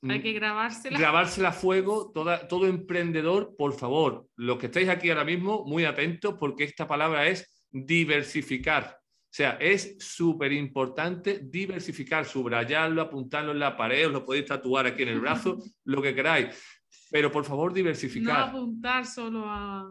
Hay 0.08 0.20
mm, 0.20 0.22
que 0.24 0.34
grabársela. 0.34 0.98
grabársela 0.98 1.50
a 1.50 1.54
fuego, 1.54 2.12
toda, 2.14 2.48
todo 2.48 2.66
emprendedor, 2.68 3.56
por 3.58 3.74
favor, 3.74 4.28
los 4.36 4.58
que 4.58 4.66
estáis 4.68 4.90
aquí 4.90 5.10
ahora 5.10 5.26
mismo, 5.26 5.64
muy 5.66 5.86
atentos 5.86 6.36
porque 6.40 6.64
esta 6.64 6.88
palabra 6.88 7.28
es 7.28 7.64
diversificar. 7.70 8.98
O 9.00 9.34
sea, 9.34 9.52
es 9.62 9.96
súper 10.00 10.52
importante 10.52 11.40
diversificar, 11.44 12.26
subrayarlo, 12.26 13.02
apuntarlo 13.02 13.52
en 13.54 13.60
la 13.60 13.78
pared, 13.78 14.08
os 14.08 14.12
lo 14.12 14.26
podéis 14.26 14.46
tatuar 14.46 14.88
aquí 14.88 15.04
en 15.04 15.10
el 15.10 15.22
brazo, 15.22 15.58
lo 15.86 16.02
que 16.02 16.14
queráis. 16.14 16.48
Pero 17.10 17.32
por 17.32 17.46
favor, 17.46 17.72
no 17.72 17.76
diversificar 17.76 18.50
apuntar 18.50 19.06
solo 19.06 19.44
a, 19.46 19.90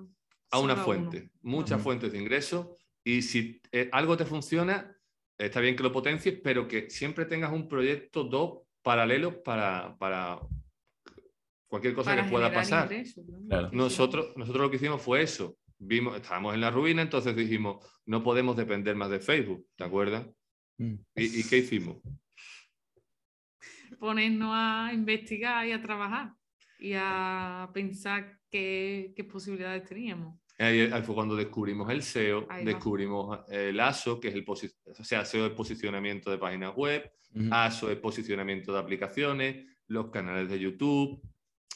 a 0.50 0.58
una 0.58 0.74
solo 0.74 0.84
fuente, 0.84 1.30
muchas 1.42 1.76
Ujú. 1.78 1.84
fuentes 1.84 2.12
de 2.12 2.18
ingresos. 2.18 2.66
Y 3.04 3.22
si 3.22 3.62
eh, 3.72 3.88
algo 3.92 4.16
te 4.16 4.26
funciona, 4.26 4.94
está 5.38 5.60
bien 5.60 5.74
que 5.74 5.82
lo 5.82 5.92
potencies, 5.92 6.38
pero 6.42 6.68
que 6.68 6.90
siempre 6.90 7.24
tengas 7.24 7.52
un 7.52 7.66
proyecto, 7.68 8.24
dos 8.24 8.60
paralelos 8.82 9.36
para, 9.36 9.96
para 9.98 10.40
cualquier 11.68 11.94
cosa 11.94 12.10
para 12.10 12.24
que 12.24 12.30
pueda 12.30 12.52
pasar. 12.52 12.84
ingresos, 12.84 13.24
¿no? 13.26 13.46
Claro. 13.48 13.62
Porque 13.64 13.76
Nosotros, 13.76 14.36
nosotros 14.36 14.62
lo 14.62 14.70
que 14.70 14.76
hicimos 14.76 15.02
fue 15.02 15.22
eso. 15.22 15.56
Vimos, 15.78 16.16
estábamos 16.16 16.54
en 16.54 16.60
la 16.60 16.70
ruina, 16.70 17.00
entonces 17.00 17.34
dijimos, 17.34 17.84
no 18.04 18.22
podemos 18.22 18.56
depender 18.56 18.96
más 18.96 19.10
de 19.10 19.20
Facebook, 19.20 19.66
¿te 19.76 19.84
acuerdas? 19.84 20.26
Mm. 20.78 20.94
¿Y, 21.16 21.40
y 21.40 21.48
qué 21.48 21.58
hicimos? 21.58 21.98
Ponernos 23.98 24.50
a 24.52 24.90
investigar 24.92 25.66
y 25.66 25.72
a 25.72 25.80
trabajar 25.80 26.32
y 26.78 26.94
a 26.96 27.70
pensar 27.72 28.38
qué, 28.50 29.12
qué 29.14 29.24
posibilidades 29.24 29.84
teníamos. 29.84 30.38
Ahí, 30.60 30.80
ahí 30.92 31.02
fue 31.02 31.14
cuando 31.14 31.34
descubrimos 31.34 31.90
el 31.90 32.02
SEO, 32.02 32.46
descubrimos 32.62 33.40
el 33.48 33.80
ASO, 33.80 34.20
que 34.20 34.28
es 34.28 34.34
el 34.34 34.44
o 34.46 35.04
sea, 35.04 35.24
SEO 35.24 35.46
es 35.46 35.52
posicionamiento 35.52 36.30
de 36.30 36.36
páginas 36.38 36.74
web, 36.76 37.10
Ujú. 37.34 37.48
ASO 37.50 37.90
es 37.90 37.96
posicionamiento 37.96 38.72
de 38.72 38.78
aplicaciones, 38.78 39.66
los 39.86 40.10
canales 40.10 40.50
de 40.50 40.58
YouTube, 40.58 41.22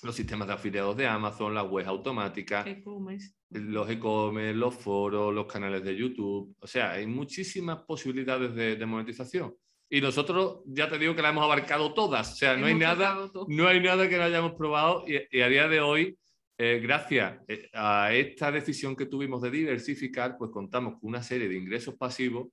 los 0.02 0.14
sistemas 0.14 0.48
de 0.48 0.54
afiliados 0.54 0.96
de 0.96 1.06
Amazon, 1.06 1.54
las 1.54 1.66
webs 1.66 1.88
automáticas, 1.88 2.66
E-commerce. 2.66 3.34
los 3.50 3.88
e-commerce, 3.88 4.54
los 4.54 4.74
foros, 4.74 5.34
los 5.34 5.46
canales 5.46 5.82
de 5.82 5.96
YouTube. 5.96 6.54
O 6.60 6.66
sea, 6.66 6.92
hay 6.92 7.06
muchísimas 7.06 7.82
posibilidades 7.84 8.54
de, 8.54 8.76
de 8.76 8.86
monetización. 8.86 9.54
Y 9.88 10.00
nosotros, 10.00 10.60
ya 10.66 10.88
te 10.88 10.98
digo 10.98 11.14
que 11.14 11.22
la 11.22 11.30
hemos 11.30 11.44
abarcado 11.44 11.94
todas. 11.94 12.32
O 12.32 12.36
sea, 12.36 12.56
no 12.56 12.66
hay 12.66 12.74
nada, 12.74 13.30
todo. 13.32 13.46
no 13.48 13.66
hay 13.66 13.80
nada 13.80 14.08
que 14.08 14.16
no 14.18 14.24
hayamos 14.24 14.52
probado. 14.54 15.04
Y, 15.06 15.20
y 15.30 15.40
a 15.40 15.48
día 15.48 15.68
de 15.68 15.80
hoy, 15.80 16.18
eh, 16.56 16.80
gracias 16.82 17.40
eh, 17.48 17.68
a 17.72 18.12
esta 18.14 18.52
decisión 18.52 18.94
que 18.94 19.06
tuvimos 19.06 19.42
de 19.42 19.50
diversificar, 19.50 20.36
pues 20.38 20.50
contamos 20.50 20.94
con 21.00 21.08
una 21.10 21.22
serie 21.22 21.48
de 21.48 21.56
ingresos 21.56 21.94
pasivos 21.96 22.48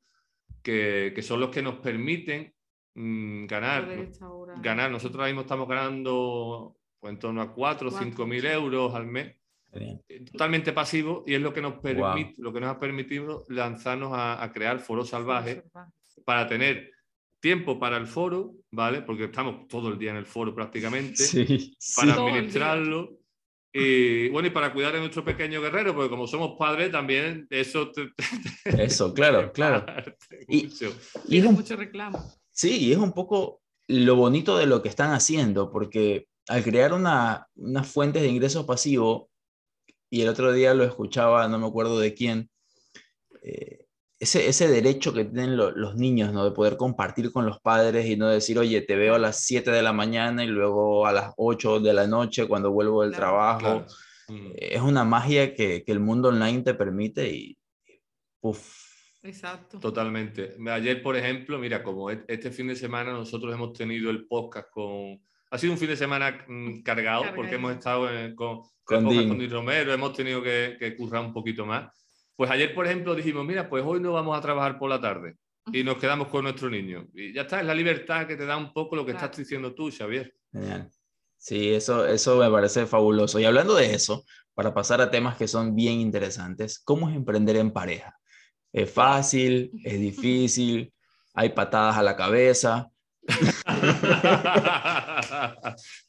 que, 0.62 1.12
que 1.16 1.22
son 1.22 1.40
los 1.40 1.50
que 1.50 1.62
nos 1.62 1.76
permiten 1.80 2.54
mm, 2.96 3.46
ganar. 3.46 3.88
Ganar. 4.62 4.92
Nosotros 4.92 5.16
ahora 5.20 5.28
mismo 5.28 5.42
estamos 5.42 5.68
ganando 5.68 6.76
pues, 7.00 7.14
en 7.14 7.20
torno 7.20 7.42
a 7.42 7.54
4 7.54 7.90
o 7.90 7.92
Cuatro, 7.92 7.92
5 7.92 8.28
mil 8.28 8.46
euros 8.46 8.94
al 8.96 9.08
mes 9.08 9.36
Genial. 9.72 10.02
eh, 10.10 10.26
totalmente 10.32 10.74
pasivo 10.74 11.24
y 11.26 11.36
es 11.36 11.42
lo 11.42 11.54
que 11.54 11.62
nos 11.62 11.76
permite, 11.80 12.42
lo 12.42 12.52
que 12.52 12.60
nos 12.60 12.70
ha 12.70 12.80
permitido 12.80 13.46
lanzarnos 13.50 14.12
a, 14.14 14.44
a 14.44 14.52
crear 14.52 14.80
foros 14.80 15.10
salvajes 15.10 15.64
para 16.26 16.48
tener 16.48 16.92
tiempo 17.40 17.80
para 17.80 17.98
el 17.98 18.06
foro, 18.08 18.54
¿vale? 18.72 19.02
Porque 19.02 19.26
estamos 19.26 19.68
todo 19.68 19.90
el 19.90 19.98
día 19.98 20.12
en 20.12 20.18
el 20.18 20.26
foro 20.26 20.54
prácticamente, 20.54 21.16
Sí, 21.26 21.76
para 21.96 22.14
sí. 22.14 22.14
Todo 22.16 22.38
el 22.38 22.50
día. 22.50 22.62
administrarlo. 22.62 23.21
Y 23.74 24.28
bueno, 24.30 24.50
y 24.50 24.52
para 24.52 24.74
cuidar 24.74 24.94
de 24.94 25.00
nuestro 25.00 25.24
pequeño 25.24 25.62
guerrero, 25.62 25.96
porque 25.96 26.10
como 26.10 26.28
somos 26.28 26.58
padres 26.58 26.92
también, 26.92 27.48
eso 27.50 27.90
te, 27.92 28.10
te- 28.66 28.84
Eso, 28.84 29.14
claro, 29.14 29.52
claro. 29.54 29.86
Y-. 30.48 30.70
Y 31.28 31.38
es 31.38 31.46
un 31.46 31.56
mucho 31.56 31.76
reclamo. 31.78 32.22
Sí, 32.52 32.88
y 32.88 32.92
es 32.92 32.98
un 32.98 33.14
poco 33.14 33.62
lo 33.88 34.16
bonito 34.16 34.58
de 34.58 34.66
lo 34.66 34.82
que 34.82 34.90
están 34.90 35.12
haciendo, 35.14 35.72
porque 35.72 36.28
al 36.48 36.64
crear 36.64 36.92
una, 36.94 37.48
unas 37.56 37.88
fuentes 37.88 38.22
de 38.22 38.28
ingresos 38.28 38.66
pasivos, 38.66 39.28
y 40.10 40.22
el 40.22 40.28
otro 40.28 40.52
día 40.52 40.74
lo 40.74 40.84
escuchaba, 40.84 41.48
no 41.48 41.58
me 41.58 41.68
acuerdo 41.68 41.98
de 41.98 42.14
quién, 42.14 42.50
eh, 43.44 43.81
ese, 44.22 44.48
ese 44.48 44.68
derecho 44.68 45.14
que 45.14 45.26
tienen 45.26 45.58
lo- 45.58 45.72
los 45.72 45.96
niños, 45.96 46.32
¿no? 46.32 46.46
De 46.46 46.52
poder 46.52 46.78
compartir 46.78 47.32
con 47.32 47.46
los 47.46 47.60
padres 47.60 48.06
y 48.06 48.16
no 48.16 48.28
decir, 48.30 48.58
oye, 48.60 48.82
te 48.82 48.96
veo 48.96 49.16
a 49.16 49.20
las 49.20 49.44
7 49.44 49.72
de 49.72 49.82
la 49.82 49.94
mañana 49.94 50.44
y 50.44 50.48
luego 50.48 51.06
a 51.08 51.12
las 51.12 51.34
8 51.38 51.80
de 51.80 51.94
la 51.94 52.06
noche 52.08 52.48
cuando 52.48 52.72
vuelvo 52.72 53.02
del 53.02 53.12
Claro. 53.12 53.24
trabajo. 53.26 53.60
Claro. 53.60 53.86
Mm. 54.30 54.52
Es 54.56 54.82
una 54.82 55.04
magia 55.04 55.54
que, 55.56 55.84
que 55.84 55.92
el 55.92 56.00
mundo 56.00 56.30
online 56.30 56.62
te 56.62 56.74
permite 56.76 57.30
y, 57.30 57.58
uf, 58.42 58.80
Exacto. 59.24 59.80
Totalmente. 59.80 60.56
Ayer, 60.70 61.04
por 61.04 61.16
ejemplo, 61.16 61.60
mira, 61.60 61.84
como 61.84 62.10
e- 62.10 62.24
este 62.28 62.50
fin 62.52 62.68
de 62.68 62.76
semana 62.76 63.12
nosotros 63.14 63.54
hemos 63.54 63.74
tenido 63.74 64.10
el 64.10 64.26
podcast 64.28 64.68
con... 64.72 65.20
Ha 65.52 65.58
sido 65.58 65.74
un 65.74 65.80
fin 65.80 65.90
de 65.90 65.98
semana 65.98 66.46
mm, 66.48 66.82
cargado 66.82 67.24
porque 67.36 67.56
hemos 67.56 67.72
estado 67.74 68.10
en- 68.10 68.36
con, 68.36 68.62
Con 68.84 68.98
el 69.00 69.04
podcast 69.04 69.12
Dean. 69.18 69.28
con 69.30 69.38
Dean 69.40 69.52
Romero, 69.52 69.94
hemos 69.94 70.14
tenido 70.14 70.42
que, 70.42 70.76
que 70.80 70.96
currar 70.96 71.24
un 71.26 71.34
poquito 71.34 71.66
más. 71.66 71.92
Pues 72.42 72.50
ayer, 72.50 72.74
por 72.74 72.88
ejemplo, 72.88 73.14
dijimos, 73.14 73.46
mira, 73.46 73.70
pues 73.70 73.84
hoy 73.86 74.00
no 74.00 74.14
vamos 74.14 74.36
a 74.36 74.42
trabajar 74.42 74.80
por 74.80 74.90
la 74.90 75.00
tarde 75.00 75.36
y 75.72 75.84
nos 75.84 75.98
quedamos 75.98 76.28
con 76.30 76.42
nuestro 76.42 76.72
niño. 76.72 77.06
Y 77.14 77.34
ya 77.34 77.44
está, 77.44 77.60
es 77.60 77.68
la 77.68 77.76
libertad 77.76 78.26
que 78.26 78.36
te 78.36 78.48
da 78.48 78.58
un 78.58 78.74
poco 78.74 78.96
lo 78.96 79.06
que 79.06 79.12
Claro. 79.12 79.28
estás 79.28 79.38
diciendo 79.38 79.76
tú, 79.76 79.92
Xavier. 79.92 80.34
Genial. 80.52 80.90
Sí, 81.38 81.72
eso, 81.72 82.04
eso 82.08 82.38
me 82.38 82.50
parece 82.50 82.88
fabuloso. 82.88 83.40
Y 83.40 83.46
hablando 83.46 83.76
de 83.76 83.94
eso, 83.94 84.26
para 84.56 84.74
pasar 84.74 85.02
a 85.02 85.12
temas 85.12 85.38
que 85.38 85.48
son 85.48 85.76
bien 85.76 86.00
interesantes, 86.00 86.80
¿cómo 86.80 87.12
es 87.12 87.16
emprender 87.16 87.58
en 87.58 87.70
pareja? 87.70 88.18
¿Es 88.74 88.92
fácil? 88.92 89.70
¿Es 89.84 90.00
difícil? 90.00 90.92
¿Hay 91.36 91.50
patadas 91.50 91.98
a 91.98 92.02
la 92.02 92.16
cabeza? 92.16 92.91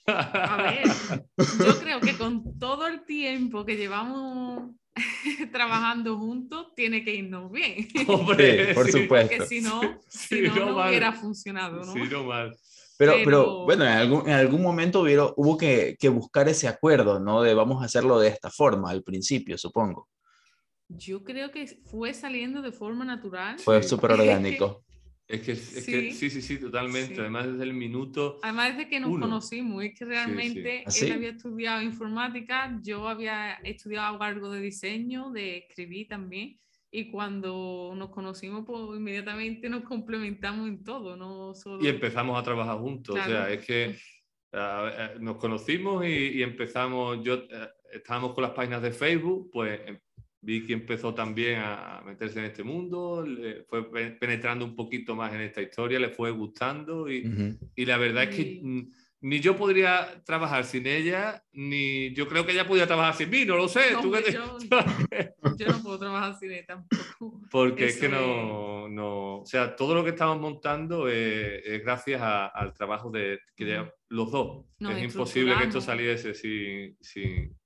A 0.06 0.56
ver, 0.62 0.88
yo 1.36 1.80
creo 1.80 2.00
que 2.00 2.16
con 2.16 2.58
todo 2.58 2.86
el 2.86 3.04
tiempo 3.04 3.64
que 3.64 3.76
llevamos 3.76 4.70
trabajando 5.52 6.18
juntos, 6.18 6.68
tiene 6.76 7.04
que 7.04 7.14
irnos 7.14 7.50
bien. 7.50 7.88
Hombre, 8.08 8.68
Sí, 8.68 8.74
por 8.74 8.86
sí. 8.86 8.92
supuesto. 9.02 9.34
Porque 9.36 9.46
si 9.46 9.60
no, 9.60 9.80
si 10.08 10.36
Sí, 10.36 10.42
no, 10.48 10.66
no 10.66 10.86
hubiera 10.88 11.12
funcionado, 11.12 11.84
¿no? 11.84 11.92
Sí, 11.92 12.00
no 12.10 12.24
mal. 12.24 12.56
Pero, 12.98 13.12
pero, 13.12 13.24
Pero- 13.24 13.64
bueno, 13.64 13.84
en 13.84 13.90
algún, 13.92 14.28
en 14.28 14.34
algún 14.34 14.62
momento 14.62 15.00
hubieron- 15.00 15.32
hubo 15.36 15.56
que, 15.56 15.96
que 15.98 16.08
buscar 16.08 16.48
ese 16.48 16.68
acuerdo, 16.68 17.18
¿no? 17.20 17.42
De 17.42 17.54
vamos 17.54 17.82
a 17.82 17.86
hacerlo 17.86 18.18
de 18.20 18.28
esta 18.28 18.50
forma 18.50 18.90
al 18.90 19.02
principio, 19.02 19.56
supongo. 19.58 20.08
Yo 20.88 21.24
creo 21.24 21.50
que 21.50 21.66
fue 21.90 22.12
saliendo 22.12 22.60
de 22.60 22.70
forma 22.70 23.04
natural. 23.04 23.58
Fue 23.58 23.82
súper 23.82 24.12
orgánico. 24.12 24.84
Es 25.32 25.40
que, 25.40 25.52
es 25.52 25.86
que 25.86 26.12
Sí. 26.12 26.12
sí, 26.12 26.30
sí, 26.30 26.42
sí, 26.42 26.58
totalmente. 26.58 27.14
Sí. 27.14 27.20
Además, 27.20 27.46
desde 27.50 27.64
el 27.64 27.72
minuto. 27.72 28.38
Además 28.42 28.76
de 28.76 28.88
que 28.88 29.00
nos 29.00 29.10
Uno. 29.10 29.26
conocimos, 29.26 29.82
es 29.82 29.98
que 29.98 30.04
realmente 30.04 30.84
¿Ah, 30.86 30.90
sí? 30.90 31.06
él 31.06 31.12
había 31.12 31.30
estudiado 31.30 31.80
informática, 31.82 32.78
yo 32.82 33.08
había 33.08 33.54
estudiado 33.64 34.22
algo 34.22 34.50
de 34.50 34.60
diseño, 34.60 35.30
de 35.30 35.58
escribir 35.58 36.08
también, 36.08 36.58
y 36.90 37.10
cuando 37.10 37.94
nos 37.96 38.10
conocimos, 38.10 38.64
pues 38.66 38.78
inmediatamente 38.98 39.70
nos 39.70 39.84
complementamos 39.84 40.68
en 40.68 40.84
todo, 40.84 41.16
no 41.16 41.54
solo... 41.54 41.82
Y 41.82 41.88
empezamos 41.88 42.38
a 42.38 42.42
trabajar 42.42 42.76
juntos. 42.78 43.14
O 43.14 43.18
sea, 43.18 43.26
Claro. 43.26 43.52
es 43.54 43.64
que 43.64 43.96
eh, 44.52 45.14
nos 45.18 45.36
conocimos 45.38 46.04
y, 46.04 46.08
y 46.38 46.42
empezamos. 46.42 47.24
Yo 47.24 47.36
eh, 47.36 47.68
estábamos 47.94 48.34
con 48.34 48.42
las 48.42 48.52
páginas 48.52 48.82
de 48.82 48.92
Facebook, 48.92 49.48
pues 49.50 49.80
em, 50.42 50.46
Vicky 50.46 50.72
empezó 50.72 51.14
también 51.14 51.60
a 51.60 52.02
meterse 52.04 52.38
en 52.40 52.46
este 52.46 52.62
mundo, 52.64 53.24
le 53.26 53.62
fue 53.64 53.88
pe- 53.90 54.10
penetrando 54.12 54.64
un 54.64 54.74
poquito 54.74 55.14
más 55.14 55.32
en 55.34 55.40
esta 55.42 55.62
historia, 55.62 55.98
le 56.00 56.08
fue 56.10 56.30
gustando 56.32 57.08
y, 57.10 57.26
Ujú. 57.26 57.58
y 57.76 57.84
la 57.84 57.96
verdad 57.96 58.24
es 58.24 58.34
que 58.36 58.60
ni 59.24 59.38
yo 59.38 59.56
podría 59.56 60.20
trabajar 60.24 60.64
sin 60.64 60.84
ella, 60.84 61.44
ni 61.52 62.12
yo 62.12 62.26
creo 62.26 62.44
que 62.44 62.50
ella 62.50 62.66
podría 62.66 62.88
trabajar 62.88 63.14
sin 63.14 63.30
mí, 63.30 63.44
no 63.44 63.56
lo 63.56 63.68
sé. 63.68 63.92
No, 63.92 64.00
¿tú 64.00 64.10
qué 64.10 64.20
te- 64.22 64.32
yo, 64.32 64.58
yo 65.58 65.66
no 65.68 65.80
puedo 65.80 65.98
trabajar 66.00 66.34
sin 66.36 66.50
él 66.50 66.64
tampoco. 66.66 67.40
Porque 67.48 67.84
es 67.86 67.98
que 68.00 68.06
Eso 68.06 68.16
no, 68.16 68.88
no, 68.88 69.36
o 69.42 69.46
sea, 69.46 69.76
todo 69.76 69.94
lo 69.94 70.02
que 70.02 70.10
estamos 70.10 70.40
montando 70.40 71.06
es, 71.08 71.62
es 71.64 71.82
gracias 71.84 72.20
a- 72.20 72.48
al 72.48 72.72
trabajo 72.74 73.10
de 73.12 73.38
que 73.54 73.64
ya- 73.66 73.94
los 74.08 74.32
dos. 74.32 74.66
Nos 74.80 74.96
es 74.96 75.04
imposible 75.04 75.54
que 75.56 75.64
esto 75.64 75.80
saliese 75.80 76.34
sin, 76.34 76.96
sin, 77.00 77.56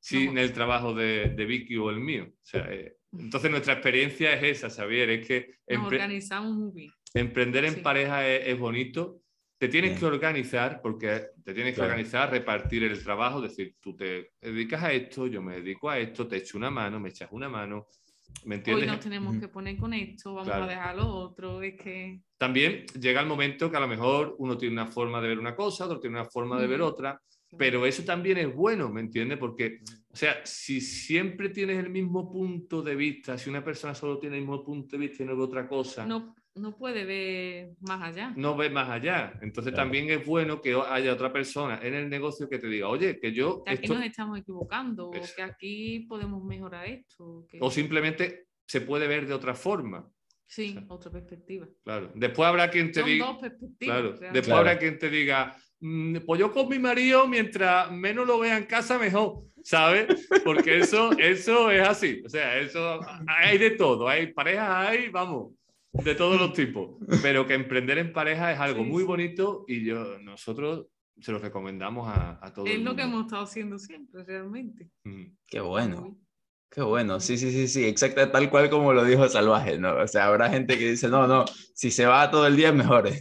sin 0.00 0.38
el 0.38 0.52
trabajo 0.52 0.94
de, 0.94 1.28
de 1.30 1.44
Vicky 1.44 1.76
o 1.76 1.90
el 1.90 2.00
mío. 2.00 2.26
O 2.30 2.38
sea, 2.42 2.66
eh, 2.72 2.96
entonces 3.12 3.50
nuestra 3.50 3.74
experiencia 3.74 4.32
es 4.34 4.64
esa, 4.64 4.70
Xavier, 4.70 5.10
es 5.10 5.26
que 5.26 5.54
Nos 5.68 5.78
empre- 5.82 5.86
organizamos 5.96 6.56
muy 6.56 6.72
bien. 6.72 6.90
emprender 7.14 7.64
en 7.66 7.74
Sí. 7.74 7.80
pareja 7.80 8.26
es, 8.26 8.48
es 8.48 8.58
bonito. 8.58 9.20
Te 9.58 9.68
tienes 9.68 9.90
Bien. 9.90 10.00
que 10.00 10.06
organizar 10.06 10.80
porque 10.80 11.20
te 11.44 11.52
tienes 11.52 11.72
que 11.72 11.76
Claro. 11.80 11.90
organizar, 11.90 12.30
repartir 12.30 12.82
el 12.84 13.02
trabajo, 13.04 13.44
es 13.44 13.50
decir, 13.50 13.76
tú 13.78 13.94
te 13.94 14.32
dedicas 14.40 14.82
a 14.82 14.92
esto, 14.92 15.26
yo 15.26 15.42
me 15.42 15.56
dedico 15.56 15.90
a 15.90 15.98
esto, 15.98 16.26
te 16.26 16.36
echo 16.38 16.56
una 16.56 16.70
mano, 16.70 16.98
me 16.98 17.10
echas 17.10 17.28
una 17.32 17.50
mano, 17.50 17.86
¿me 18.46 18.54
Hoy 18.54 18.58
entiendes? 18.58 18.86
nos 18.86 19.00
tenemos 19.00 19.36
que 19.36 19.48
poner 19.48 19.76
con 19.76 19.92
esto, 19.92 20.32
vamos 20.32 20.48
Claro. 20.48 20.64
a 20.64 20.68
dejar 20.68 20.96
lo 20.96 21.08
otro, 21.08 21.60
es 21.60 21.74
que... 21.74 22.22
También 22.38 22.86
llega 22.98 23.20
el 23.20 23.26
momento 23.26 23.70
que 23.70 23.76
a 23.76 23.80
lo 23.80 23.88
mejor 23.88 24.34
uno 24.38 24.56
tiene 24.56 24.72
una 24.72 24.86
forma 24.86 25.20
de 25.20 25.28
ver 25.28 25.38
una 25.38 25.54
cosa, 25.54 25.84
otro 25.84 26.00
tiene 26.00 26.18
una 26.18 26.30
forma 26.30 26.58
de 26.58 26.66
ver 26.66 26.80
otra, 26.80 27.20
pero 27.58 27.84
eso 27.86 28.04
también 28.04 28.38
es 28.38 28.54
bueno, 28.54 28.88
¿me 28.90 29.00
entiendes? 29.00 29.38
Porque, 29.38 29.80
o 30.08 30.16
sea, 30.16 30.40
si 30.44 30.80
siempre 30.80 31.48
tienes 31.48 31.78
el 31.78 31.90
mismo 31.90 32.30
punto 32.30 32.82
de 32.82 32.94
vista, 32.94 33.36
si 33.38 33.50
una 33.50 33.64
persona 33.64 33.94
solo 33.94 34.18
tiene 34.18 34.36
el 34.36 34.42
mismo 34.42 34.64
punto 34.64 34.96
de 34.96 35.06
vista 35.06 35.22
y 35.22 35.26
no 35.26 35.36
ve 35.36 35.42
otra 35.42 35.66
cosa, 35.68 36.06
no, 36.06 36.18
no, 36.20 36.34
no 36.54 36.76
puede 36.76 37.04
ver 37.04 37.74
más 37.80 38.02
allá. 38.02 38.32
ve 38.56 38.70
más 38.70 38.88
allá. 38.88 39.32
Entonces 39.42 39.72
Claro. 39.72 39.86
también 39.86 40.10
es 40.10 40.24
bueno 40.24 40.60
que 40.60 40.74
haya 40.88 41.12
otra 41.12 41.32
persona 41.32 41.80
en 41.82 41.94
el 41.94 42.08
negocio 42.08 42.48
que 42.48 42.58
te 42.58 42.68
diga, 42.68 42.88
oye, 42.88 43.18
que 43.18 43.32
yo... 43.32 43.62
que 43.64 43.72
aquí 43.72 43.84
esto-". 43.84 43.94
nos 43.94 44.04
estamos 44.04 44.38
equivocando, 44.38 45.08
o 45.10 45.14
Eso. 45.14 45.32
que 45.36 45.42
aquí 45.42 46.00
podemos 46.08 46.42
mejorar 46.44 46.86
esto. 46.86 47.46
que- 47.50 47.58
O 47.60 47.70
simplemente 47.70 48.46
se 48.66 48.80
puede 48.80 49.08
ver 49.08 49.26
de 49.26 49.34
otra 49.34 49.54
forma, 49.54 50.08
Sí, 50.46 50.76
otra 50.88 51.12
perspectiva. 51.12 51.68
claro. 51.84 52.10
Después 52.14 52.48
habrá 52.48 52.68
quien 52.70 52.90
te 52.90 53.00
Son 53.00 53.08
diga... 53.08 53.26
dos 53.26 53.38
perspectivas. 53.38 53.78
Claro. 53.78 54.02
realmente. 54.10 54.24
Después 54.38 54.46
Claro. 54.46 54.58
habrá 54.60 54.78
quien 54.78 54.98
te 54.98 55.10
diga, 55.10 55.46
"Mm, 55.56 55.60
pues 56.26 56.38
yo 56.40 56.52
con 56.52 56.68
mi 56.68 56.78
marido, 56.78 57.26
mientras 57.26 57.90
menos 57.90 58.26
lo 58.26 58.38
vea 58.38 58.58
en 58.58 58.64
casa, 58.66 58.98
mejor, 58.98 59.44
¿sabes? 59.62 60.28
Porque 60.44 60.78
eso, 60.78 61.10
eso 61.18 61.70
es 61.70 61.86
así. 61.86 62.22
O 62.24 62.28
sea, 62.28 62.58
eso 62.58 63.00
hay 63.26 63.58
de 63.58 63.70
todo. 63.72 64.08
Hay 64.08 64.32
parejas, 64.32 64.68
hay, 64.68 65.08
vamos, 65.08 65.52
de 65.92 66.14
todos 66.14 66.38
los 66.38 66.52
tipos. 66.52 66.96
Pero 67.22 67.46
que 67.46 67.54
emprender 67.54 67.98
en 67.98 68.12
pareja 68.12 68.52
es 68.52 68.60
algo 68.60 68.82
Sí, 68.84 68.90
muy 68.90 69.02
sí. 69.02 69.06
bonito 69.06 69.64
y 69.66 69.84
yo, 69.84 70.18
nosotros 70.18 70.86
se 71.18 71.32
lo 71.32 71.38
recomendamos 71.38 72.08
a, 72.08 72.38
a 72.44 72.52
todo 72.52 72.66
Es 72.66 72.74
el 72.74 72.84
lo 72.84 72.96
que 72.96 73.02
hemos 73.02 73.22
estado 73.24 73.42
haciendo 73.44 73.78
siempre, 73.78 74.24
realmente. 74.24 74.88
Mm. 75.04 75.24
Qué 75.46 75.60
bueno. 75.60 76.16
Qué 76.72 76.82
bueno, 76.82 77.18
sí, 77.18 77.36
sí, 77.36 77.50
sí, 77.50 77.66
sí, 77.66 77.84
exacto, 77.84 78.30
tal 78.30 78.48
cual 78.48 78.70
como 78.70 78.92
lo 78.92 79.04
dijo 79.04 79.28
Salvaje, 79.28 79.76
¿no? 79.76 79.96
O 79.96 80.06
sea, 80.06 80.26
habrá 80.26 80.48
gente 80.50 80.78
que 80.78 80.90
dice, 80.92 81.08
no, 81.08 81.26
no, 81.26 81.44
si 81.74 81.90
se 81.90 82.06
va 82.06 82.30
todo 82.30 82.46
el 82.46 82.54
día 82.56 82.68
es 82.68 82.74
mejor. 82.74 83.08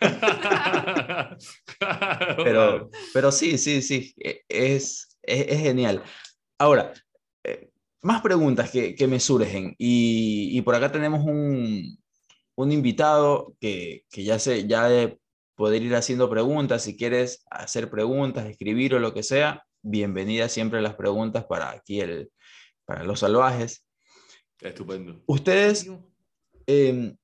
Claro, 1.78 2.36
Pero, 2.42 2.90
pero 3.12 3.32
sí, 3.32 3.58
sí, 3.58 3.82
sí, 3.82 4.14
e- 4.18 4.42
es, 4.48 5.16
es, 5.22 5.46
es 5.48 5.60
genial. 5.60 6.02
Ahora, 6.58 6.92
eh, 7.44 7.70
más 8.02 8.22
preguntas 8.22 8.70
que, 8.70 8.94
que 8.94 9.06
me 9.08 9.20
surgen 9.20 9.74
y, 9.78 10.56
y 10.58 10.62
por 10.62 10.74
acá 10.74 10.92
tenemos 10.92 11.24
un, 11.24 11.98
un 12.56 12.72
invitado 12.72 13.56
que, 13.60 14.04
que 14.10 14.24
ya 14.24 14.38
sé, 14.38 14.66
ya 14.66 14.88
de 14.88 15.18
poder 15.56 15.82
ir 15.82 15.94
haciendo 15.94 16.30
preguntas, 16.30 16.82
si 16.82 16.96
quieres 16.96 17.44
hacer 17.50 17.90
preguntas, 17.90 18.46
escribir 18.46 18.94
o 18.94 18.98
lo 19.00 19.14
que 19.14 19.22
sea, 19.22 19.64
bienvenida 19.82 20.48
siempre 20.48 20.82
las 20.82 20.94
preguntas 20.94 21.44
para 21.46 21.70
aquí, 21.70 22.00
el, 22.00 22.30
para 22.84 23.04
los 23.04 23.20
salvajes. 23.20 23.84
Estupendo. 24.60 25.22
Ustedes, 25.26 25.90
eh, 26.66 27.14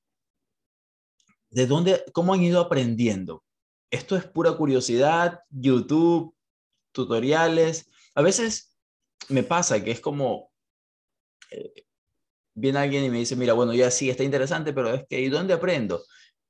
¿de 1.49 1.67
dónde, 1.67 2.03
cómo 2.13 2.33
han 2.33 2.41
ido 2.41 2.59
aprendiendo? 2.59 3.43
Esto 3.89 4.15
es 4.15 4.25
pura 4.25 4.53
curiosidad, 4.53 5.39
YouTube, 5.49 6.35
tutoriales. 6.91 7.89
A 8.15 8.21
veces 8.21 8.77
me 9.29 9.43
pasa 9.43 9.83
que 9.83 9.91
es 9.91 9.99
como, 9.99 10.51
eh, 11.51 11.85
viene 12.53 12.79
alguien 12.79 13.03
y 13.03 13.09
me 13.09 13.17
dice, 13.17 13.35
mira, 13.35 13.53
bueno, 13.53 13.73
ya 13.73 13.91
sí, 13.91 14.09
está 14.09 14.23
interesante, 14.23 14.73
pero 14.73 14.93
es 14.93 15.05
que, 15.09 15.19
¿y 15.19 15.29
dónde 15.29 15.53
aprendo? 15.53 16.03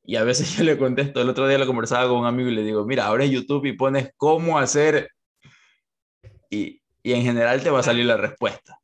Y 0.03 0.16
a 0.16 0.24
veces 0.24 0.51
yo 0.57 0.64
le 0.64 0.78
contesto, 0.78 1.22
el 1.22 1.30
otro 1.30 1.47
día 1.47 1.57
lo 1.57 1.68
conversaba 1.68 2.07
con 2.09 2.20
un 2.20 2.26
amigo 2.26 2.49
y 2.49 2.55
le 2.55 2.64
digo, 2.64 2.86
mira, 2.86 3.07
abres 3.07 3.30
YouTube 3.30 3.66
y 3.66 3.74
pones 3.74 4.12
cómo 4.18 4.59
hacer, 4.59 5.09
y, 6.49 6.82
y 7.01 7.14
en 7.14 7.24
general 7.24 7.64
te 7.64 7.70
va 7.70 7.80
a 7.80 7.84
salir 7.84 8.05
la 8.05 8.18
respuesta. 8.18 8.80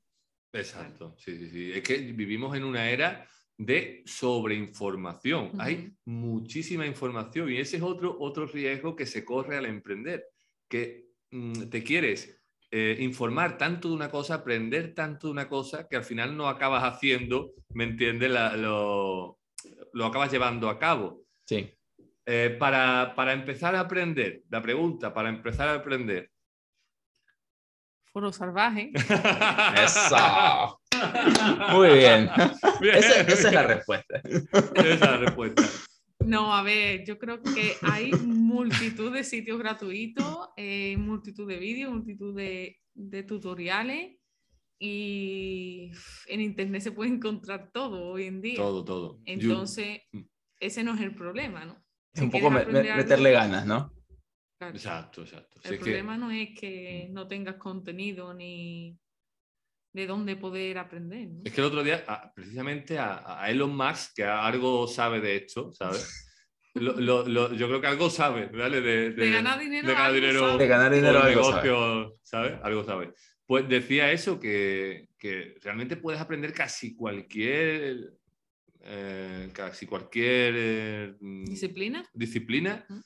Exacto, 0.54 1.16
sí, 1.18 1.38
sí, 1.38 1.50
sí. 1.50 1.72
Es 1.74 1.84
que 1.84 1.98
vivimos 1.98 2.56
en 2.56 2.64
una 2.64 2.90
era 2.90 3.28
de 3.58 4.04
sobreinformación. 4.06 5.52
Hay 5.60 5.92
muchísima 6.06 6.86
información 6.86 7.52
y 7.52 7.58
ese 7.58 7.78
es 7.78 7.84
otro, 7.84 8.16
otro 8.20 8.46
riesgo 8.48 8.96
que 8.96 9.06
se 9.06 9.26
corre 9.26 9.58
al 9.58 9.66
emprender, 9.66 10.26
que 10.70 11.08
mm, 11.32 11.64
te 11.70 11.84
quieres 11.84 12.42
eh, 12.72 12.98
informar 13.00 13.58
tanto 13.58 13.90
de 13.90 13.96
una 13.96 14.10
cosa, 14.10 14.36
aprender 14.36 14.94
tanto 14.94 15.28
de 15.28 15.34
una 15.34 15.48
cosa, 15.50 15.88
que 15.88 15.96
al 15.96 16.04
final 16.04 16.36
no 16.36 16.48
acabas 16.48 16.84
haciendo, 16.84 17.54
¿me 17.70 17.86
entiendes? 17.86 18.30
La- 18.32 18.56
lo, 18.58 19.40
lo 19.94 20.06
acabas 20.06 20.32
llevando 20.32 20.70
a 20.70 20.78
cabo. 20.80 21.24
Sí. 21.46 21.70
Eh, 22.26 22.56
para, 22.60 23.14
para 23.16 23.34
empezar 23.34 23.74
a 23.76 23.80
aprender, 23.82 24.44
la 24.50 24.62
pregunta, 24.62 25.14
para 25.14 25.30
empezar 25.30 25.70
a 25.70 25.76
aprender. 25.76 26.30
Foro 28.18 28.34
salvaje. 28.34 28.92
Eso. 28.96 30.80
Muy 31.72 31.90
bien. 32.00 32.28
Bien. 32.82 32.96
Esa, 32.96 33.22
esa 33.22 33.48
es 33.50 33.54
la 33.54 33.62
respuesta. 33.62 34.22
Esa 34.24 34.90
es 34.94 35.00
la 35.02 35.18
respuesta. 35.18 35.64
No, 36.26 36.52
a 36.56 36.64
ver, 36.64 37.06
yo 37.06 37.20
creo 37.20 37.44
que 37.44 37.76
hay 37.84 38.12
multitud 38.14 39.14
de 39.14 39.24
sitios 39.24 39.60
gratuitos, 39.60 40.50
eh, 40.58 40.98
multitud 40.98 41.48
de 41.48 41.58
vídeos, 41.60 41.94
multitud 41.94 42.36
de, 42.36 42.80
de 42.96 43.22
tutoriales 43.22 44.18
y 44.80 45.92
en 46.26 46.42
internet 46.42 46.82
se 46.82 46.92
puede 46.94 47.12
encontrar 47.12 47.70
todo 47.72 48.04
hoy 48.14 48.24
en 48.26 48.42
día. 48.42 48.56
Todo, 48.58 48.84
todo. 48.84 49.20
Entonces, 49.26 50.00
Mm. 50.12 50.22
ese 50.60 50.84
no 50.84 50.96
es 50.96 51.02
el 51.02 51.14
problema, 51.14 51.66
¿no? 51.66 51.74
Es 52.14 52.20
Si 52.22 52.24
un 52.26 52.32
poco 52.32 52.50
me- 52.50 52.66
meterle 52.66 53.32
ganas, 53.34 53.68
¿no? 53.68 53.92
Claro. 54.58 54.76
Exacto, 54.76 55.22
exacto. 55.22 55.60
Si 55.62 55.68
El 55.70 55.74
es 55.76 55.80
que- 55.80 55.84
problema 55.84 56.18
no 56.18 56.32
es 56.32 56.50
que 56.60 57.08
no 57.12 57.28
tengas 57.28 57.56
contenido 57.56 58.34
ni, 58.34 58.98
de 59.94 60.08
dónde 60.08 60.36
poder 60.36 60.78
aprender. 60.78 61.28
¿no? 61.30 61.42
Es 61.46 61.54
que 61.54 61.62
el 61.62 61.68
otro 61.68 61.84
día, 61.84 62.04
a- 62.08 62.32
precisamente 62.34 62.98
a, 63.00 63.42
a 63.42 63.50
Elon 63.50 63.76
Musk, 63.76 64.14
que 64.16 64.24
algo 64.24 64.88
sabe 64.88 65.22
de 65.22 65.36
esto, 65.38 65.72
¿sabes? 65.74 66.24
Lo- 66.76 66.94
lo- 67.00 67.28
lo- 67.28 67.54
yo 67.56 67.68
creo 67.68 67.82
que 67.82 67.88
algo 67.88 68.08
sabe, 68.12 68.46
¿vale? 68.48 68.82
De, 68.82 69.10
De 69.10 69.32
ganar 69.32 69.60
dinero, 69.60 69.88
de 69.88 69.94
ganar 69.96 70.14
dinero, 70.14 70.40
sabe. 70.42 70.58
De 70.64 70.68
ganar 70.68 70.94
dinero 70.94 71.20
algo 71.24 71.44
sabe. 71.52 71.64
negocio, 71.68 72.20
¿sabes? 72.22 72.60
Algo 72.62 72.84
sabe. 72.84 73.14
Pues 73.48 73.68
decía 73.68 74.12
eso, 74.12 74.40
que, 74.40 75.08
que 75.18 75.56
realmente 75.64 75.98
puedes 75.98 76.22
aprender 76.22 76.54
casi 76.54 76.96
cualquier, 76.96 78.14
eh, 78.82 79.50
casi 79.54 79.88
cualquier 79.88 80.54
eh, 80.56 81.16
mm, 81.20 81.46
¿Disciplina? 81.46 82.06
disciplina 82.14 82.86
Ujú. 82.88 83.02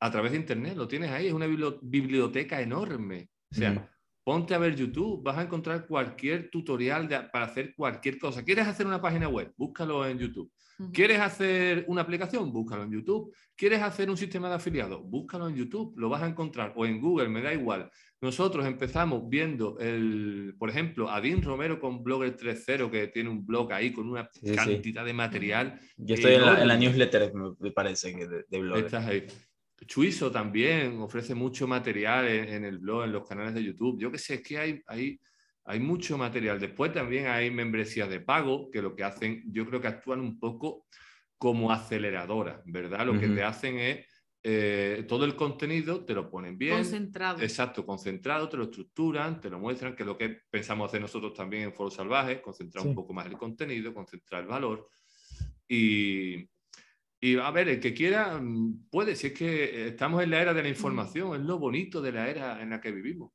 A 0.00 0.10
través 0.10 0.32
de 0.32 0.38
Internet. 0.38 0.76
Lo 0.76 0.88
tienes 0.88 1.10
ahí, 1.10 1.26
es 1.28 1.32
una 1.32 1.46
bibli- 1.46 1.78
biblioteca 1.82 2.60
enorme. 2.60 3.28
O 3.52 3.54
sea, 3.54 3.90
ponte 4.24 4.54
a 4.54 4.58
ver 4.58 4.74
YouTube, 4.76 5.22
vas 5.22 5.38
a 5.38 5.42
encontrar 5.42 5.86
cualquier 5.86 6.50
tutorial 6.50 7.08
de- 7.08 7.20
para 7.32 7.46
hacer 7.46 7.74
cualquier 7.74 8.18
cosa. 8.18 8.44
¿Quieres 8.44 8.66
hacer 8.66 8.86
una 8.86 9.00
página 9.00 9.28
web? 9.28 9.52
Búscalo 9.56 10.06
en 10.06 10.18
YouTube. 10.18 10.50
¿Quieres 10.94 11.20
hacer 11.20 11.84
una 11.88 12.00
aplicación? 12.02 12.50
Búscalo 12.52 12.84
en 12.84 12.92
YouTube. 12.92 13.34
¿Quieres 13.54 13.82
hacer 13.82 14.08
un 14.08 14.16
sistema 14.16 14.48
de 14.48 14.54
afiliados? 14.54 15.02
Búscalo 15.04 15.46
en 15.48 15.54
YouTube. 15.56 15.92
Lo 15.98 16.08
vas 16.08 16.22
a 16.22 16.26
encontrar 16.28 16.72
o 16.74 16.86
en 16.86 17.00
Google, 17.02 17.28
me 17.28 17.42
da 17.42 17.52
igual. 17.52 17.90
Nosotros 18.22 18.64
empezamos 18.64 19.28
viendo, 19.28 19.78
el, 19.78 20.54
por 20.58 20.70
ejemplo, 20.70 21.10
a 21.10 21.20
Dean 21.20 21.42
Romero 21.42 21.78
con 21.80 22.02
Blogger 22.02 22.34
3.0, 22.36 22.90
que 22.90 23.08
tiene 23.08 23.28
un 23.28 23.44
blog 23.44 23.72
ahí 23.74 23.92
con 23.92 24.08
una 24.08 24.30
Sí, 24.32 24.48
sí. 24.48 24.54
cantidad 24.54 25.04
de 25.04 25.12
material. 25.12 25.78
Yo 25.98 26.14
estoy 26.14 26.34
en 26.34 26.42
la, 26.46 26.62
en 26.62 26.68
la 26.68 26.74
enorme. 26.74 26.78
newsletter, 26.86 27.34
me- 27.34 27.54
me 27.58 27.72
parece, 27.72 28.14
que 28.14 28.26
de, 28.26 28.44
de 28.48 28.58
Blogger. 28.60 28.84
Estás 28.86 29.06
ahí. 29.06 29.26
Chuizo 29.86 30.30
también 30.30 31.00
ofrece 31.00 31.34
mucho 31.34 31.66
material 31.66 32.28
en, 32.28 32.48
en 32.48 32.64
el 32.64 32.78
blog, 32.78 33.04
en 33.04 33.12
los 33.12 33.26
canales 33.28 33.54
de 33.54 33.64
YouTube. 33.64 33.98
Yo 34.00 34.10
qué 34.10 34.18
sé, 34.18 34.34
es 34.34 34.42
que 34.42 34.58
hay, 34.58 34.82
hay, 34.86 35.20
hay 35.64 35.80
mucho 35.80 36.18
material. 36.18 36.60
Después 36.60 36.92
también 36.92 37.26
hay 37.26 37.50
membresías 37.50 38.08
de 38.08 38.20
pago 38.20 38.70
que 38.70 38.82
lo 38.82 38.94
que 38.94 39.04
hacen, 39.04 39.42
yo 39.52 39.66
creo 39.66 39.80
que 39.80 39.88
actúan 39.88 40.20
un 40.20 40.38
poco 40.38 40.86
como 41.38 41.72
aceleradoras, 41.72 42.60
¿verdad? 42.66 43.06
Lo 43.06 43.18
que 43.18 43.26
Ujú. 43.26 43.34
te 43.36 43.42
hacen 43.42 43.78
es 43.78 44.06
eh, 44.42 45.04
todo 45.08 45.24
el 45.24 45.36
contenido, 45.36 46.04
te 46.04 46.14
lo 46.14 46.30
ponen 46.30 46.56
bien. 46.58 46.76
Concentrado. 46.76 47.40
Exacto, 47.40 47.84
concentrado, 47.86 48.48
te 48.48 48.56
lo 48.58 48.64
estructuran, 48.64 49.40
te 49.40 49.48
lo 49.50 49.58
muestran, 49.58 49.94
que 49.96 50.02
es 50.02 50.06
lo 50.06 50.18
que 50.18 50.40
pensamos 50.50 50.88
hacer 50.88 51.00
nosotros 51.00 51.32
también 51.34 51.64
en 51.64 51.74
Foro 51.74 51.90
Salvaje, 51.90 52.42
concentrar 52.42 52.82
Sí. 52.82 52.88
un 52.88 52.94
poco 52.94 53.12
más 53.14 53.26
el 53.26 53.38
contenido, 53.38 53.94
concentrar 53.94 54.42
el 54.42 54.48
valor. 54.48 54.88
Y, 55.68 56.48
y 57.20 57.38
a 57.38 57.50
ver, 57.50 57.68
el 57.68 57.80
que 57.80 57.92
quiera 57.92 58.38
mm, 58.38 58.88
puede, 58.90 59.14
si 59.14 59.28
es 59.28 59.32
que 59.34 59.88
estamos 59.88 60.22
en 60.22 60.30
la 60.30 60.40
era 60.40 60.54
de 60.54 60.62
la 60.62 60.68
información, 60.68 61.34
es 61.34 61.46
lo 61.46 61.58
bonito 61.58 62.00
de 62.00 62.12
la 62.12 62.28
era 62.28 62.62
en 62.62 62.70
la 62.70 62.80
que 62.80 62.92
vivimos. 62.92 63.32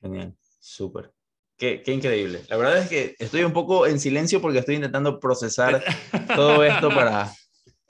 Genial, 0.00 0.36
súper. 0.60 1.12
Qué, 1.56 1.82
qué 1.82 1.92
increíble. 1.92 2.42
La 2.48 2.56
verdad 2.56 2.78
es 2.78 2.88
que 2.88 3.16
estoy 3.18 3.42
un 3.42 3.52
poco 3.52 3.86
en 3.86 3.98
silencio 3.98 4.40
porque 4.40 4.60
estoy 4.60 4.76
intentando 4.76 5.18
procesar 5.18 5.82
todo 6.36 6.62
esto 6.62 6.88
para, 6.90 7.32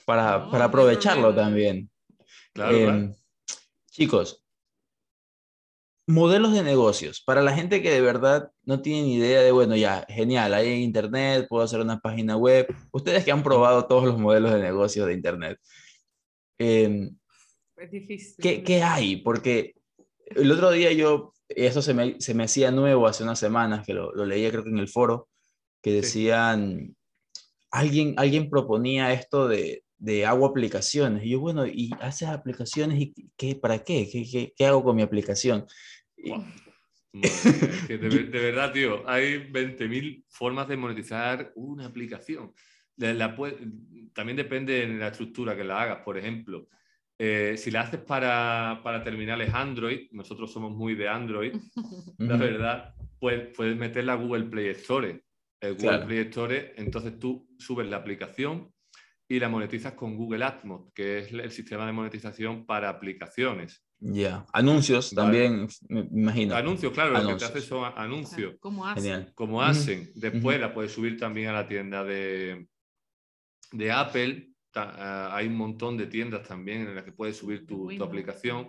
para, 0.06 0.50
para 0.50 0.64
aprovecharlo 0.64 1.34
también. 1.34 1.90
Claro, 2.54 2.76
Em, 2.76 2.84
claro. 2.84 3.14
Chicos, 3.90 4.44
modelos 6.09 6.54
de 6.54 6.62
negocios. 6.62 7.20
Para 7.20 7.42
la 7.42 7.54
gente 7.54 7.82
que 7.82 7.90
de 7.90 8.00
verdad 8.00 8.50
no 8.64 8.80
tiene 8.80 9.02
ni 9.02 9.16
idea 9.16 9.42
de, 9.42 9.52
bueno, 9.52 9.76
ya, 9.76 10.06
genial, 10.09 10.54
hay 10.54 10.72
en 10.72 10.80
Internet, 10.80 11.46
puedo 11.48 11.62
hacer 11.62 11.80
una 11.80 12.00
página 12.00 12.36
web. 12.36 12.66
Ustedes 12.92 13.24
que 13.24 13.30
han 13.30 13.42
probado 13.42 13.86
todos 13.86 14.04
los 14.04 14.18
modelos 14.18 14.52
de 14.52 14.61
negocios 14.61 15.06
de 15.06 15.12
Internet, 15.12 15.59
em, 16.59 17.14
Es 17.76 17.90
difícil. 17.90 18.36
¿qué, 18.42 18.62
qué 18.62 18.82
hay? 18.82 19.16
Porque 19.16 19.74
el 20.34 20.50
otro 20.50 20.70
día 20.70 20.92
yo, 20.92 21.34
eso 21.48 21.82
se 21.82 21.92
me, 21.92 22.18
se 22.20 22.32
me 22.32 22.44
hacía 22.44 22.70
nuevo 22.70 23.06
hace 23.06 23.22
unas 23.22 23.38
semanas, 23.38 23.84
que 23.86 23.92
lo, 23.92 24.11
lo 24.12 24.24
leía 24.24 24.50
creo 24.50 24.64
que 24.64 24.70
en 24.70 24.78
el 24.78 24.88
foro, 24.88 25.28
que 25.82 25.92
decían, 25.92 26.96
alguien, 27.70 28.14
alguien 28.16 28.48
proponía 28.48 29.12
esto 29.12 29.46
de, 29.46 29.84
de 29.98 30.24
hago 30.24 30.46
aplicaciones. 30.46 31.24
Y 31.24 31.30
yo, 31.30 31.40
bueno, 31.40 31.66
¿y 31.66 31.90
haces 32.00 32.28
aplicaciones 32.28 32.98
y 32.98 33.14
qué, 33.36 33.56
para 33.56 33.84
qué? 33.84 34.09
¿Qué, 34.11 34.24
qué, 34.30 34.54
qué 34.56 34.66
hago 34.66 34.82
con 34.82 34.96
mi 34.96 35.02
aplicación? 35.02 35.66
Es 37.22 37.84
que 37.86 37.98
de, 37.98 38.08
ver- 38.08 38.30
de 38.30 38.38
verdad, 38.38 38.72
tío, 38.72 39.08
hay 39.08 39.50
20.000 39.50 40.24
formas 40.28 40.68
de 40.68 40.76
monetizar 40.76 41.52
una 41.56 41.86
aplicación. 41.86 42.52
La- 42.96 43.14
la 43.14 43.34
pue- 43.36 44.12
también 44.12 44.36
depende 44.36 44.86
de 44.86 44.94
la 44.98 45.08
estructura 45.08 45.56
que 45.56 45.64
la 45.64 45.80
hagas. 45.82 45.98
Por 46.04 46.18
ejemplo, 46.18 46.68
eh, 47.18 47.56
si 47.56 47.70
la 47.70 47.80
haces 47.80 48.00
para, 48.00 48.80
para 48.84 49.02
terminales 49.02 49.52
Android, 49.54 50.08
nosotros 50.12 50.52
somos 50.52 50.72
muy 50.76 50.94
de 50.94 51.08
Android, 51.08 51.54
la 52.18 52.36
verdad, 52.36 52.94
pues 53.18 53.48
puedes 53.56 53.76
meterla 53.76 54.12
a 54.12 54.16
Google 54.16 54.44
Play 54.44 54.68
Store. 54.68 55.24
El 55.60 55.72
Google 55.74 55.88
Claro. 55.88 56.06
Play 56.06 56.18
Store, 56.18 56.72
entonces 56.76 57.18
tú 57.18 57.48
subes 57.58 57.88
la 57.88 57.96
aplicación 57.96 58.72
y 59.26 59.40
la 59.40 59.48
monetizas 59.48 59.94
con 59.94 60.14
Google 60.16 60.44
AdMod, 60.44 60.92
que 60.94 61.18
es 61.18 61.32
el 61.32 61.50
sistema 61.50 61.84
de 61.86 61.92
monetización 61.92 62.64
para 62.66 62.88
aplicaciones. 62.90 63.84
Ya, 64.01 64.46
anuncios 64.53 65.12
Vale. 65.12 65.26
también, 65.26 65.68
me 65.88 66.03
me 66.05 66.20
imagino. 66.22 66.55
Anuncios, 66.55 66.92
claro, 66.92 67.11
lo 67.11 67.16
que 67.16 67.22
te 67.22 67.26
Anuncios. 67.30 67.51
hace 67.51 67.61
son 67.62 67.92
anuncios. 67.96 68.55
¿Cómo 68.61 68.86
hace? 68.86 69.01
Genial. 69.01 69.32
como 69.34 69.57
Ujú. 69.57 69.62
hacen. 69.62 70.11
Después 70.14 70.61
la 70.61 70.72
puedes 70.72 70.92
subir 70.92 71.18
también 71.18 71.49
a 71.49 71.53
la 71.53 71.66
tienda 71.66 72.05
de, 72.05 72.68
de 73.72 73.90
Apple. 73.92 74.51
Ta- 74.70 74.94
ah, 75.30 75.36
hay 75.36 75.49
un 75.49 75.57
montón 75.57 75.96
de 75.96 76.07
tiendas 76.07 76.46
también 76.46 76.82
en 76.82 76.94
las 76.94 77.05
que 77.05 77.12
puedes 77.12 77.36
subir 77.36 77.66
tu, 77.66 77.90
aplicación. 78.03 78.68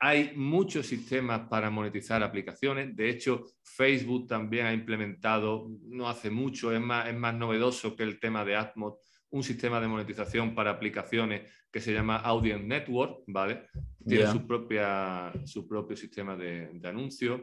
Hay 0.00 0.32
muchos 0.36 0.86
sistemas 0.86 1.48
para 1.48 1.70
monetizar 1.70 2.22
aplicaciones. 2.22 2.94
De 2.94 3.10
hecho, 3.10 3.46
Facebook 3.64 4.28
también 4.28 4.66
ha 4.66 4.72
implementado, 4.72 5.68
no 5.88 6.08
hace 6.08 6.30
mucho, 6.30 6.72
es 6.72 6.80
más, 6.80 7.08
es 7.08 7.16
más 7.16 7.34
novedoso 7.34 7.96
que 7.96 8.04
el 8.04 8.20
tema 8.20 8.44
de 8.44 8.54
AdMod, 8.54 8.94
un 9.30 9.42
sistema 9.42 9.80
de 9.80 9.88
monetización 9.88 10.54
para 10.54 10.70
aplicaciones 10.70 11.50
que 11.70 11.80
se 11.80 11.92
llama 11.92 12.16
Audience 12.16 12.64
Network, 12.64 13.24
¿vale? 13.26 13.66
Tiene 14.06 14.24
Ya. 14.24 14.32
su, 14.32 14.46
propia, 14.46 15.32
su 15.44 15.68
propio 15.68 15.96
sistema 15.96 16.34
de, 16.36 16.70
de 16.72 16.88
anuncios. 16.88 17.42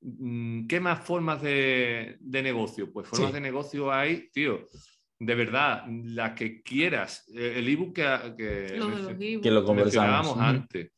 Mm, 0.00 0.66
¿Qué 0.66 0.78
más 0.80 1.04
formas 1.06 1.40
de, 1.40 2.16
de 2.20 2.42
negocio? 2.42 2.92
Pues 2.92 3.08
formas 3.08 3.28
Sí. 3.30 3.34
de 3.34 3.40
negocio 3.40 3.90
hay, 3.92 4.28
tío, 4.30 4.68
de 5.18 5.34
verdad, 5.34 5.84
la 5.88 6.34
que 6.34 6.60
quieras. 6.62 7.24
Eh, 7.34 7.54
El 7.56 7.68
ebook 7.68 7.94
que, 7.94 8.34
que, 8.36 8.76
Lo 8.76 8.88
de 8.88 8.92
mencio- 8.94 9.08
los 9.08 9.20
ebooks. 9.20 9.42
Que 9.42 9.50
lo 9.50 9.64
Ujú. 10.32 10.40
antes. 10.40 10.90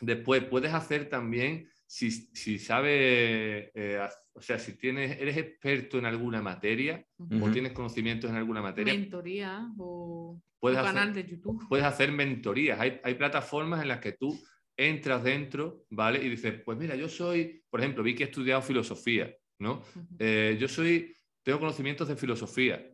Después, 0.00 0.44
puedes 0.44 0.72
hacer 0.72 1.08
también, 1.10 1.68
si, 1.86 2.10
si 2.10 2.58
sabes, 2.58 3.70
eh, 3.74 4.00
o 4.32 4.40
sea, 4.40 4.58
si 4.58 4.76
tienes, 4.78 5.18
eres 5.20 5.36
experto 5.36 5.98
en 5.98 6.06
alguna 6.06 6.40
materia 6.42 7.04
o 7.18 7.50
tienes 7.50 7.72
conocimientos 7.72 8.30
en 8.30 8.36
alguna 8.36 8.62
materia, 8.62 8.94
Mentoría 8.94 9.68
o 9.78 10.40
Puedes 10.58 10.78
un 10.78 10.84
hacer- 10.84 10.94
canal 10.94 11.14
de 11.14 11.24
YouTube. 11.26 11.66
puedes 11.68 11.84
hacer 11.86 12.12
mentorías. 12.12 12.78
Hay, 12.80 13.00
hay 13.02 13.14
plataformas 13.14 13.80
en 13.82 13.88
las 13.88 13.98
que 14.00 14.12
tú 14.12 14.38
entras 14.76 15.22
dentro, 15.24 15.84
¿vale? 15.90 16.22
Y 16.24 16.28
dices, 16.28 16.60
pues 16.64 16.76
mira, 16.78 16.94
yo 16.96 17.08
soy, 17.08 17.62
por 17.70 17.80
ejemplo, 17.80 18.02
vi 18.02 18.14
que 18.14 18.24
he 18.24 18.26
estudiado 18.26 18.60
filosofía, 18.62 19.34
¿no? 19.58 19.82
Eh, 20.18 20.56
yo 20.60 20.68
soy, 20.68 21.14
tengo 21.42 21.58
conocimientos 21.60 22.08
de 22.08 22.16
filosofía. 22.16 22.86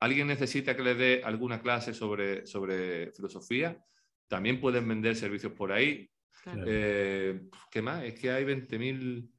¿Alguien 0.00 0.26
necesita 0.26 0.74
que 0.76 0.82
le 0.82 0.94
dé 0.94 1.22
alguna 1.24 1.60
clase 1.60 1.94
sobre, 1.94 2.44
sobre 2.46 3.12
filosofía? 3.12 3.82
También 4.26 4.60
pueden 4.60 4.88
vender 4.88 5.14
servicios 5.14 5.52
por 5.52 5.70
ahí. 5.72 6.10
Claro. 6.42 6.64
Eh, 6.66 7.42
¿Qué 7.70 7.82
más? 7.82 8.02
Es 8.04 8.18
que 8.18 8.30
hay 8.30 8.44
20.000 8.44 9.30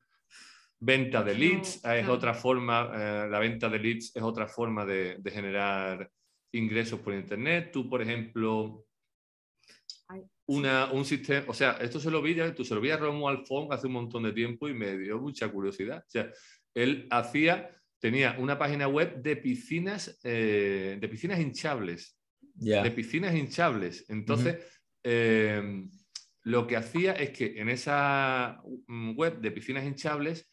venta 0.86 1.24
de 1.24 1.34
leads, 1.36 1.82
No, 1.84 1.92
es 1.94 2.08
otra 2.10 2.34
forma, 2.34 2.92
eh, 2.94 3.28
la 3.30 3.40
venta 3.40 3.70
de 3.70 3.80
leads 3.80 4.16
es 4.16 4.22
otra 4.22 4.48
forma 4.48 4.86
de, 4.86 5.18
de 5.20 5.32
generar 5.32 6.10
ingresos 6.52 7.00
por 7.00 7.14
internet. 7.14 7.70
Tú, 7.72 7.90
por 7.90 8.02
ejemplo, 8.02 8.86
una, 10.46 10.92
un 10.92 11.06
sistema, 11.06 11.46
o 11.48 11.54
sea, 11.54 11.78
esto 11.82 12.00
se 12.00 12.12
lo 12.12 12.22
vi, 12.22 12.36
ya, 12.36 12.54
tú 12.54 12.66
se 12.66 12.76
lo 12.76 12.82
vi 12.82 12.90
a 12.92 12.98
Romo 12.98 13.30
Alfón 13.30 13.68
hace 13.72 13.88
un 13.88 13.94
montón 13.94 14.24
de 14.24 14.34
tiempo 14.34 14.68
y 14.68 14.74
me 14.74 14.98
dio 14.98 15.20
mucha 15.20 15.48
curiosidad. 15.50 16.00
O 16.00 16.10
sea, 16.10 16.30
él 16.74 17.08
hacía, 17.10 17.70
tenía 18.00 18.36
una 18.38 18.58
página 18.58 18.88
web 18.88 19.22
de 19.22 19.38
piscinas, 19.38 20.20
eh, 20.24 20.98
de 21.00 21.08
piscinas 21.08 21.40
hinchables 21.40 22.18
Ya. 22.56 22.84
de 22.84 22.92
piscinas 22.92 23.34
hinchables. 23.34 24.06
Entonces, 24.10 24.58
eh, 25.04 25.86
lo 26.44 26.68
que 26.68 26.76
hacía 26.76 27.14
es 27.14 27.30
que 27.30 27.60
en 27.60 27.70
esa 27.70 28.62
mm, 28.88 29.16
web 29.18 29.40
de 29.40 29.52
piscinas 29.52 29.86
hinchables 29.86 30.50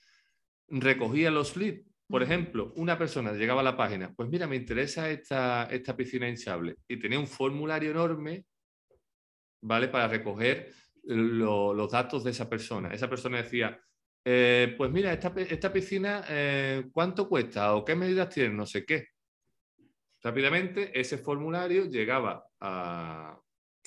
recogía 0.70 1.30
los 1.30 1.56
leads. 1.56 1.84
Por 2.08 2.22
ejemplo, 2.22 2.72
una 2.76 2.98
persona 2.98 3.32
llegaba 3.32 3.60
a 3.60 3.64
la 3.64 3.76
página, 3.76 4.12
pues 4.14 4.28
mira, 4.28 4.46
me 4.48 4.56
interesa 4.56 5.08
esta, 5.10 5.64
esta 5.70 5.96
piscina 5.96 6.28
hinchable 6.28 6.76
y 6.88 6.98
tenía 6.98 7.20
un 7.20 7.26
formulario 7.28 7.92
enorme, 7.92 8.46
¿vale? 9.62 9.88
Para 9.88 10.08
recoger 10.08 10.72
lo- 11.04 11.72
los 11.72 11.90
datos 11.92 12.24
de 12.24 12.32
esa 12.32 12.48
persona. 12.48 12.92
Esa 12.92 13.08
persona 13.08 13.38
decía, 13.38 13.80
eh, 14.24 14.74
pues 14.76 14.90
mira, 14.90 15.12
esta, 15.12 15.32
esta 15.36 15.72
piscina, 15.72 16.24
eh, 16.28 16.88
¿cuánto 16.92 17.28
cuesta? 17.28 17.74
¿O 17.74 17.84
qué 17.84 17.94
medidas 17.94 18.28
tiene? 18.28 18.54
No 18.54 18.66
sé 18.66 18.84
qué. 18.84 19.06
Rápidamente, 20.22 20.98
ese 20.98 21.16
formulario 21.16 21.86
llegaba 21.86 22.44
a, 22.60 23.40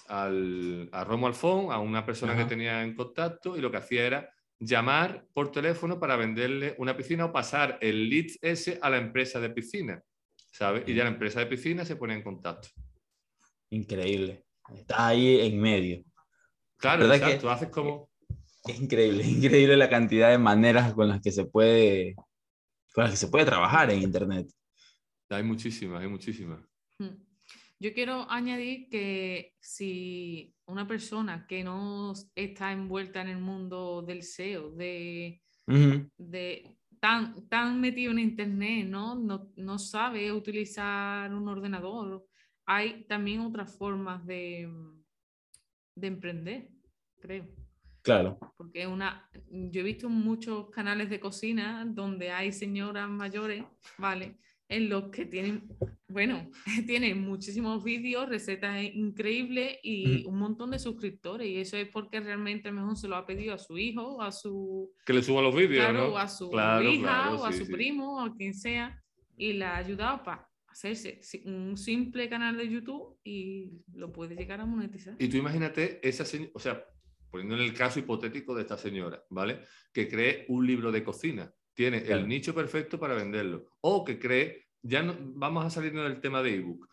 al, 0.08 0.90
a 0.92 1.04
Romo 1.04 1.28
Alfón, 1.28 1.72
a 1.72 1.78
una 1.80 2.06
persona 2.06 2.34
Ajá. 2.34 2.44
que 2.44 2.50
tenía 2.50 2.84
en 2.84 2.96
contacto, 2.96 3.56
y 3.56 3.62
lo 3.62 3.70
que 3.70 3.78
hacía 3.78 4.06
era 4.08 4.33
llamar 4.66 5.26
por 5.34 5.52
teléfono 5.52 6.00
para 6.00 6.16
venderle 6.16 6.76
una 6.78 6.96
piscina 6.96 7.26
o 7.26 7.32
pasar 7.34 7.78
el 7.82 8.10
lead 8.10 8.28
ese 8.42 8.80
a 8.82 8.90
la 8.90 8.98
empresa 8.98 9.40
de 9.40 9.50
piscina, 9.50 10.02
¿sabes? 10.52 10.84
Y 10.88 10.94
ya 10.94 11.04
la 11.04 11.10
empresa 11.10 11.40
de 11.40 11.48
piscina 11.48 11.86
se 11.86 11.96
pone 11.96 12.14
en 12.14 12.24
contacto. 12.24 12.70
Increíble. 13.70 14.46
Está 14.74 15.08
ahí 15.08 15.42
en 15.42 15.60
medio. 15.60 16.04
Claro, 16.78 17.02
¿Verdad 17.02 17.18
exacto. 17.18 17.48
que- 17.48 17.54
Haces 17.54 17.70
como... 17.70 18.10
Es 18.66 18.80
increíble, 18.80 19.24
increíble 19.28 19.76
la 19.78 19.90
cantidad 19.90 20.30
de 20.30 20.38
maneras 20.38 20.94
con 20.94 21.10
las 21.10 21.20
que 21.22 21.32
se 21.32 21.46
puede, 21.46 22.16
con 22.94 23.04
las 23.04 23.12
que 23.12 23.18
se 23.18 23.28
puede 23.28 23.46
trabajar 23.46 23.92
en 23.92 24.02
Internet. 24.02 24.48
Hay 25.30 25.44
muchísimas, 25.44 26.02
hay 26.02 26.08
muchísimas. 26.08 26.62
Mm. 27.00 27.16
Yo 27.80 27.94
quiero 27.94 28.30
añadir 28.30 28.88
que 28.90 29.54
si 29.60 30.53
una 30.68 30.88
persona 30.88 31.46
que 31.48 31.64
no 31.64 32.14
está 32.36 32.72
envuelta 32.72 33.22
en 33.22 33.30
el 33.30 33.40
mundo 33.40 34.02
del 34.02 34.24
SEO, 34.24 34.72
de, 34.72 35.42
de 36.18 36.78
tan, 37.00 37.48
tan 37.50 37.82
metido 37.82 38.12
en 38.12 38.20
internet, 38.20 38.88
¿no? 38.88 39.16
No, 39.16 39.52
no 39.56 39.78
sabe 39.78 40.32
utilizar 40.32 41.34
un 41.34 41.48
ordenador, 41.48 42.26
hay 42.66 43.04
también 43.06 43.42
otras 43.42 43.76
formas 43.78 44.26
de, 44.26 44.70
de 45.96 46.08
emprender, 46.08 46.70
creo. 47.20 47.48
Claro, 48.02 48.38
Porque 48.58 48.86
una, 48.86 49.30
yo 49.50 49.80
he 49.80 49.84
visto 49.84 50.10
muchos 50.10 50.70
canales 50.72 51.10
de 51.10 51.22
cocina 51.22 51.86
donde 51.88 52.32
hay 52.32 52.52
señoras 52.52 53.10
mayores, 53.10 53.64
¿vale? 53.98 54.38
En 54.70 54.90
los 54.90 55.10
que 55.10 55.26
tienen, 55.26 55.68
bueno, 56.08 56.50
tienen 56.88 57.22
muchísimos 57.22 57.84
vídeos, 57.84 58.30
recetas 58.30 58.82
increíbles 58.84 59.78
y 59.84 60.26
un 60.26 60.40
montón 60.40 60.72
de 60.72 60.80
suscriptores. 60.80 61.48
Y 61.48 61.58
eso 61.58 61.78
es 61.78 61.88
porque 61.90 62.20
realmente 62.20 62.70
a 62.70 62.72
lo 62.72 62.82
mejor 62.82 62.98
se 62.98 63.08
lo 63.08 63.16
ha 63.16 63.26
pedido 63.26 63.54
a 63.54 63.58
su 63.58 63.78
hijo, 63.78 64.22
a 64.22 64.32
su, 64.32 64.92
Que 65.06 65.14
le 65.14 65.22
suba 65.22 65.42
los 65.42 65.56
vídeos, 65.56 65.86
claro, 65.86 66.08
¿no? 66.08 66.14
o 66.14 66.18
a 66.18 66.28
su 66.28 66.50
Claro, 66.50 66.90
hija, 66.90 67.02
claro, 67.04 67.42
o 67.42 67.46
a 67.46 67.52
sí, 67.52 67.60
su 67.60 67.66
sí. 67.66 67.72
primo, 67.72 68.16
o 68.16 68.20
a 68.22 68.36
quien 68.36 68.54
sea. 68.54 69.00
Y 69.38 69.54
la 69.54 69.76
ha 69.76 69.78
ayudado 69.78 70.24
para 70.24 70.50
hacerse 70.68 71.20
un 71.46 71.78
simple 71.78 72.28
canal 72.30 72.58
de 72.58 72.70
YouTube 72.70 73.18
y 73.24 73.72
lo 73.94 74.12
puede 74.12 74.36
llegar 74.36 74.60
a 74.60 74.66
monetizar. 74.66 75.16
Y 75.20 75.28
tú 75.28 75.38
imagínate 75.38 76.00
esa 76.08 76.24
o 76.54 76.60
sea, 76.60 76.84
poniendo 77.30 77.56
en 77.56 77.62
el 77.62 77.74
caso 77.74 78.00
hipotético 78.00 78.56
de 78.56 78.62
esta 78.62 78.78
señora, 78.78 79.24
¿vale? 79.30 79.62
Que 79.94 80.08
cree 80.08 80.46
un 80.50 80.66
libro 80.66 80.92
de 80.92 81.04
cocina. 81.04 81.54
Tiene 81.76 82.04
Claro. 82.04 82.22
el 82.22 82.28
nicho 82.28 82.54
perfecto 82.54 83.00
para 83.00 83.16
venderlo. 83.16 83.68
O 83.82 84.04
que 84.04 84.20
cree, 84.20 84.68
ya 84.82 85.02
no, 85.04 85.16
vamos 85.20 85.66
a 85.66 85.70
salirnos 85.70 86.04
del 86.10 86.22
tema 86.22 86.42
de 86.44 86.56
ebook. 86.56 86.88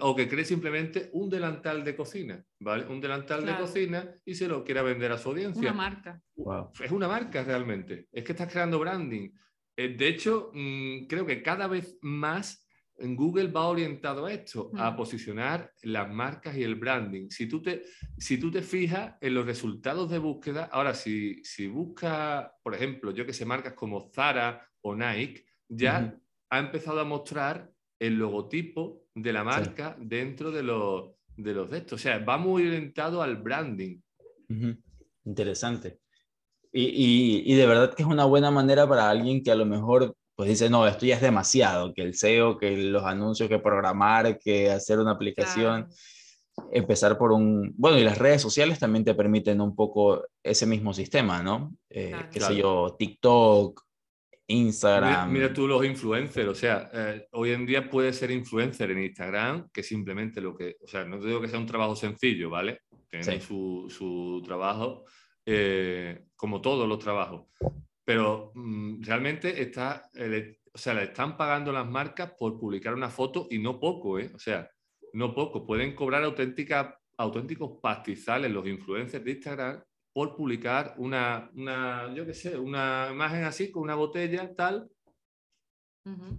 O 0.00 0.16
que 0.16 0.28
cree 0.28 0.44
simplemente 0.44 1.10
un 1.12 1.30
delantal 1.30 1.84
de 1.84 1.94
cocina, 1.94 2.44
¿vale? 2.60 2.86
Un 2.86 3.00
delantal 3.00 3.42
Claro. 3.42 3.56
de 3.58 3.62
cocina 3.66 4.14
y 4.24 4.34
se 4.34 4.48
lo 4.48 4.64
quiera 4.64 4.82
vender 4.82 5.12
a 5.12 5.18
su 5.18 5.28
audiencia. 5.30 5.60
Una 5.62 5.72
marca. 5.72 6.20
wow. 6.34 6.72
Es 6.82 6.90
una 6.90 7.06
marca 7.08 7.44
realmente. 7.44 8.08
Es 8.12 8.24
que 8.24 8.32
estás 8.32 8.50
creando 8.52 8.78
branding. 8.80 9.30
Eh, 9.76 9.94
De 9.96 10.08
hecho, 10.08 10.50
mm, 10.52 11.06
creo 11.06 11.24
que 11.24 11.40
cada 11.42 11.68
vez 11.68 11.98
más 12.02 12.65
Google 12.98 13.48
va 13.48 13.66
orientado 13.66 14.26
a 14.26 14.32
esto, 14.32 14.70
a 14.76 14.96
posicionar 14.96 15.72
las 15.82 16.10
marcas 16.10 16.56
y 16.56 16.62
el 16.62 16.76
branding. 16.76 17.28
Si 17.30 17.46
tú 17.46 17.60
te, 17.60 17.82
si 18.16 18.38
tú 18.38 18.50
te 18.50 18.62
fijas 18.62 19.14
en 19.20 19.34
los 19.34 19.44
resultados 19.44 20.10
de 20.10 20.18
búsqueda, 20.18 20.64
ahora 20.72 20.94
si, 20.94 21.44
si 21.44 21.66
buscas, 21.66 22.50
por 22.62 22.74
ejemplo, 22.74 23.10
yo 23.10 23.26
que 23.26 23.34
sé, 23.34 23.44
marcas 23.44 23.74
como 23.74 24.10
Zara 24.12 24.66
o 24.80 24.94
Nike, 24.94 25.44
ya 25.68 26.18
ha 26.48 26.58
empezado 26.58 27.00
a 27.00 27.04
mostrar 27.04 27.70
el 27.98 28.14
logotipo 28.14 29.06
de 29.14 29.32
la 29.32 29.44
marca 29.44 29.96
dentro 30.00 30.50
de 30.50 30.62
los, 30.62 31.12
de 31.36 31.52
los 31.52 31.70
de 31.70 31.78
estos. 31.78 32.00
O 32.00 32.02
sea, 32.02 32.18
va 32.18 32.38
muy 32.38 32.66
orientado 32.66 33.22
al 33.22 33.36
branding. 33.36 34.00
Interesante. 35.24 36.00
Y, 36.72 36.84
y, 36.84 37.52
y 37.52 37.54
de 37.56 37.66
verdad 37.66 37.94
que 37.94 38.02
es 38.02 38.08
una 38.08 38.24
buena 38.24 38.50
manera 38.50 38.88
para 38.88 39.08
alguien 39.08 39.42
que 39.42 39.50
a 39.50 39.54
lo 39.54 39.66
mejor 39.66 40.16
pues 40.36 40.48
dice, 40.50 40.68
no, 40.70 40.86
esto 40.86 41.06
ya 41.06 41.16
es 41.16 41.20
demasiado, 41.22 41.92
que 41.94 42.02
el 42.02 42.14
SEO, 42.14 42.58
que 42.58 42.76
los 42.76 43.02
anuncios, 43.04 43.48
que 43.48 43.58
programar, 43.58 44.38
que 44.38 44.70
hacer 44.70 44.98
una 45.00 45.12
aplicación, 45.12 45.86
Claro. 46.54 46.70
empezar 46.72 47.18
por 47.18 47.32
un... 47.32 47.74
Bueno, 47.76 47.98
y 47.98 48.04
las 48.04 48.18
redes 48.18 48.40
sociales 48.42 48.78
también 48.78 49.04
te 49.04 49.14
permiten 49.14 49.60
un 49.60 49.74
poco 49.74 50.24
ese 50.42 50.66
mismo 50.66 50.92
sistema, 50.94 51.42
¿no? 51.42 51.74
Eh, 51.90 52.10
Claro. 52.10 52.28
qué 52.30 52.40
sé 52.40 52.56
yo, 52.56 52.96
TikTok, 52.98 53.82
Mira, 54.48 54.60
Instagram. 54.62 55.32
mira 55.32 55.52
tú 55.52 55.66
los 55.66 55.84
influencers, 55.84 56.48
o 56.48 56.54
sea, 56.54 56.88
eh, 56.92 57.26
hoy 57.32 57.50
en 57.50 57.66
día 57.66 57.90
puedes 57.90 58.16
ser 58.16 58.30
influencer 58.30 58.90
en 58.92 59.02
Instagram, 59.02 59.68
que 59.72 59.82
simplemente 59.82 60.40
lo 60.40 60.54
que, 60.56 60.76
o 60.84 60.86
sea, 60.86 61.04
no 61.04 61.18
te 61.18 61.26
digo 61.26 61.40
que 61.40 61.48
sea 61.48 61.58
un 61.58 61.66
trabajo 61.66 61.96
sencillo, 61.96 62.48
¿vale? 62.50 62.82
Tiene 63.10 63.24
Sí. 63.24 63.40
su, 63.40 63.86
su 63.90 64.40
trabajo, 64.44 65.04
eh, 65.44 66.26
como 66.36 66.60
todos 66.60 66.88
los 66.88 66.98
trabajos, 67.00 67.46
pero 68.06 68.52
mm, 68.54 69.02
realmente 69.02 69.60
está, 69.60 70.08
eh, 70.14 70.28
le- 70.28 70.60
o 70.72 70.78
sea, 70.78 70.94
le 70.94 71.04
están 71.04 71.36
pagando 71.36 71.72
las 71.72 71.86
marcas 71.86 72.32
por 72.38 72.58
publicar 72.58 72.94
una 72.94 73.10
foto 73.10 73.48
y 73.50 73.58
no 73.58 73.80
poco, 73.80 74.18
¿eh? 74.20 74.30
O 74.34 74.38
sea, 74.38 74.70
no 75.12 75.34
poco, 75.34 75.66
pueden 75.66 75.94
cobrar 75.94 76.22
auténtica, 76.22 76.98
auténticos 77.18 77.80
pastizales 77.82 78.50
los 78.52 78.66
influencers 78.66 79.24
de 79.24 79.30
Instagram 79.32 79.82
por 80.14 80.36
publicar 80.36 80.94
una, 80.98 81.50
una, 81.54 82.14
yo 82.14 82.24
qué 82.24 82.32
sé, 82.34 82.56
una 82.58 83.08
imagen 83.12 83.44
así 83.44 83.70
con 83.70 83.82
una 83.82 83.94
botella, 83.96 84.54
tal, 84.54 84.88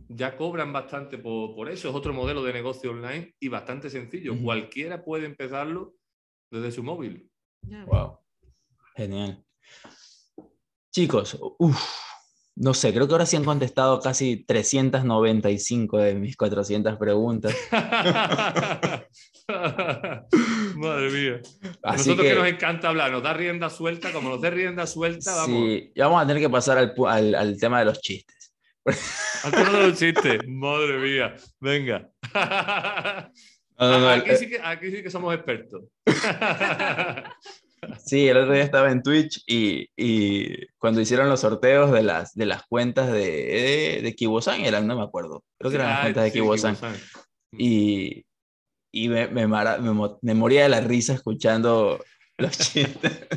ya 0.08 0.38
cobran 0.38 0.72
bastante 0.72 1.18
por, 1.18 1.54
por 1.54 1.70
eso. 1.70 1.90
Es 1.90 1.96
otro 1.96 2.14
modelo 2.14 2.42
de 2.44 2.54
negocio 2.54 2.92
online 2.92 3.36
y 3.40 3.50
bastante 3.50 3.90
sencillo. 3.90 4.34
Cualquiera 4.42 5.04
puede 5.04 5.26
empezarlo 5.26 5.96
desde 6.50 6.72
su 6.72 6.84
móvil. 6.84 7.30
Ves. 7.64 7.86
Wow. 7.86 8.20
Genial. 8.96 9.44
Chicos, 10.98 11.38
no 12.56 12.74
sé, 12.74 12.92
creo 12.92 13.08
que 13.08 13.14
ahora 13.14 13.28
sí 13.28 13.36
han 13.36 13.44
contestado 13.46 14.00
casi 14.00 14.44
395 14.46 16.00
de 16.00 16.16
mis 16.16 16.36
400 16.36 16.98
preguntas. 16.98 17.56
Madre 20.76 21.12
mía. 21.12 21.40
A 21.84 21.92
Así 21.92 22.10
nosotros 22.10 22.24
que... 22.26 22.30
que, 22.30 22.36
nos 22.36 22.48
encanta 22.48 22.88
hablar, 22.90 23.12
nos 23.12 23.22
da 23.22 23.34
rienda 23.36 23.70
suelta, 23.70 24.12
como 24.12 24.30
nos 24.30 24.42
dé 24.42 24.50
rienda 24.50 24.88
suelta, 24.88 25.36
vamos. 25.36 25.46
sí, 25.70 25.92
ya 25.96 26.08
vamos 26.08 26.24
a 26.24 26.28
tener 26.28 26.42
que 26.42 26.50
pasar 26.50 26.80
al, 26.80 26.96
pu- 26.96 27.08
al- 27.08 27.36
al 27.36 27.60
tema 27.60 27.78
de 27.78 27.86
los 27.86 28.02
chistes. 28.02 28.56
Al 29.44 29.52
tema 29.52 29.70
de 29.74 29.88
los 29.90 30.00
chistes. 30.00 30.40
Madre 30.48 30.98
mía. 30.98 31.36
Venga. 31.60 32.10
No, 33.80 33.88
no, 33.88 34.00
no, 34.00 34.10
aquí, 34.10 34.36
sí 34.36 34.50
que, 34.50 34.60
aquí 34.64 34.90
sí 34.90 35.04
que 35.04 35.12
somos 35.12 35.32
expertos. 35.36 35.84
Sí, 38.04 38.28
el 38.28 38.38
otro 38.38 38.54
día 38.54 38.64
estaba 38.64 38.92
en 38.92 39.04
Twitch 39.04 39.44
y, 39.46 39.88
y 39.96 40.66
cuando 40.78 41.00
hicieron 41.02 41.30
los 41.30 41.42
sorteos 41.42 41.92
de 41.92 42.02
las, 42.04 42.34
de 42.34 42.46
las 42.48 42.64
cuentas 42.68 43.12
de, 43.12 43.20
de, 43.20 44.00
de 44.04 44.16
Kibosan, 44.16 44.62
eran, 44.62 44.88
no 44.88 44.96
me 44.98 45.04
acuerdo, 45.04 45.44
creo 45.60 45.70
que 45.72 45.76
eran 45.78 45.90
las 45.90 46.00
Ah, 46.00 46.02
cuentas 46.04 46.24
de 46.24 46.30
sí, 46.32 46.34
Kibosan. 46.40 46.76
Kibosan. 46.76 46.96
Y, 47.52 48.26
y 48.92 49.10
me, 49.10 49.28
me, 49.28 49.48
mara- 49.48 49.78
me 49.78 49.92
me 50.22 50.34
moría 50.34 50.64
de 50.64 50.70
la 50.70 50.82
risa 50.82 51.14
escuchando 51.14 52.04
los 52.38 52.58
chistes. 52.58 53.28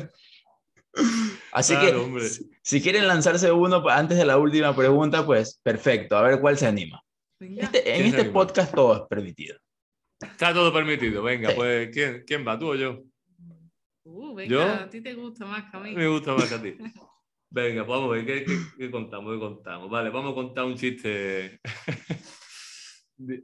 Así 1.53 1.73
que, 1.75 1.79
Claro, 1.87 2.03
hombre. 2.05 2.27
si, 2.27 2.49
si 2.63 2.81
quieren 2.81 3.07
lanzarse 3.07 3.51
uno 3.51 3.87
antes 3.89 4.17
de 4.17 4.25
la 4.25 4.37
última 4.37 4.75
pregunta, 4.75 5.25
pues 5.25 5.59
perfecto, 5.63 6.17
a 6.17 6.21
ver 6.23 6.39
cuál 6.41 6.57
se 6.57 6.65
anima. 6.67 7.01
Este- 7.39 7.79
en 7.79 7.83
¿Quién 7.83 8.01
se 8.03 8.07
este 8.07 8.21
anima? 8.21 8.33
podcast 8.33 8.73
todo 8.73 8.95
es 8.95 9.01
permitido. 9.09 9.57
Está 10.21 10.53
todo 10.53 10.71
permitido. 10.73 11.23
Venga, 11.23 11.49
Sí. 11.49 11.55
pues 11.55 11.89
¿quién, 11.93 12.23
¿quién 12.27 12.47
va? 12.47 12.57
¿Tú 12.59 12.69
o 12.71 12.75
yo? 12.75 12.99
Uh, 14.03 14.33
venga, 14.35 14.49
¿Yo? 14.51 14.63
a 14.63 14.89
ti 14.89 15.01
te 15.01 15.13
gusta 15.13 15.45
más 15.45 15.69
que 15.69 15.77
a 15.77 15.79
mí. 15.79 15.93
Me 15.95 16.07
gusta 16.07 16.33
más 16.33 16.47
que 16.49 16.55
a 16.55 16.61
ti. 16.61 16.75
Venga, 17.53 17.85
pues 17.85 17.99
vamos 17.99 18.11
a 18.13 18.15
ver, 18.15 18.25
¿qué, 18.25 18.45
qué, 18.45 18.57
qué 18.77 18.89
contamos? 18.89 19.33
¿Qué 19.33 19.39
contamos? 19.39 19.89
Vale, 19.89 20.09
vamos 20.09 20.31
a 20.31 20.35
contar 20.35 20.65
un 20.65 20.75
chiste. 20.75 21.59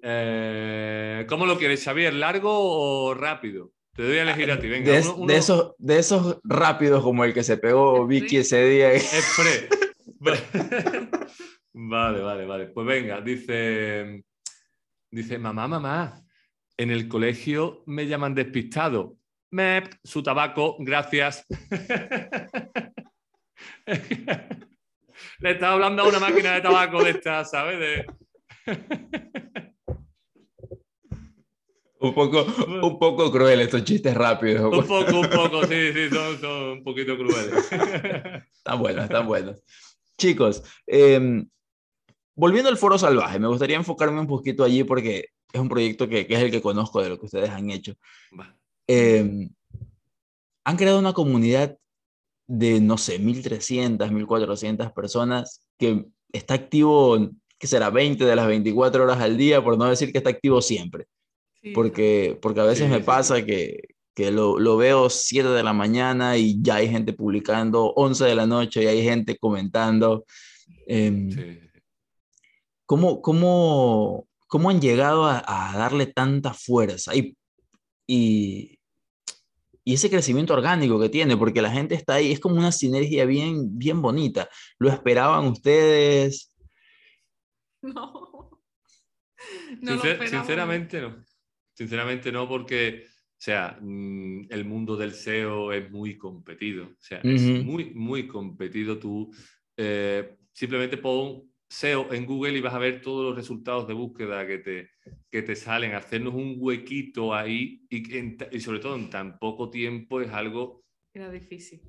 Eh, 0.01 1.23
¿Cómo 1.29 1.45
lo 1.45 1.55
quieres, 1.55 1.83
Xavier? 1.83 2.11
¿Largo 2.11 2.49
o 2.51 3.13
rápido? 3.13 3.73
Te 3.93 4.01
doy 4.01 4.17
a 4.17 4.23
elegir 4.23 4.49
a 4.49 4.59
ti. 4.59 4.67
Venga, 4.67 4.91
De, 4.91 5.01
uno- 5.01 5.15
uno- 5.17 5.27
de 5.27 5.37
esos, 5.37 5.75
de 5.77 5.99
esos 5.99 6.39
rápidos 6.43 7.03
como 7.03 7.23
el 7.23 7.31
que 7.31 7.43
se 7.43 7.57
pegó 7.57 8.07
Vicky 8.07 8.37
ese 8.37 8.63
día. 8.67 8.93
Express. 8.95 9.67
Vale, 11.73 12.21
vale, 12.21 12.45
vale. 12.47 12.65
Pues 12.69 12.87
venga, 12.87 13.21
dice, 13.21 14.23
dice, 15.11 15.37
mamá, 15.37 15.67
mamá, 15.67 16.23
en 16.75 16.89
el 16.89 17.07
colegio 17.07 17.83
me 17.85 18.07
llaman 18.07 18.33
despistado. 18.33 19.16
Mep, 19.51 19.93
su 20.03 20.21
tabaco, 20.21 20.75
gracias. 20.79 21.45
Le 25.39 25.51
estaba 25.51 25.73
hablando 25.73 26.03
a 26.03 26.09
una 26.09 26.19
máquina 26.19 26.53
de 26.55 26.61
tabaco 26.61 27.03
de 27.03 27.11
esta, 27.11 27.45
¿sabes? 27.45 27.79
De- 27.79 28.05
Un 31.99 32.13
poco, 32.13 32.45
un 32.83 32.99
poco 32.99 33.31
cruel 33.31 33.61
estos 33.61 33.83
chistes 33.83 34.13
rápidos. 34.13 34.71
Un 34.71 34.85
poco, 34.85 35.19
un 35.19 35.29
poco, 35.29 35.65
sí, 35.65 35.91
sí, 35.93 36.09
son, 36.09 36.39
son 36.39 36.51
un 36.69 36.83
poquito 36.83 37.17
crueles. 37.17 37.71
Están 38.53 38.79
buenos, 38.79 39.05
están 39.05 39.25
buenos. 39.25 39.63
Chicos, 40.15 40.61
eh, 40.85 41.43
volviendo 42.35 42.69
al 42.69 42.77
Foro 42.77 42.99
Salvaje, 42.99 43.39
me 43.39 43.47
gustaría 43.47 43.77
enfocarme 43.77 44.19
un 44.19 44.27
poquito 44.27 44.63
allí 44.63 44.83
porque 44.83 45.29
es 45.51 45.59
un 45.59 45.69
proyecto 45.69 46.07
que, 46.07 46.27
que 46.27 46.35
es 46.35 46.39
el 46.41 46.51
que 46.51 46.61
conozco 46.61 47.01
de 47.01 47.09
lo 47.09 47.19
que 47.19 47.25
ustedes 47.25 47.49
han 47.49 47.71
hecho. 47.71 47.95
Va. 48.39 48.55
Eh, 48.87 49.49
han 50.63 50.77
creado 50.77 50.99
una 50.99 51.13
comunidad 51.13 51.77
de, 52.47 52.79
no 52.81 52.97
sé, 52.97 53.19
1.300, 53.19 54.09
1.400 54.09 54.93
personas, 54.93 55.67
que 55.77 56.05
está 56.31 56.55
activo, 56.55 57.31
que 57.57 57.67
será 57.67 57.89
20 57.89 58.25
de 58.25 58.35
las 58.35 58.47
24 58.47 59.03
horas 59.03 59.19
al 59.19 59.37
día, 59.37 59.63
por 59.63 59.77
no 59.77 59.85
decir 59.85 60.11
que 60.11 60.17
está 60.17 60.29
activo 60.29 60.61
siempre. 60.61 61.07
porque, 61.73 62.37
porque 62.41 62.61
a 62.61 62.65
veces 62.65 62.89
me 62.89 63.01
pasa 63.01 63.43
que, 63.45 63.95
que 64.13 64.31
lo, 64.31 64.59
lo, 64.59 64.77
veo 64.77 65.09
7 65.09 65.49
de 65.49 65.63
la 65.63 65.73
mañana 65.73 66.37
y 66.37 66.61
ya 66.61 66.75
hay 66.75 66.89
gente 66.89 67.13
publicando, 67.13 67.93
11 67.95 68.25
de 68.25 68.35
la 68.35 68.45
noche 68.45 68.83
y 68.83 68.87
hay 68.87 69.03
gente 69.03 69.37
comentando. 69.37 70.25
Eh, 70.87 71.69
¿cómo, 72.85 73.21
cómo, 73.21 74.27
cómo, 74.47 74.69
han 74.69 74.79
llegado 74.79 75.25
a, 75.25 75.43
a 75.45 75.77
darle 75.77 76.07
tanta 76.07 76.53
fuerza? 76.53 77.13
Y, 77.15 77.37
y, 78.07 78.76
y 79.87 79.93
ese 79.93 80.09
crecimiento 80.09 80.53
orgánico 80.53 80.99
que 80.99 81.07
tiene, 81.07 81.37
porque 81.37 81.61
la 81.61 81.71
gente 81.71 81.95
está 81.95 82.15
ahí, 82.15 82.33
es 82.33 82.41
como 82.41 82.57
una 82.57 82.73
sinergia 82.73 83.23
bien, 83.23 83.77
bien 83.77 84.01
bonita. 84.01 84.49
¿Lo 84.79 84.89
esperaban 84.89 85.45
ustedes? 85.45 86.53
No. 89.81 90.19
sinceramente 90.27 90.99
no. 90.99 91.23
Sinceramente 91.73 92.31
no, 92.33 92.49
porque, 92.49 93.05
o 93.05 93.37
sea, 93.37 93.77
mm, 93.79 94.47
el 94.49 94.65
mundo 94.65 94.97
del 94.97 95.13
SEO 95.13 95.71
es 95.71 95.89
muy 95.89 96.17
competido. 96.17 96.87
O 96.87 96.99
sea, 96.99 97.19
es 97.19 97.41
muy, 97.63 97.91
muy 97.91 98.27
competido. 98.27 98.97
Tú 98.97 99.31
eh, 99.77 100.35
simplemente 100.51 100.97
pon 100.97 101.49
SEO 101.69 102.13
en 102.13 102.25
Google 102.25 102.57
y 102.57 102.61
vas 102.61 102.73
a 102.73 102.79
ver 102.79 103.01
todos 103.01 103.25
los 103.25 103.35
resultados 103.35 103.87
de 103.87 103.93
búsqueda 103.93 104.47
que 104.47 104.59
te, 104.59 104.89
que 105.29 105.41
te 105.41 105.55
salen. 105.55 105.93
Hacernos 105.93 106.33
un 106.33 106.55
huequito 106.57 107.33
ahí 107.33 107.85
y, 107.89 108.59
sobre 108.59 108.79
todo 108.79 108.95
en 108.95 109.09
tan 109.09 109.37
poco 109.37 109.69
tiempo 109.69 110.21
es 110.21 110.29
algo... 110.29 110.85
Era 111.13 111.31
difícil. 111.31 111.81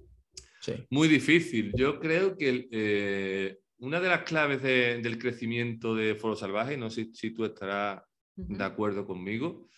Muy 0.91 1.09
difícil. 1.09 1.73
Yo 1.77 2.01
creo 2.01 2.37
que 2.37 2.69
eh, 2.71 3.59
una 3.79 4.01
de 4.01 4.09
las 4.09 4.23
claves 4.23 4.63
del 4.63 5.19
crecimiento 5.19 5.95
de 5.95 6.15
Foro 6.15 6.35
Salvaje, 6.35 6.77
no 6.77 6.91
sé 6.91 7.09
si 7.13 7.31
tú 7.31 7.45
estarás 7.45 8.03
de 8.35 8.65
acuerdo 8.65 9.07
conmigo, 9.07 9.69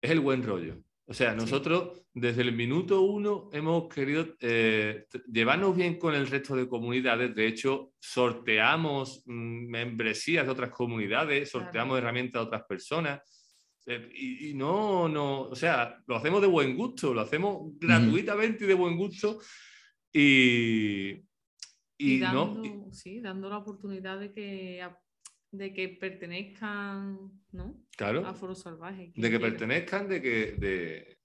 es 0.00 0.10
el 0.10 0.20
buen 0.20 0.42
rollo. 0.42 0.82
O 1.08 1.14
sea, 1.14 1.34
nosotros 1.34 2.02
desde 2.12 2.42
el 2.42 2.52
minuto 2.52 3.02
uno 3.02 3.48
hemos 3.52 3.88
querido 3.88 4.26
eh, 4.40 5.06
llevarnos 5.32 5.76
bien 5.76 6.00
con 6.00 6.14
el 6.16 6.26
resto 6.26 6.56
de 6.56 6.68
comunidades. 6.68 7.32
De 7.32 7.46
hecho, 7.46 7.92
sorteamos 8.00 9.22
mm, 9.24 9.68
membresías 9.68 10.44
de 10.44 10.50
otras 10.50 10.70
comunidades, 10.70 11.48
sorteamos 11.48 11.98
herramientas 11.98 12.42
de 12.42 12.46
otras 12.46 12.64
personas. 12.64 13.20
Eh, 13.86 14.10
y, 14.14 14.54
no, 14.54 15.08
no, 15.08 15.42
o 15.42 15.54
sea, 15.54 15.96
lo 16.08 16.16
hacemos 16.16 16.40
de 16.40 16.48
buen 16.48 16.76
gusto, 16.76 17.14
lo 17.14 17.20
hacemos 17.20 17.70
gratuitamente 17.78 18.64
y 18.64 18.68
de 18.68 18.74
buen 18.74 18.96
gusto. 18.96 19.38
Y, 20.12 21.22
y, 21.96 22.18
dando, 22.18 22.90
sí, 22.90 23.20
dando 23.20 23.48
la 23.48 23.58
oportunidad 23.58 24.18
de 24.18 24.32
que 24.32 24.82
de 25.56 25.72
que 25.72 25.88
pertenezcan 25.88 27.30
¿no? 27.52 27.84
claro, 27.96 28.26
a 28.26 28.34
Foro 28.34 28.54
Salvaje. 28.54 29.12
De 29.14 29.30
que 29.30 29.40
pertenezcan, 29.40 30.08
de 30.08 30.22
que 30.22 30.52
de, 30.58 31.18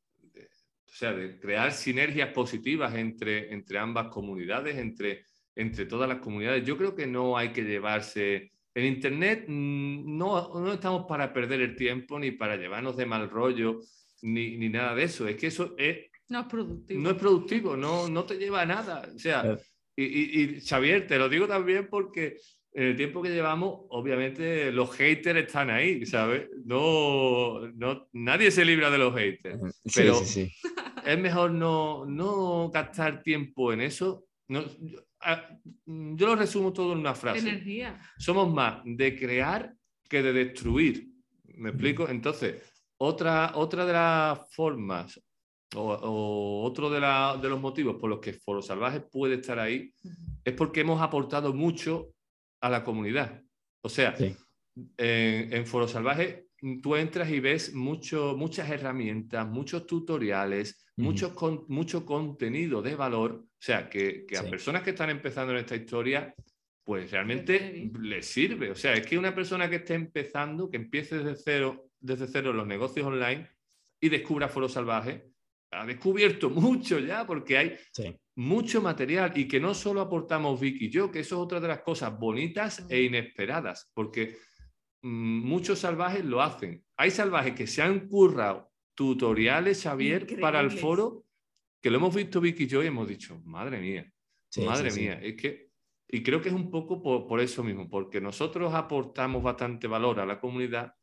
o 0.91 0.93
sea, 0.93 1.13
de 1.13 1.39
crear 1.39 1.71
sinergias 1.71 2.29
positivas 2.33 2.93
entre, 2.95 3.53
entre 3.53 3.77
ambas 3.77 4.07
comunidades, 4.07 4.77
entre, 4.77 5.25
entre 5.55 5.85
todas 5.85 6.09
las 6.09 6.19
comunidades. 6.19 6.65
Yo 6.65 6.77
creo 6.77 6.95
que 6.95 7.07
no 7.07 7.37
hay 7.37 7.51
que 7.51 7.63
llevarse... 7.63 8.51
En 8.73 8.85
Internet 8.85 9.45
mm, 9.49 10.17
no, 10.17 10.53
no 10.53 10.71
estamos 10.71 11.05
para 11.05 11.33
perder 11.33 11.59
el 11.59 11.75
tiempo 11.75 12.17
ni 12.17 12.31
para 12.31 12.55
llevarnos 12.55 12.95
de 12.95 13.05
mal 13.05 13.29
rollo 13.29 13.81
ni, 14.21 14.57
ni 14.57 14.69
nada 14.69 14.95
de 14.95 15.03
eso. 15.03 15.27
Es 15.27 15.35
que 15.35 15.47
eso 15.47 15.75
es... 15.77 16.09
No 16.29 16.41
es 16.41 16.45
productivo. 16.45 17.01
No 17.01 17.09
es 17.09 17.17
productivo, 17.17 17.75
no, 17.75 18.07
no 18.07 18.23
te 18.23 18.35
lleva 18.35 18.61
a 18.61 18.65
nada. 18.65 19.09
O 19.13 19.19
sea, 19.19 19.57
y, 19.95 20.03
y, 20.05 20.41
y 20.41 20.61
Xavier, 20.61 21.05
te 21.05 21.17
lo 21.17 21.27
digo 21.27 21.47
también 21.47 21.89
porque 21.89 22.37
en 22.73 22.83
el 22.83 22.95
tiempo 22.95 23.21
que 23.21 23.29
llevamos, 23.29 23.81
obviamente 23.89 24.71
los 24.71 24.91
haters 24.95 25.39
están 25.39 25.69
ahí, 25.69 26.05
¿sabes? 26.05 26.49
No, 26.65 27.67
no, 27.75 28.07
nadie 28.13 28.49
se 28.49 28.63
libra 28.63 28.89
de 28.89 28.97
los 28.97 29.13
haters. 29.13 29.59
pero 29.93 30.21
es 31.05 31.19
mejor 31.19 31.51
no, 31.51 32.05
no 32.05 32.69
gastar 32.69 33.23
tiempo 33.23 33.73
en 33.73 33.81
eso. 33.81 34.25
No, 34.47 34.63
yo, 35.85 36.27
lo 36.27 36.35
resumo 36.35 36.71
todo 36.71 36.93
en 36.93 36.99
una 36.99 37.13
frase. 37.13 37.39
Energía. 37.39 37.99
Somos 38.17 38.51
más 38.53 38.81
de 38.85 39.17
crear 39.17 39.73
que 40.07 40.23
de 40.23 40.31
destruir. 40.31 41.09
¿Me 41.55 41.69
explico? 41.69 42.07
Entonces, 42.07 42.55
otra, 42.97 43.51
otra 43.55 43.85
de 43.85 43.93
las 43.93 44.53
formas 44.53 45.21
o, 45.75 46.63
otro 46.63 46.89
de, 46.89 46.99
de, 46.99 47.49
los 47.49 47.59
motivos 47.59 47.97
por 47.97 48.09
los 48.09 48.19
que 48.19 48.33
Foro 48.33 48.61
Salvaje 48.61 49.01
puede 49.01 49.35
estar 49.35 49.59
ahí 49.59 49.93
es 50.43 50.53
porque 50.53 50.81
hemos 50.81 51.01
aportado 51.01 51.53
mucho 51.53 52.09
a 52.61 52.69
la 52.69 52.83
comunidad. 52.83 53.41
O 53.81 53.89
sea, 53.89 54.15
en, 54.97 55.65
Foro 55.65 55.87
Salvaje 55.87 56.47
tú 56.81 56.95
entras 56.95 57.29
y 57.31 57.39
ves 57.39 57.73
mucho, 57.73 58.35
muchas 58.37 58.69
herramientas, 58.69 59.47
muchos 59.47 59.87
tutoriales, 59.87 60.85
mucho, 60.95 61.35
mucho 61.67 62.05
contenido 62.05 62.81
de 62.81 62.95
valor. 62.95 63.31
O 63.43 63.63
sea, 63.63 63.89
que, 63.89 64.25
a 64.39 64.43
personas 64.43 64.83
que 64.83 64.91
están 64.91 65.09
empezando 65.09 65.53
en 65.53 65.59
esta 65.59 65.75
historia, 65.75 66.33
pues 66.83 67.11
realmente 67.11 67.91
les 67.99 68.27
sirve. 68.27 68.69
O 68.71 68.75
sea, 68.75 68.93
es 68.93 69.05
que 69.05 69.17
una 69.17 69.33
persona 69.33 69.69
que 69.69 69.77
esté 69.77 69.95
empezando, 69.95 70.69
que 70.69 70.77
empiece 70.77 71.17
desde 71.17 71.35
cero, 71.35 71.89
desde 71.99 72.27
cero 72.27 72.53
los 72.53 72.67
negocios 72.67 73.05
online 73.05 73.49
y 73.99 74.09
descubra 74.09 74.47
Foro 74.47 74.69
Salvaje, 74.69 75.30
ha 75.71 75.85
descubierto 75.85 76.49
mucho 76.49 76.99
ya, 76.99 77.25
porque 77.25 77.57
hay 77.57 77.75
mucho 78.35 78.81
material 78.81 79.31
y 79.35 79.47
que 79.47 79.59
no 79.59 79.73
solo 79.73 80.01
aportamos 80.01 80.59
Vicky 80.59 80.85
y 80.85 80.89
yo, 80.89 81.11
que 81.11 81.21
eso 81.21 81.35
es 81.35 81.41
otra 81.41 81.59
de 81.59 81.67
las 81.67 81.81
cosas 81.81 82.17
bonitas 82.17 82.85
e 82.89 83.03
inesperadas, 83.03 83.89
porque 83.93 84.37
mm, 85.01 85.47
muchos 85.47 85.79
salvajes 85.79 86.25
lo 86.25 86.41
hacen. 86.41 86.83
Hay 86.97 87.11
salvajes 87.11 87.55
que 87.55 87.67
se 87.67 87.81
han 87.81 88.07
currado 88.07 88.71
tutoriales, 88.95 89.83
Xavier, 89.83 90.39
para 90.39 90.59
el 90.59 90.71
foro, 90.71 91.25
que 91.81 91.89
lo 91.89 91.97
hemos 91.97 92.13
visto 92.13 92.41
Vicky 92.41 92.63
y 92.63 92.67
yo 92.67 92.83
y 92.83 92.87
hemos 92.87 93.07
dicho, 93.07 93.41
madre 93.45 93.79
mía, 93.79 94.11
madre 94.57 94.91
mía, 94.91 95.19
es 95.21 95.35
que, 95.35 95.69
y 96.07 96.21
creo 96.21 96.41
que 96.41 96.49
es 96.49 96.55
un 96.55 96.69
poco 96.69 97.01
por, 97.01 97.25
por 97.25 97.39
eso 97.39 97.63
mismo, 97.63 97.89
porque 97.89 98.19
nosotros 98.19 98.73
aportamos 98.73 99.41
bastante 99.41 99.87
valor 99.87 100.19
a 100.19 100.25
la 100.25 100.39
comunidad 100.39 100.93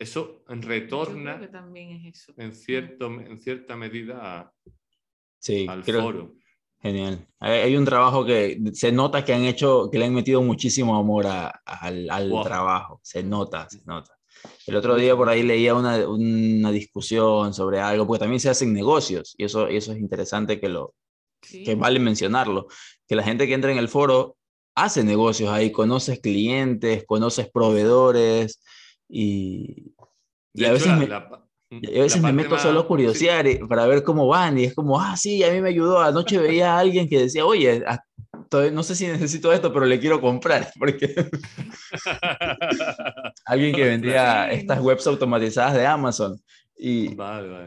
eso 0.00 0.42
retorna 0.48 1.38
En, 2.38 2.52
cierto, 2.52 3.06
en 3.06 3.38
cierta 3.38 3.76
medida 3.76 4.52
sí, 5.38 5.66
al 5.68 5.84
foro. 5.84 6.34
Genial. 6.80 7.28
Hay, 7.38 7.76
un 7.76 7.84
trabajo 7.84 8.24
que 8.24 8.58
se 8.72 8.90
nota 8.90 9.22
que 9.22 9.34
han 9.34 9.44
hecho, 9.44 9.90
que 9.92 9.98
le 9.98 10.06
han 10.06 10.14
metido 10.14 10.40
muchísimo 10.40 10.96
amor 10.96 11.26
al, 11.26 12.32
trabajo. 12.42 12.98
Se 13.02 13.22
nota, 13.22 13.68
se 13.68 13.82
nota. 13.84 14.16
El 14.66 14.76
otro 14.76 14.96
día 14.96 15.14
por 15.14 15.28
ahí 15.28 15.42
leía 15.42 15.74
una, 15.74 16.08
una, 16.08 16.72
discusión 16.72 17.52
sobre 17.52 17.80
algo, 17.80 18.06
porque 18.06 18.20
también 18.20 18.40
se 18.40 18.48
hacen 18.48 18.72
negocios 18.72 19.34
y 19.36 19.44
eso, 19.44 19.68
eso 19.68 19.92
es 19.92 19.98
interesante 19.98 20.58
que, 20.58 20.70
lo, 20.70 20.94
que 21.42 21.74
vale 21.74 22.00
mencionarlo, 22.00 22.68
que 23.06 23.16
la 23.16 23.22
gente 23.22 23.46
que 23.46 23.52
entra 23.52 23.70
en 23.70 23.76
el 23.76 23.88
foro 23.88 24.38
hace 24.74 25.04
negocios 25.04 25.50
ahí, 25.50 25.70
conoces 25.70 26.20
clientes, 26.20 27.04
conoces 27.06 27.50
proveedores, 27.50 28.62
y, 29.10 29.94
a 30.64 30.72
veces 30.72 30.96
me, 30.96 31.12
a 31.12 32.02
veces 32.02 32.22
me 32.22 32.32
meto 32.32 32.58
solo 32.58 32.80
a 32.80 32.86
curiosear 32.86 33.46
para 33.68 33.86
ver 33.86 34.02
cómo 34.02 34.26
van 34.26 34.58
y 34.58 34.64
es 34.64 34.74
como, 34.74 35.00
ah, 35.00 35.16
sí, 35.16 35.42
a 35.44 35.52
mí 35.52 35.60
me 35.60 35.68
ayudó. 35.70 36.00
Anoche 36.00 36.38
veía 36.38 36.74
a 36.74 36.78
alguien 36.78 37.08
que 37.08 37.20
decía, 37.20 37.44
oye, 37.44 37.84
no 38.72 38.82
sé 38.82 38.94
si 38.96 39.06
necesito 39.06 39.52
esto, 39.52 39.72
pero 39.72 39.86
le 39.86 40.00
quiero 40.00 40.20
comprar. 40.20 40.70
Porque 40.78 41.14
alguien 43.44 43.74
que 43.74 43.84
vendía 43.84 44.50
estas 44.50 44.80
webs 44.80 45.06
automatizadas 45.06 45.74
de 45.74 45.86
Amazon 45.86 46.40
y, 46.76 47.16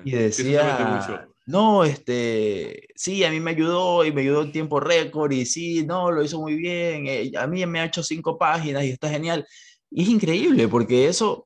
y 0.04 0.12
decía, 0.12 1.28
no, 1.46 1.84
este, 1.84 2.88
sí, 2.96 3.24
a 3.24 3.30
mí 3.30 3.39
me 3.39 3.52
ayudó 3.52 4.06
y 4.06 4.12
me 4.12 4.22
ayudó 4.22 4.44
en 4.44 4.52
tiempo 4.52 4.80
récord 4.80 5.32
y 5.32 5.46
sí, 5.46 5.86
no, 5.86 6.10
lo 6.10 6.24
hizo 6.24 6.39
muy 6.39 6.56
bien. 6.56 7.06
Eh, 7.08 7.32
a 7.38 7.48
mí 7.48 7.66
me 7.66 7.80
ha 7.80 7.86
hecho 7.86 8.02
cinco 8.02 8.38
páginas 8.38 8.84
y 8.84 8.91
está 8.91 9.10
genial. 9.10 9.46
Y 9.94 10.04
es 10.04 10.10
increíble 10.10 10.68
porque 10.68 11.08
eso, 11.08 11.44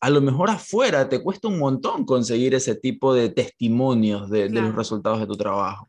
a 0.00 0.10
lo 0.10 0.20
mejor 0.20 0.50
afuera 0.50 1.08
te 1.08 1.22
cuesta 1.22 1.46
un 1.46 1.58
montón 1.58 2.04
conseguir 2.04 2.54
ese 2.54 2.74
tipo 2.74 3.14
de 3.14 3.28
testimonios 3.28 4.28
de, 4.28 4.50
los 4.50 4.74
resultados 4.74 5.20
de 5.20 5.26
tu 5.26 5.36
trabajo. 5.36 5.88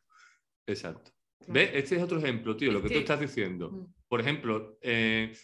Exacto. 0.68 1.12
¿Ves? 1.48 1.72
Este 1.74 1.96
es 1.96 2.04
otro 2.04 2.20
ejemplo, 2.20 2.56
tío, 2.56 2.72
lo 2.72 2.84
que, 2.84 2.90
tú 2.90 3.00
estás 3.00 3.20
diciendo. 3.20 3.88
Por 4.08 4.22
ejemplo, 4.22 4.78
eh, 4.82 5.36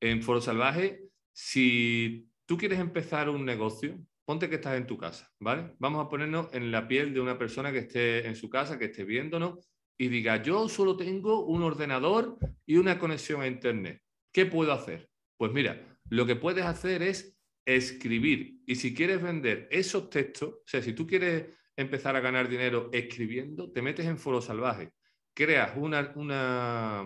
en 0.00 0.22
Foro 0.22 0.40
Salvaje, 0.40 1.04
si 1.30 2.26
tú 2.46 2.56
quieres 2.56 2.80
empezar 2.80 3.28
un 3.28 3.44
negocio, 3.44 3.98
ponte 4.24 4.48
que 4.48 4.54
estás 4.54 4.78
en 4.78 4.86
tu 4.86 4.96
casa, 4.96 5.30
¿vale? 5.40 5.74
Vamos 5.78 6.04
a 6.04 6.08
ponernos 6.08 6.48
en 6.54 6.72
la 6.72 6.88
piel 6.88 7.12
de 7.12 7.20
una 7.20 7.36
persona 7.36 7.70
que 7.70 7.80
esté 7.80 8.26
en 8.26 8.34
su 8.34 8.48
casa, 8.48 8.78
que 8.78 8.86
esté 8.86 9.04
viéndonos 9.04 9.58
y 9.98 10.08
diga, 10.08 10.42
yo 10.42 10.70
solo 10.70 10.96
tengo 10.96 11.44
un 11.44 11.62
ordenador 11.62 12.38
y 12.64 12.78
una 12.78 12.98
conexión 12.98 13.42
a 13.42 13.46
Internet. 13.46 14.00
¿Qué 14.32 14.46
puedo 14.46 14.72
hacer? 14.72 15.11
Pues 15.42 15.52
mira, 15.52 15.98
lo 16.08 16.24
que 16.24 16.36
puedes 16.36 16.64
hacer 16.64 17.02
es 17.02 17.36
escribir. 17.66 18.60
Y 18.64 18.76
si 18.76 18.94
quieres 18.94 19.20
vender 19.20 19.66
esos 19.72 20.08
textos, 20.08 20.50
o 20.50 20.62
sea, 20.64 20.80
si 20.80 20.92
tú 20.92 21.04
quieres 21.04 21.46
empezar 21.76 22.14
a 22.14 22.20
ganar 22.20 22.48
dinero 22.48 22.90
escribiendo, 22.92 23.72
te 23.72 23.82
metes 23.82 24.06
en 24.06 24.18
Foro 24.18 24.40
Salvaje. 24.40 24.92
creas 25.34 25.72
una, 25.76 26.12
una, 26.14 27.04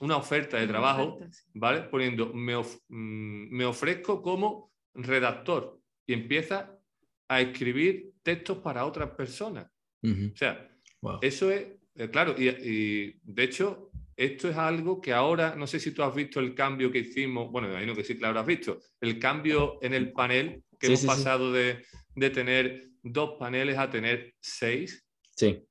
una 0.00 0.16
oferta 0.16 0.58
de 0.58 0.68
trabajo. 0.68 1.18
¿vale? 1.54 1.80
Poniendo, 1.82 2.32
me, 2.32 2.54
of- 2.54 2.78
mm, 2.88 3.48
me 3.50 3.64
ofrezco 3.64 4.22
como 4.22 4.72
redactor 4.94 5.80
y 6.06 6.12
empieza 6.12 6.78
a 7.26 7.40
escribir 7.40 8.12
textos 8.22 8.58
para 8.58 8.84
otras 8.84 9.10
personas. 9.10 9.66
O 10.04 10.36
sea, 10.36 10.68
Wow. 11.00 11.18
eso 11.20 11.50
es, 11.50 11.66
eh, 11.96 12.08
claro, 12.12 12.36
y, 12.38 12.46
y, 12.48 13.20
de 13.24 13.42
hecho, 13.42 13.90
esto 14.16 14.48
es 14.48 14.56
algo 14.56 15.00
que 15.00 15.12
ahora, 15.12 15.54
no 15.56 15.66
sé 15.66 15.80
si 15.80 15.92
tú 15.92 16.02
has 16.02 16.14
visto 16.14 16.40
el 16.40 16.54
cambio 16.54 16.90
que 16.90 16.98
hicimos, 16.98 17.50
bueno, 17.50 17.68
me 17.68 17.74
imagino 17.74 17.94
que 17.94 18.04
sí, 18.04 18.16
claro, 18.16 18.38
has 18.40 18.46
visto, 18.46 18.78
el 19.00 19.18
cambio 19.18 19.78
en 19.82 19.94
el 19.94 20.12
panel, 20.12 20.62
que 20.78 20.86
Sí, 20.86 20.92
hemos 20.92 21.00
sí, 21.00 21.06
sí. 21.08 21.14
pasado 21.14 21.52
de, 21.52 21.84
de 22.14 22.30
tener 22.30 22.88
dos 23.02 23.36
paneles 23.38 23.78
a 23.78 23.88
tener 23.90 24.34
seis. 24.40 25.04
Sí, 25.36 25.64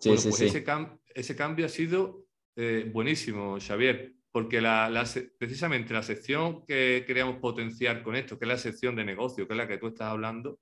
sí, 0.00 0.08
Bueno, 0.08 0.20
sí, 0.22 0.28
pues 0.28 0.36
sí. 0.40 0.44
Ese, 0.46 0.64
cam- 0.64 0.98
ese 1.14 1.36
cambio 1.36 1.66
ha 1.66 1.68
sido 1.68 2.26
eh, 2.56 2.88
buenísimo, 2.92 3.58
Xavier, 3.60 4.12
porque 4.30 4.60
la, 4.60 5.04
precisamente 5.38 5.92
la 5.94 6.02
sección 6.02 6.64
que 6.66 7.04
queríamos 7.06 7.36
potenciar 7.36 8.02
con 8.02 8.16
esto, 8.16 8.38
que 8.38 8.44
es 8.44 8.48
la 8.48 8.58
sección 8.58 8.96
de 8.96 9.04
negocio, 9.04 9.46
que 9.46 9.54
es 9.54 9.58
la 9.58 9.68
que 9.68 9.78
tú 9.78 9.88
estás 9.88 10.08
hablando, 10.08 10.58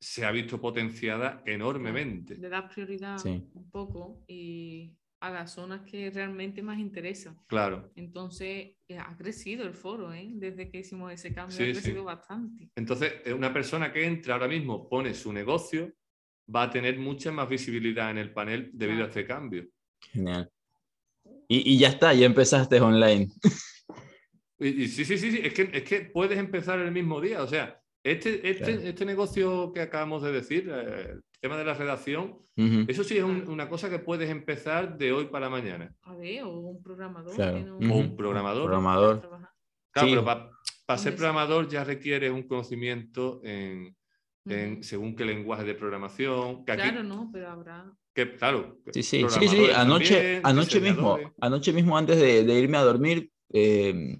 se 0.00 0.24
ha 0.24 0.30
visto 0.30 0.60
potenciada 0.60 1.42
enormemente. 1.46 2.36
Le 2.36 2.48
das 2.48 2.72
prioridad 2.72 3.16
Sí. 3.18 3.42
un 3.54 3.70
poco 3.70 4.22
y 4.26 4.94
a 5.20 5.30
las 5.30 5.52
zonas 5.52 5.80
que 5.82 6.10
realmente 6.10 6.62
más 6.62 6.78
interesan. 6.78 7.38
Claro. 7.46 7.90
Entonces, 7.96 8.76
eh, 8.88 8.98
ha 8.98 9.16
crecido 9.16 9.64
el 9.66 9.72
foro, 9.74 10.12
¿eh? 10.12 10.28
Desde 10.34 10.68
que 10.68 10.78
hicimos 10.80 11.12
ese 11.12 11.32
cambio, 11.32 11.56
Sí, 11.56 11.62
ha 11.62 11.66
sí. 11.66 11.72
crecido 11.72 12.04
bastante. 12.04 12.68
Entonces, 12.76 13.14
eh, 13.24 13.32
una 13.32 13.52
persona 13.52 13.92
que 13.92 14.04
entra 14.06 14.34
ahora 14.34 14.48
mismo, 14.48 14.88
pone 14.88 15.14
su 15.14 15.32
negocio, 15.32 15.92
va 16.54 16.64
a 16.64 16.70
tener 16.70 16.98
mucha 16.98 17.32
más 17.32 17.48
visibilidad 17.48 18.10
en 18.10 18.18
el 18.18 18.32
panel 18.32 18.70
debido 18.74 19.04
a 19.04 19.08
este 19.08 19.26
cambio. 19.26 19.66
Genial. 20.12 20.50
Y, 21.48 21.72
y 21.74 21.78
ya 21.78 21.88
está, 21.88 22.12
ya 22.14 22.26
empezaste 22.26 22.80
online. 22.80 23.28
Y, 24.58 24.84
y 24.84 24.88
sí, 24.88 25.04
sí, 25.04 25.18
sí, 25.18 25.32
sí, 25.32 25.40
es 25.44 25.52
que, 25.52 25.68
es 25.70 25.82
que 25.82 26.00
puedes 26.00 26.38
empezar 26.38 26.78
el 26.80 26.90
mismo 26.90 27.20
día. 27.20 27.42
O 27.42 27.46
sea, 27.46 27.78
este, 28.02 28.36
este, 28.48 28.64
Claro. 28.64 28.80
este 28.88 29.04
negocio 29.04 29.70
que 29.70 29.82
acabamos 29.82 30.22
de 30.22 30.32
decir, 30.32 30.70
eh, 30.72 31.16
tema 31.46 31.56
de 31.56 31.64
la 31.64 31.74
redacción, 31.74 32.38
Ujú. 32.56 32.84
eso 32.88 33.04
sí 33.04 33.16
es 33.16 33.22
un- 33.24 33.48
una 33.48 33.68
cosa 33.68 33.88
que 33.88 33.98
puedes 34.00 34.28
empezar 34.30 34.98
de 34.98 35.12
hoy 35.12 35.26
para 35.26 35.48
mañana. 35.48 35.94
A 36.02 36.14
ver, 36.16 36.42
o 36.42 36.50
un 36.50 36.82
programador. 36.82 37.34
Claro. 37.34 37.58
no- 37.60 37.94
un 37.94 38.16
programador. 38.16 38.64
Programador. 38.64 39.20
Claro, 39.92 40.08
Sí. 40.08 40.14
pero 40.14 40.24
para 40.24 40.40
ser 40.40 40.50
Hombre, 40.88 41.10
sí. 41.12 41.16
programador 41.16 41.68
ya 41.68 41.84
requiere 41.84 42.30
un 42.30 42.42
conocimiento 42.48 43.40
en, 43.44 43.96
en 44.46 44.72
Ujú. 44.74 44.82
según 44.82 45.16
qué 45.16 45.24
lenguaje 45.24 45.64
de 45.64 45.74
programación. 45.74 46.64
Que 46.64 46.72
aquí, 46.72 46.82
Claro, 46.82 47.02
no, 47.04 47.30
pero 47.32 47.48
habrá. 47.50 47.92
que, 48.14 48.34
claro, 48.36 48.78
Sí, 48.92 49.02
sí, 49.02 49.24
sí, 49.28 49.48
sí. 49.48 49.66
Anoche, 49.74 50.14
también, 50.14 50.40
anoche 50.44 50.80
mismo, 50.80 51.18
anoche 51.40 51.72
mismo 51.72 51.96
antes 51.98 52.16
de, 52.18 52.44
de 52.44 52.58
irme 52.58 52.76
a 52.78 52.82
dormir, 52.82 53.30
eh, 53.52 54.18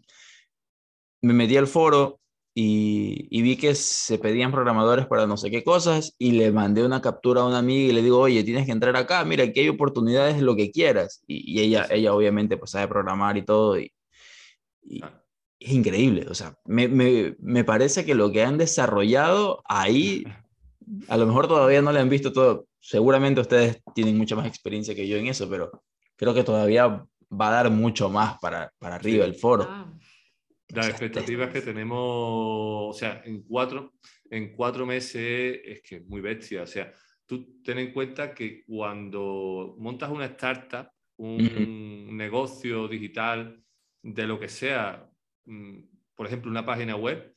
me 1.23 1.33
metí 1.33 1.57
al 1.57 1.67
foro 1.67 2.21
y, 2.59 3.29
y 3.31 3.43
vi 3.43 3.57
que 3.59 3.75
se 3.75 4.19
pedían 4.19 4.51
programadores 4.51 5.05
para 5.07 5.27
no 5.27 5.37
sé 5.37 5.51
qué 5.51 5.63
cosas 5.63 6.15
y 6.19 6.33
le 6.33 6.51
mandé 6.53 6.83
una 6.87 7.03
captura 7.03 7.43
a 7.43 7.47
una 7.47 7.59
amiga 7.59 7.91
y 7.91 7.93
le 7.93 8.01
digo, 8.01 8.19
oye, 8.19 8.43
tienes 8.45 8.65
que 8.65 8.73
entrar 8.73 8.97
acá, 8.97 9.23
mira, 9.27 9.45
aquí 9.45 9.61
hay 9.61 9.69
oportunidades, 9.69 10.41
lo 10.41 10.57
que 10.57 10.71
quieras. 10.71 11.23
Y, 11.27 11.53
y 11.53 11.61
ella, 11.63 11.87
ella 11.91 12.15
obviamente 12.15 12.57
pues 12.57 12.71
sabe 12.71 12.89
programar 12.89 13.37
y 13.37 13.45
todo 13.45 13.79
y, 13.79 13.93
y 14.83 15.03
Ah. 15.05 15.23
es 15.61 15.71
increíble. 15.73 16.25
O 16.31 16.35
sea, 16.35 16.57
me, 16.65 16.89
me, 16.89 17.37
me 17.41 17.63
parece 17.63 18.07
que 18.07 18.15
lo 18.15 18.33
que 18.33 18.43
han 18.43 18.57
desarrollado 18.57 19.63
ahí, 19.67 20.25
a 21.09 21.17
lo 21.19 21.27
mejor 21.27 21.49
todavía 21.49 21.83
no 21.83 21.93
le 21.93 22.01
han 22.01 22.09
visto 22.09 22.33
todo. 22.33 22.67
Seguramente 22.81 23.43
ustedes 23.43 23.83
tienen 23.95 24.17
mucha 24.17 24.35
más 24.35 24.47
experiencia 24.47 24.95
que 24.95 25.07
yo 25.07 25.19
en 25.19 25.27
eso, 25.27 25.47
pero 25.51 25.83
creo 26.17 26.33
que 26.33 26.43
todavía 26.43 27.05
va 27.31 27.49
a 27.49 27.51
dar 27.51 27.71
mucho 27.71 28.09
más 28.09 28.39
para, 28.39 28.73
para 28.79 28.95
arriba 28.95 29.25
Sí. 29.27 29.31
el 29.31 29.37
foro. 29.37 29.67
Ah, 29.69 29.93
Las 30.69 30.89
expectativas 30.89 31.53
que 31.53 31.61
tenemos, 31.61 31.99
o 31.99 32.93
sea, 32.93 33.23
en 33.25 33.43
cuatro, 33.43 33.95
en 34.31 34.55
cuatro 34.55 34.85
meses 34.85 35.61
es 35.65 35.83
que 35.83 35.97
es 35.97 36.07
muy 36.07 36.21
bestia. 36.21 36.63
O 36.63 36.67
sea, 36.67 36.93
tú 37.25 37.61
ten 37.63 37.79
en 37.79 37.93
cuenta 37.93 38.35
que 38.35 38.65
cuando 38.65 39.77
montas 39.79 40.11
una 40.11 40.27
startup, 40.27 40.89
un 41.19 42.17
negocio 42.17 42.89
digital, 42.89 43.63
de 44.03 44.27
lo 44.27 44.39
que 44.39 44.49
sea, 44.49 45.11
mm, 45.47 45.81
por 46.15 46.27
ejemplo, 46.27 46.51
una 46.51 46.65
página 46.65 46.97
web, 46.97 47.35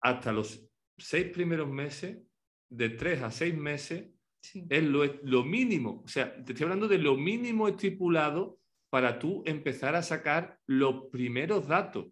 hasta 0.00 0.32
los 0.32 0.64
seis 0.96 1.26
primeros 1.32 1.68
meses, 1.68 2.18
de 2.70 2.90
tres 2.90 3.22
a 3.22 3.30
seis 3.30 3.56
meses, 3.56 4.10
sí. 4.40 4.64
es 4.68 4.82
lo, 4.84 5.04
lo 5.24 5.44
mínimo. 5.44 6.02
O 6.04 6.08
sea, 6.08 6.32
te 6.44 6.52
estoy 6.52 6.64
hablando 6.64 6.86
de 6.86 6.98
lo 6.98 7.16
mínimo 7.16 7.66
estipulado 7.66 8.60
para 8.90 9.18
tú 9.18 9.42
empezar 9.44 9.96
a 9.96 10.02
sacar 10.02 10.58
los 10.66 11.06
primeros 11.10 11.66
datos. 11.66 12.06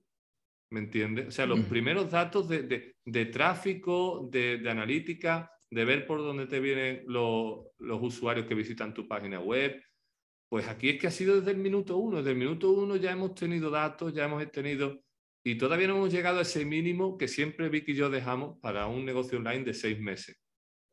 ¿Me 0.73 0.81
entiendes? 0.81 1.29
O 1.29 1.31
sea, 1.31 1.47
los 1.47 1.61
primeros 1.61 2.11
datos 2.11 2.49
de, 2.49 2.63
de- 2.65 2.97
de 3.05 3.27
tráfico, 3.27 4.29
de, 4.33 4.59
de 4.59 4.71
analítica, 4.71 5.51
de 5.71 5.85
ver 5.85 6.07
por 6.07 6.19
dónde 6.19 6.47
te 6.47 6.59
vienen 6.61 7.05
los, 7.07 7.67
los 7.79 8.03
usuarios 8.03 8.47
que 8.47 8.55
visitan 8.55 8.93
tu 8.95 9.07
página 9.07 9.39
web. 9.41 9.81
Pues 10.49 10.67
aquí 10.69 10.89
es 10.91 11.01
que 11.01 11.07
ha 11.07 11.11
sido 11.11 11.37
desde 11.39 11.53
el 11.53 11.59
minuto 11.59 11.97
uno. 11.99 12.19
Desde 12.19 12.31
el 12.33 12.37
minuto 12.37 12.71
uno 12.73 12.97
ya 12.97 13.13
hemos 13.13 13.35
tenido 13.35 13.71
datos, 13.71 14.13
ya 14.13 14.25
hemos 14.25 14.51
tenido... 14.51 15.01
Y 15.45 15.57
todavía 15.57 15.87
no 15.87 15.97
hemos 15.97 16.13
llegado 16.13 16.41
a 16.41 16.43
ese 16.43 16.65
mínimo 16.65 17.17
que 17.17 17.29
siempre 17.29 17.69
Vicky 17.69 17.93
y 17.93 17.95
yo 17.95 18.11
dejamos 18.11 18.59
para 18.61 18.89
un 18.89 19.05
negocio 19.05 19.39
online 19.39 19.63
de 19.65 19.75
seis 19.75 20.01
meses. 20.01 20.37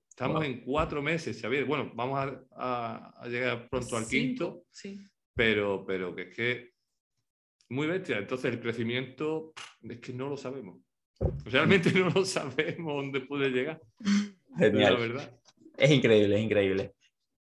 Estamos 0.07 0.35
Wow. 0.35 0.43
en 0.43 0.61
cuatro 0.61 1.01
meses, 1.01 1.41
Xavier. 1.41 1.65
Bueno, 1.65 1.91
vamos 1.95 2.19
a, 2.19 2.45
a- 2.55 3.13
a 3.23 3.27
llegar 3.27 3.67
pronto 3.69 3.97
al 3.97 4.05
quinto, 4.07 4.65
Sí. 4.71 5.03
pero, 5.35 5.83
pero 5.87 6.13
que 6.15 6.21
es 6.23 6.35
que 6.35 6.72
muy 7.73 7.87
bestia. 7.87 8.17
Entonces 8.17 8.53
el 8.53 8.59
crecimiento 8.59 9.53
es 9.81 9.99
que 9.99 10.13
no 10.13 10.29
lo 10.29 10.37
sabemos. 10.37 10.79
Realmente 11.45 11.91
no 11.93 12.09
lo 12.09 12.25
sabemos 12.25 12.93
dónde 12.95 13.21
puede 13.21 13.49
llegar. 13.49 13.81
La 14.51 14.59
Genial. 14.59 14.97
verdad. 14.97 15.39
Es 15.77 15.91
increíble, 15.91 16.35
es 16.35 16.41
increíble. 16.43 16.93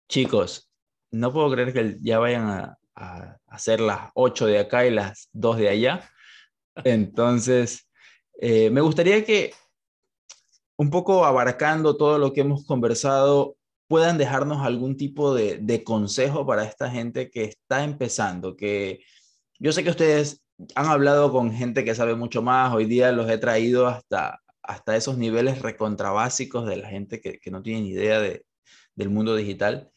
Chicos, 0.08 0.72
no 1.12 1.32
puedo 1.34 1.52
creer 1.52 1.74
que 1.74 1.98
ya 2.02 2.20
vayan 2.20 2.48
a, 2.48 2.78
a 2.96 3.38
hacer 3.48 3.80
las 3.82 4.12
8 4.16 4.46
de 4.46 4.60
acá 4.60 4.86
y 4.86 4.92
las 4.92 5.30
2 5.34 5.58
de 5.58 5.70
allá. 5.70 6.10
Entonces, 6.84 7.90
eh, 8.40 8.70
me 8.70 8.82
gustaría 8.82 9.24
que 9.24 9.54
un 10.78 10.90
poco 10.90 11.26
abarcando 11.26 11.98
todo 11.98 12.18
lo 12.18 12.34
que 12.34 12.42
hemos 12.42 12.66
conversado, 12.66 13.56
puedan 13.88 14.18
dejarnos 14.18 14.66
algún 14.66 14.98
tipo 14.98 15.34
de, 15.36 15.58
de 15.60 15.84
consejo 15.84 16.46
para 16.46 16.64
esta 16.64 16.90
gente 16.90 17.30
que 17.30 17.44
está 17.44 17.84
empezando, 17.84 18.56
que 18.56 19.04
yo 19.60 19.72
sé 19.72 19.84
que 19.84 19.90
ustedes 19.90 20.44
han 20.76 20.88
hablado 20.88 21.32
con 21.32 21.54
gente 21.54 21.84
que 21.84 21.96
sabe 21.96 22.16
mucho 22.16 22.42
más, 22.42 22.74
hoy 22.74 22.86
día 22.86 23.12
los 23.12 23.30
he 23.30 23.38
traído 23.38 23.88
hasta, 23.88 24.42
hasta 24.62 24.96
esos 24.96 25.18
niveles 25.18 25.62
recontrabásicos 25.62 26.66
de 26.68 26.78
la 26.78 26.90
gente 26.90 27.22
que, 27.22 27.40
que 27.40 27.52
no 27.52 27.62
tiene 27.62 27.82
ni 27.82 27.90
idea 27.90 28.20
de, 28.20 28.46
del 28.96 29.10
mundo 29.10 29.36
digital. 29.36 29.90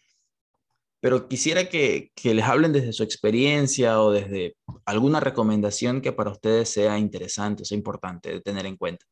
Pero 1.01 1.29
quisiera 1.29 1.69
que, 1.69 2.11
que 2.15 2.35
les 2.35 2.45
hablen 2.45 2.73
desde 2.73 2.93
su 2.93 3.03
experiencia 3.03 4.01
o 4.01 4.11
desde 4.11 4.57
alguna 4.85 5.21
recomendación 5.21 6.01
que 6.01 6.13
para 6.13 6.31
ustedes 6.31 6.71
sea 6.71 6.99
interesante, 6.99 7.65
sea 7.65 7.77
importante 7.77 8.31
de 8.33 8.41
tener 8.41 8.67
en 8.67 8.77
cuenta. 8.77 9.07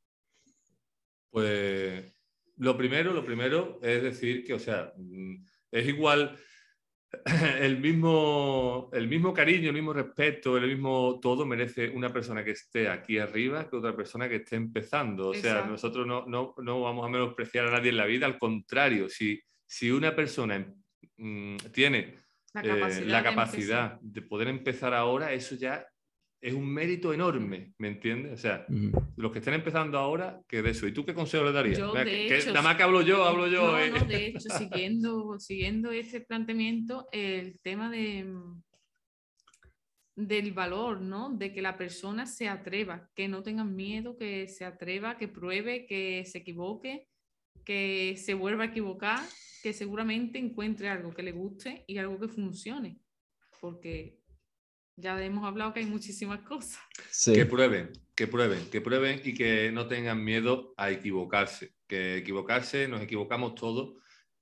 Pues 1.31 2.15
lo 2.57 2.77
primero, 2.77 3.13
lo 3.13 3.25
primero 3.25 3.79
es 3.83 4.03
decir 4.03 4.45
que, 4.45 4.55
o 4.55 4.59
sea, 4.59 4.93
mm, 4.97 5.45
es 5.73 5.89
igual 5.89 6.37
el 7.61 7.79
mismo, 7.79 8.91
el 8.93 9.09
mismo 9.09 9.33
cariño, 9.33 9.69
el 9.69 9.75
mismo 9.75 9.93
respeto, 9.93 10.57
el 10.57 10.69
mismo 10.69 11.19
todo 11.21 11.47
merece 11.47 11.89
una 11.91 12.13
persona 12.13 12.45
que 12.45 12.53
esté 12.53 12.89
aquí 12.89 13.19
arriba 13.19 13.69
que 13.69 13.77
otra 13.77 13.95
persona 13.95 14.29
que 14.29 14.37
esté 14.37 14.57
empezando. 14.57 15.29
O 15.29 15.35
sea, 15.35 15.65
nosotros 15.65 16.07
no, 16.07 16.27
no, 16.27 16.55
no 16.59 16.81
vamos 16.83 17.07
a 17.07 17.09
menospreciar 17.09 17.67
a 17.67 17.73
nadie 17.73 17.91
en 17.91 17.97
la 17.97 18.07
vida, 18.07 18.27
al 18.27 18.39
contrario, 18.39 19.09
si, 19.09 19.41
si 19.67 19.91
una 19.91 20.15
persona 20.15 20.67
mm, 21.17 21.57
tiene 21.73 22.25
La 22.55 22.63
eh, 22.63 23.23
capacidad. 23.23 23.93
la 23.93 23.99
de 24.03 24.23
poder 24.23 24.49
empezar 24.49 24.95
ahora, 24.95 25.33
eso 25.33 25.55
ya 25.57 25.87
es 26.45 26.53
un 26.53 26.67
mérito 26.75 27.15
enorme, 27.15 27.73
¿me 27.79 27.89
entiendes? 27.89 28.35
O 28.35 28.37
sea, 28.37 28.67
los 29.17 29.33
que 29.33 29.39
estén 29.39 29.55
empezando 29.55 29.97
ahora, 29.97 30.43
que 30.47 30.61
de 30.61 30.71
eso. 30.73 30.87
¿Y 30.87 30.93
tú 30.93 31.03
qué 31.07 31.15
consejo 31.15 31.43
le 31.43 31.53
darías? 31.53 31.79
Yo, 31.79 31.95
de 31.95 32.05
que- 32.05 32.27
que 32.29 32.37
hecho, 32.37 32.49
nada 32.51 32.61
más 32.61 32.77
que 32.77 32.83
hablo 32.83 33.01
yo, 33.01 33.25
hablo 33.25 33.47
yo. 33.49 33.73
No, 33.73 33.79
eh. 33.79 33.91
no, 33.91 34.05
de 34.05 34.27
hecho, 34.27 34.51
siguiendo, 34.59 35.39
siguiendo 35.39 35.91
este 35.91 36.21
planteamiento, 36.21 37.09
el 37.13 37.59
tema 37.63 37.91
de, 37.91 38.25
mm, 38.25 38.63
del 40.17 40.53
valor, 40.53 41.01
¿no? 41.01 41.31
De 41.31 41.51
que 41.51 41.63
la 41.63 41.79
persona 41.79 42.27
se 42.27 42.47
atreva, 42.47 43.09
que 43.15 43.27
no 43.27 43.43
tengan 43.43 43.75
miedo, 43.75 44.15
que 44.15 44.47
se 44.47 44.67
atreva, 44.67 45.17
que 45.17 45.29
pruebe, 45.29 45.87
que 45.87 46.27
se 46.27 46.39
equivoque, 46.39 47.09
que 47.65 48.17
se 48.19 48.35
vuelva 48.35 48.65
a 48.65 48.67
equivocar, 48.67 49.21
que 49.63 49.73
seguramente 49.73 50.39
encuentre 50.39 50.91
algo 50.91 51.15
que 51.15 51.23
le 51.23 51.33
guste 51.33 51.85
y 51.87 51.97
algo 51.97 52.21
que 52.21 52.29
funcione. 52.29 52.99
Porque 53.63 54.19
ya 54.97 55.23
hemos 55.25 55.45
hablado 55.45 55.73
que 55.73 55.81
hay 55.81 55.87
muchísimas 55.87 56.41
cosas. 56.41 56.79
Sí. 57.11 57.33
Que 57.33 57.47
prueben, 57.47 57.91
que 58.15 58.27
prueben, 58.27 58.71
que 58.71 58.81
prueben 58.81 59.21
y 59.25 59.35
que 59.35 59.71
no 59.73 59.87
tengan 59.89 60.23
miedo 60.23 60.73
a 60.77 60.91
equivocarse. 60.91 61.73
Que 61.87 62.17
equivocarse, 62.19 62.89
nos 62.89 63.03
equivocamos 63.03 63.55
todos 63.55 63.95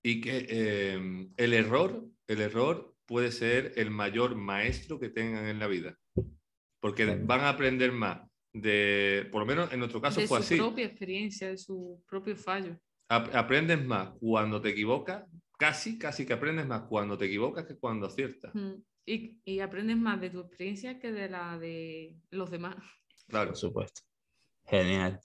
y 0.02 0.20
que 0.20 0.46
eh, 0.48 1.28
el 1.36 1.52
error, 1.54 2.04
el 2.26 2.40
error 2.40 2.94
puede 3.06 3.32
ser 3.32 3.72
el 3.76 3.90
mayor 3.90 4.36
maestro 4.36 4.98
que 5.00 5.08
tengan 5.08 5.46
en 5.46 5.58
la 5.58 5.66
vida. 5.66 5.98
Porque 6.80 7.04
van 7.06 7.40
a 7.40 7.50
aprender 7.50 7.92
más 7.92 8.20
de, 8.52 9.28
por 9.30 9.40
lo 9.42 9.46
menos 9.46 9.72
en 9.72 9.78
nuestro 9.78 10.00
caso 10.00 10.20
de 10.20 10.26
fue 10.26 10.38
su 10.38 10.44
así. 10.44 10.56
propia 10.56 10.86
experiencia, 10.86 11.48
de 11.48 11.56
su 11.56 12.02
propio 12.08 12.36
fallo. 12.36 12.76
Ap- 13.08 13.34
aprendes 13.34 13.84
más 13.84 14.10
cuando 14.18 14.60
te 14.60 14.70
equivocas, 14.70 15.24
casi, 15.58 15.98
casi 15.98 16.26
que 16.26 16.32
aprendes 16.32 16.66
más 16.66 16.82
cuando 16.82 17.16
te 17.16 17.26
equivocas 17.26 17.64
que 17.66 17.76
cuando 17.76 18.06
aciertas. 18.06 18.54
Mm. 18.54 18.74
Y, 19.04 19.40
y 19.44 19.60
aprendes 19.60 19.96
más 19.96 20.20
de 20.20 20.30
tu 20.30 20.40
experiencia 20.40 20.98
que 20.98 21.12
de 21.12 21.28
la 21.28 21.58
de 21.58 22.16
los 22.30 22.50
demás. 22.50 22.76
Claro. 23.28 23.50
Por 23.50 23.58
supuesto. 23.58 24.02
Genial. 24.64 25.20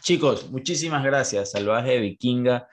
Chicos, 0.00 0.50
muchísimas 0.50 1.04
gracias. 1.04 1.52
Salvaje 1.52 1.98
Vikinga, 2.00 2.68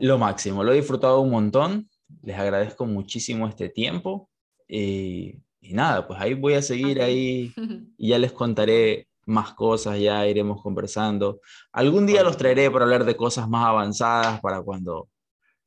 lo 0.00 0.18
máximo. 0.18 0.64
Lo 0.64 0.72
he 0.72 0.76
disfrutado 0.76 1.20
un 1.20 1.30
montón. 1.30 1.88
Les 2.22 2.38
agradezco 2.38 2.86
muchísimo 2.86 3.48
este 3.48 3.68
tiempo. 3.68 4.30
Y, 4.68 5.42
y 5.60 5.74
nada, 5.74 6.06
pues 6.06 6.20
ahí 6.20 6.34
voy 6.34 6.54
a 6.54 6.62
seguir 6.62 7.00
ahí 7.00 7.52
y 7.96 8.08
ya 8.08 8.18
les 8.18 8.32
contaré 8.32 9.06
más 9.26 9.54
cosas, 9.54 9.98
ya 9.98 10.26
iremos 10.26 10.60
conversando. 10.60 11.40
Algún 11.72 12.06
día 12.06 12.22
los 12.22 12.36
traeré 12.36 12.70
para 12.70 12.84
hablar 12.84 13.04
de 13.04 13.16
cosas 13.16 13.48
más 13.48 13.64
avanzadas 13.66 14.40
para 14.40 14.60
cuando... 14.62 15.08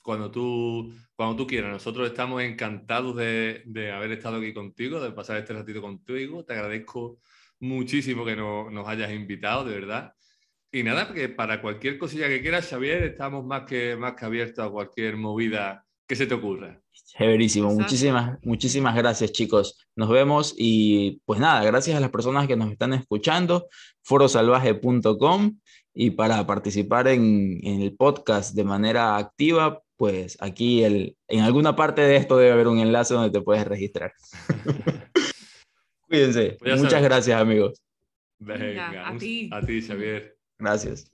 Cuando 0.06 0.30
tú, 0.30 0.93
cuando 1.16 1.36
tú 1.36 1.47
quieras. 1.47 1.72
Nosotros 1.72 2.08
estamos 2.08 2.43
encantados 2.43 3.16
de, 3.16 3.64
de 3.66 3.91
haber 3.91 4.12
estado 4.12 4.38
aquí 4.38 4.53
contigo, 4.53 4.99
de 4.99 5.12
pasar 5.12 5.38
este 5.38 5.53
ratito 5.53 5.82
contigo. 5.82 6.45
Te 6.45 6.53
agradezco 6.53 7.18
muchísimo 7.60 8.24
que 8.24 8.36
no- 8.36 8.70
nos 8.70 8.88
hayas 8.88 9.12
invitado, 9.12 9.66
de 9.66 9.74
verdad. 9.74 10.14
Y 10.72 10.84
nada, 10.84 11.08
porque 11.08 11.28
para 11.30 11.60
cualquier 11.60 11.97
cosilla 11.97 12.28
que 12.28 12.39
quieras, 12.41 12.68
Xavier, 12.70 13.01
estamos 13.03 13.43
más 13.43 13.64
que, 13.64 13.95
más 13.95 14.14
que 14.14 14.26
abiertos 14.26 14.64
a 14.64 14.70
cualquier 14.70 15.18
movida 15.18 15.84
que 16.08 16.16
se 16.16 16.28
te 16.28 16.36
ocurra. 16.36 16.80
Chéverísimo. 17.18 17.74
Muchísimas, 17.74 18.38
muchísimas 18.43 18.95
gracias, 18.95 19.32
chicos. 19.32 19.88
Nos 19.95 20.10
vemos 20.10 20.53
y 20.56 21.20
pues 21.26 21.39
nada, 21.39 21.64
gracias 21.64 21.97
a 21.97 21.99
las 21.99 22.12
personas 22.12 22.45
que 22.45 22.56
nos 22.56 22.72
están 22.72 22.93
escuchando, 22.93 23.68
forosalvaje.com 24.03 25.58
y 25.93 26.12
para 26.12 26.45
participar 26.45 27.08
en, 27.08 27.60
en 27.64 27.82
el 27.82 27.95
podcast 27.95 28.53
de 28.53 28.66
manera 28.66 29.16
activa, 29.18 29.82
pues 29.98 30.38
aquí 30.41 30.84
el, 30.84 31.18
en 31.28 31.41
alguna 31.41 31.76
parte 31.76 32.02
de 32.02 32.18
esto 32.18 32.38
debe 32.38 32.52
haber 32.52 32.68
un 32.68 32.80
enlace 32.80 33.14
donde 33.14 33.32
te 33.32 33.41
puedes 33.41 33.66
registrar. 33.66 34.14
Cuídense. 36.08 36.58
Pues 36.60 36.82
Muchas 36.82 37.02
gracias, 37.02 37.39
amigos. 37.39 37.82
Venga, 38.39 39.10
a 39.10 39.18
ti. 39.18 39.50
A 39.52 39.62
ti, 39.62 39.82
Xavier. 39.82 40.38
Gracias. 40.60 41.12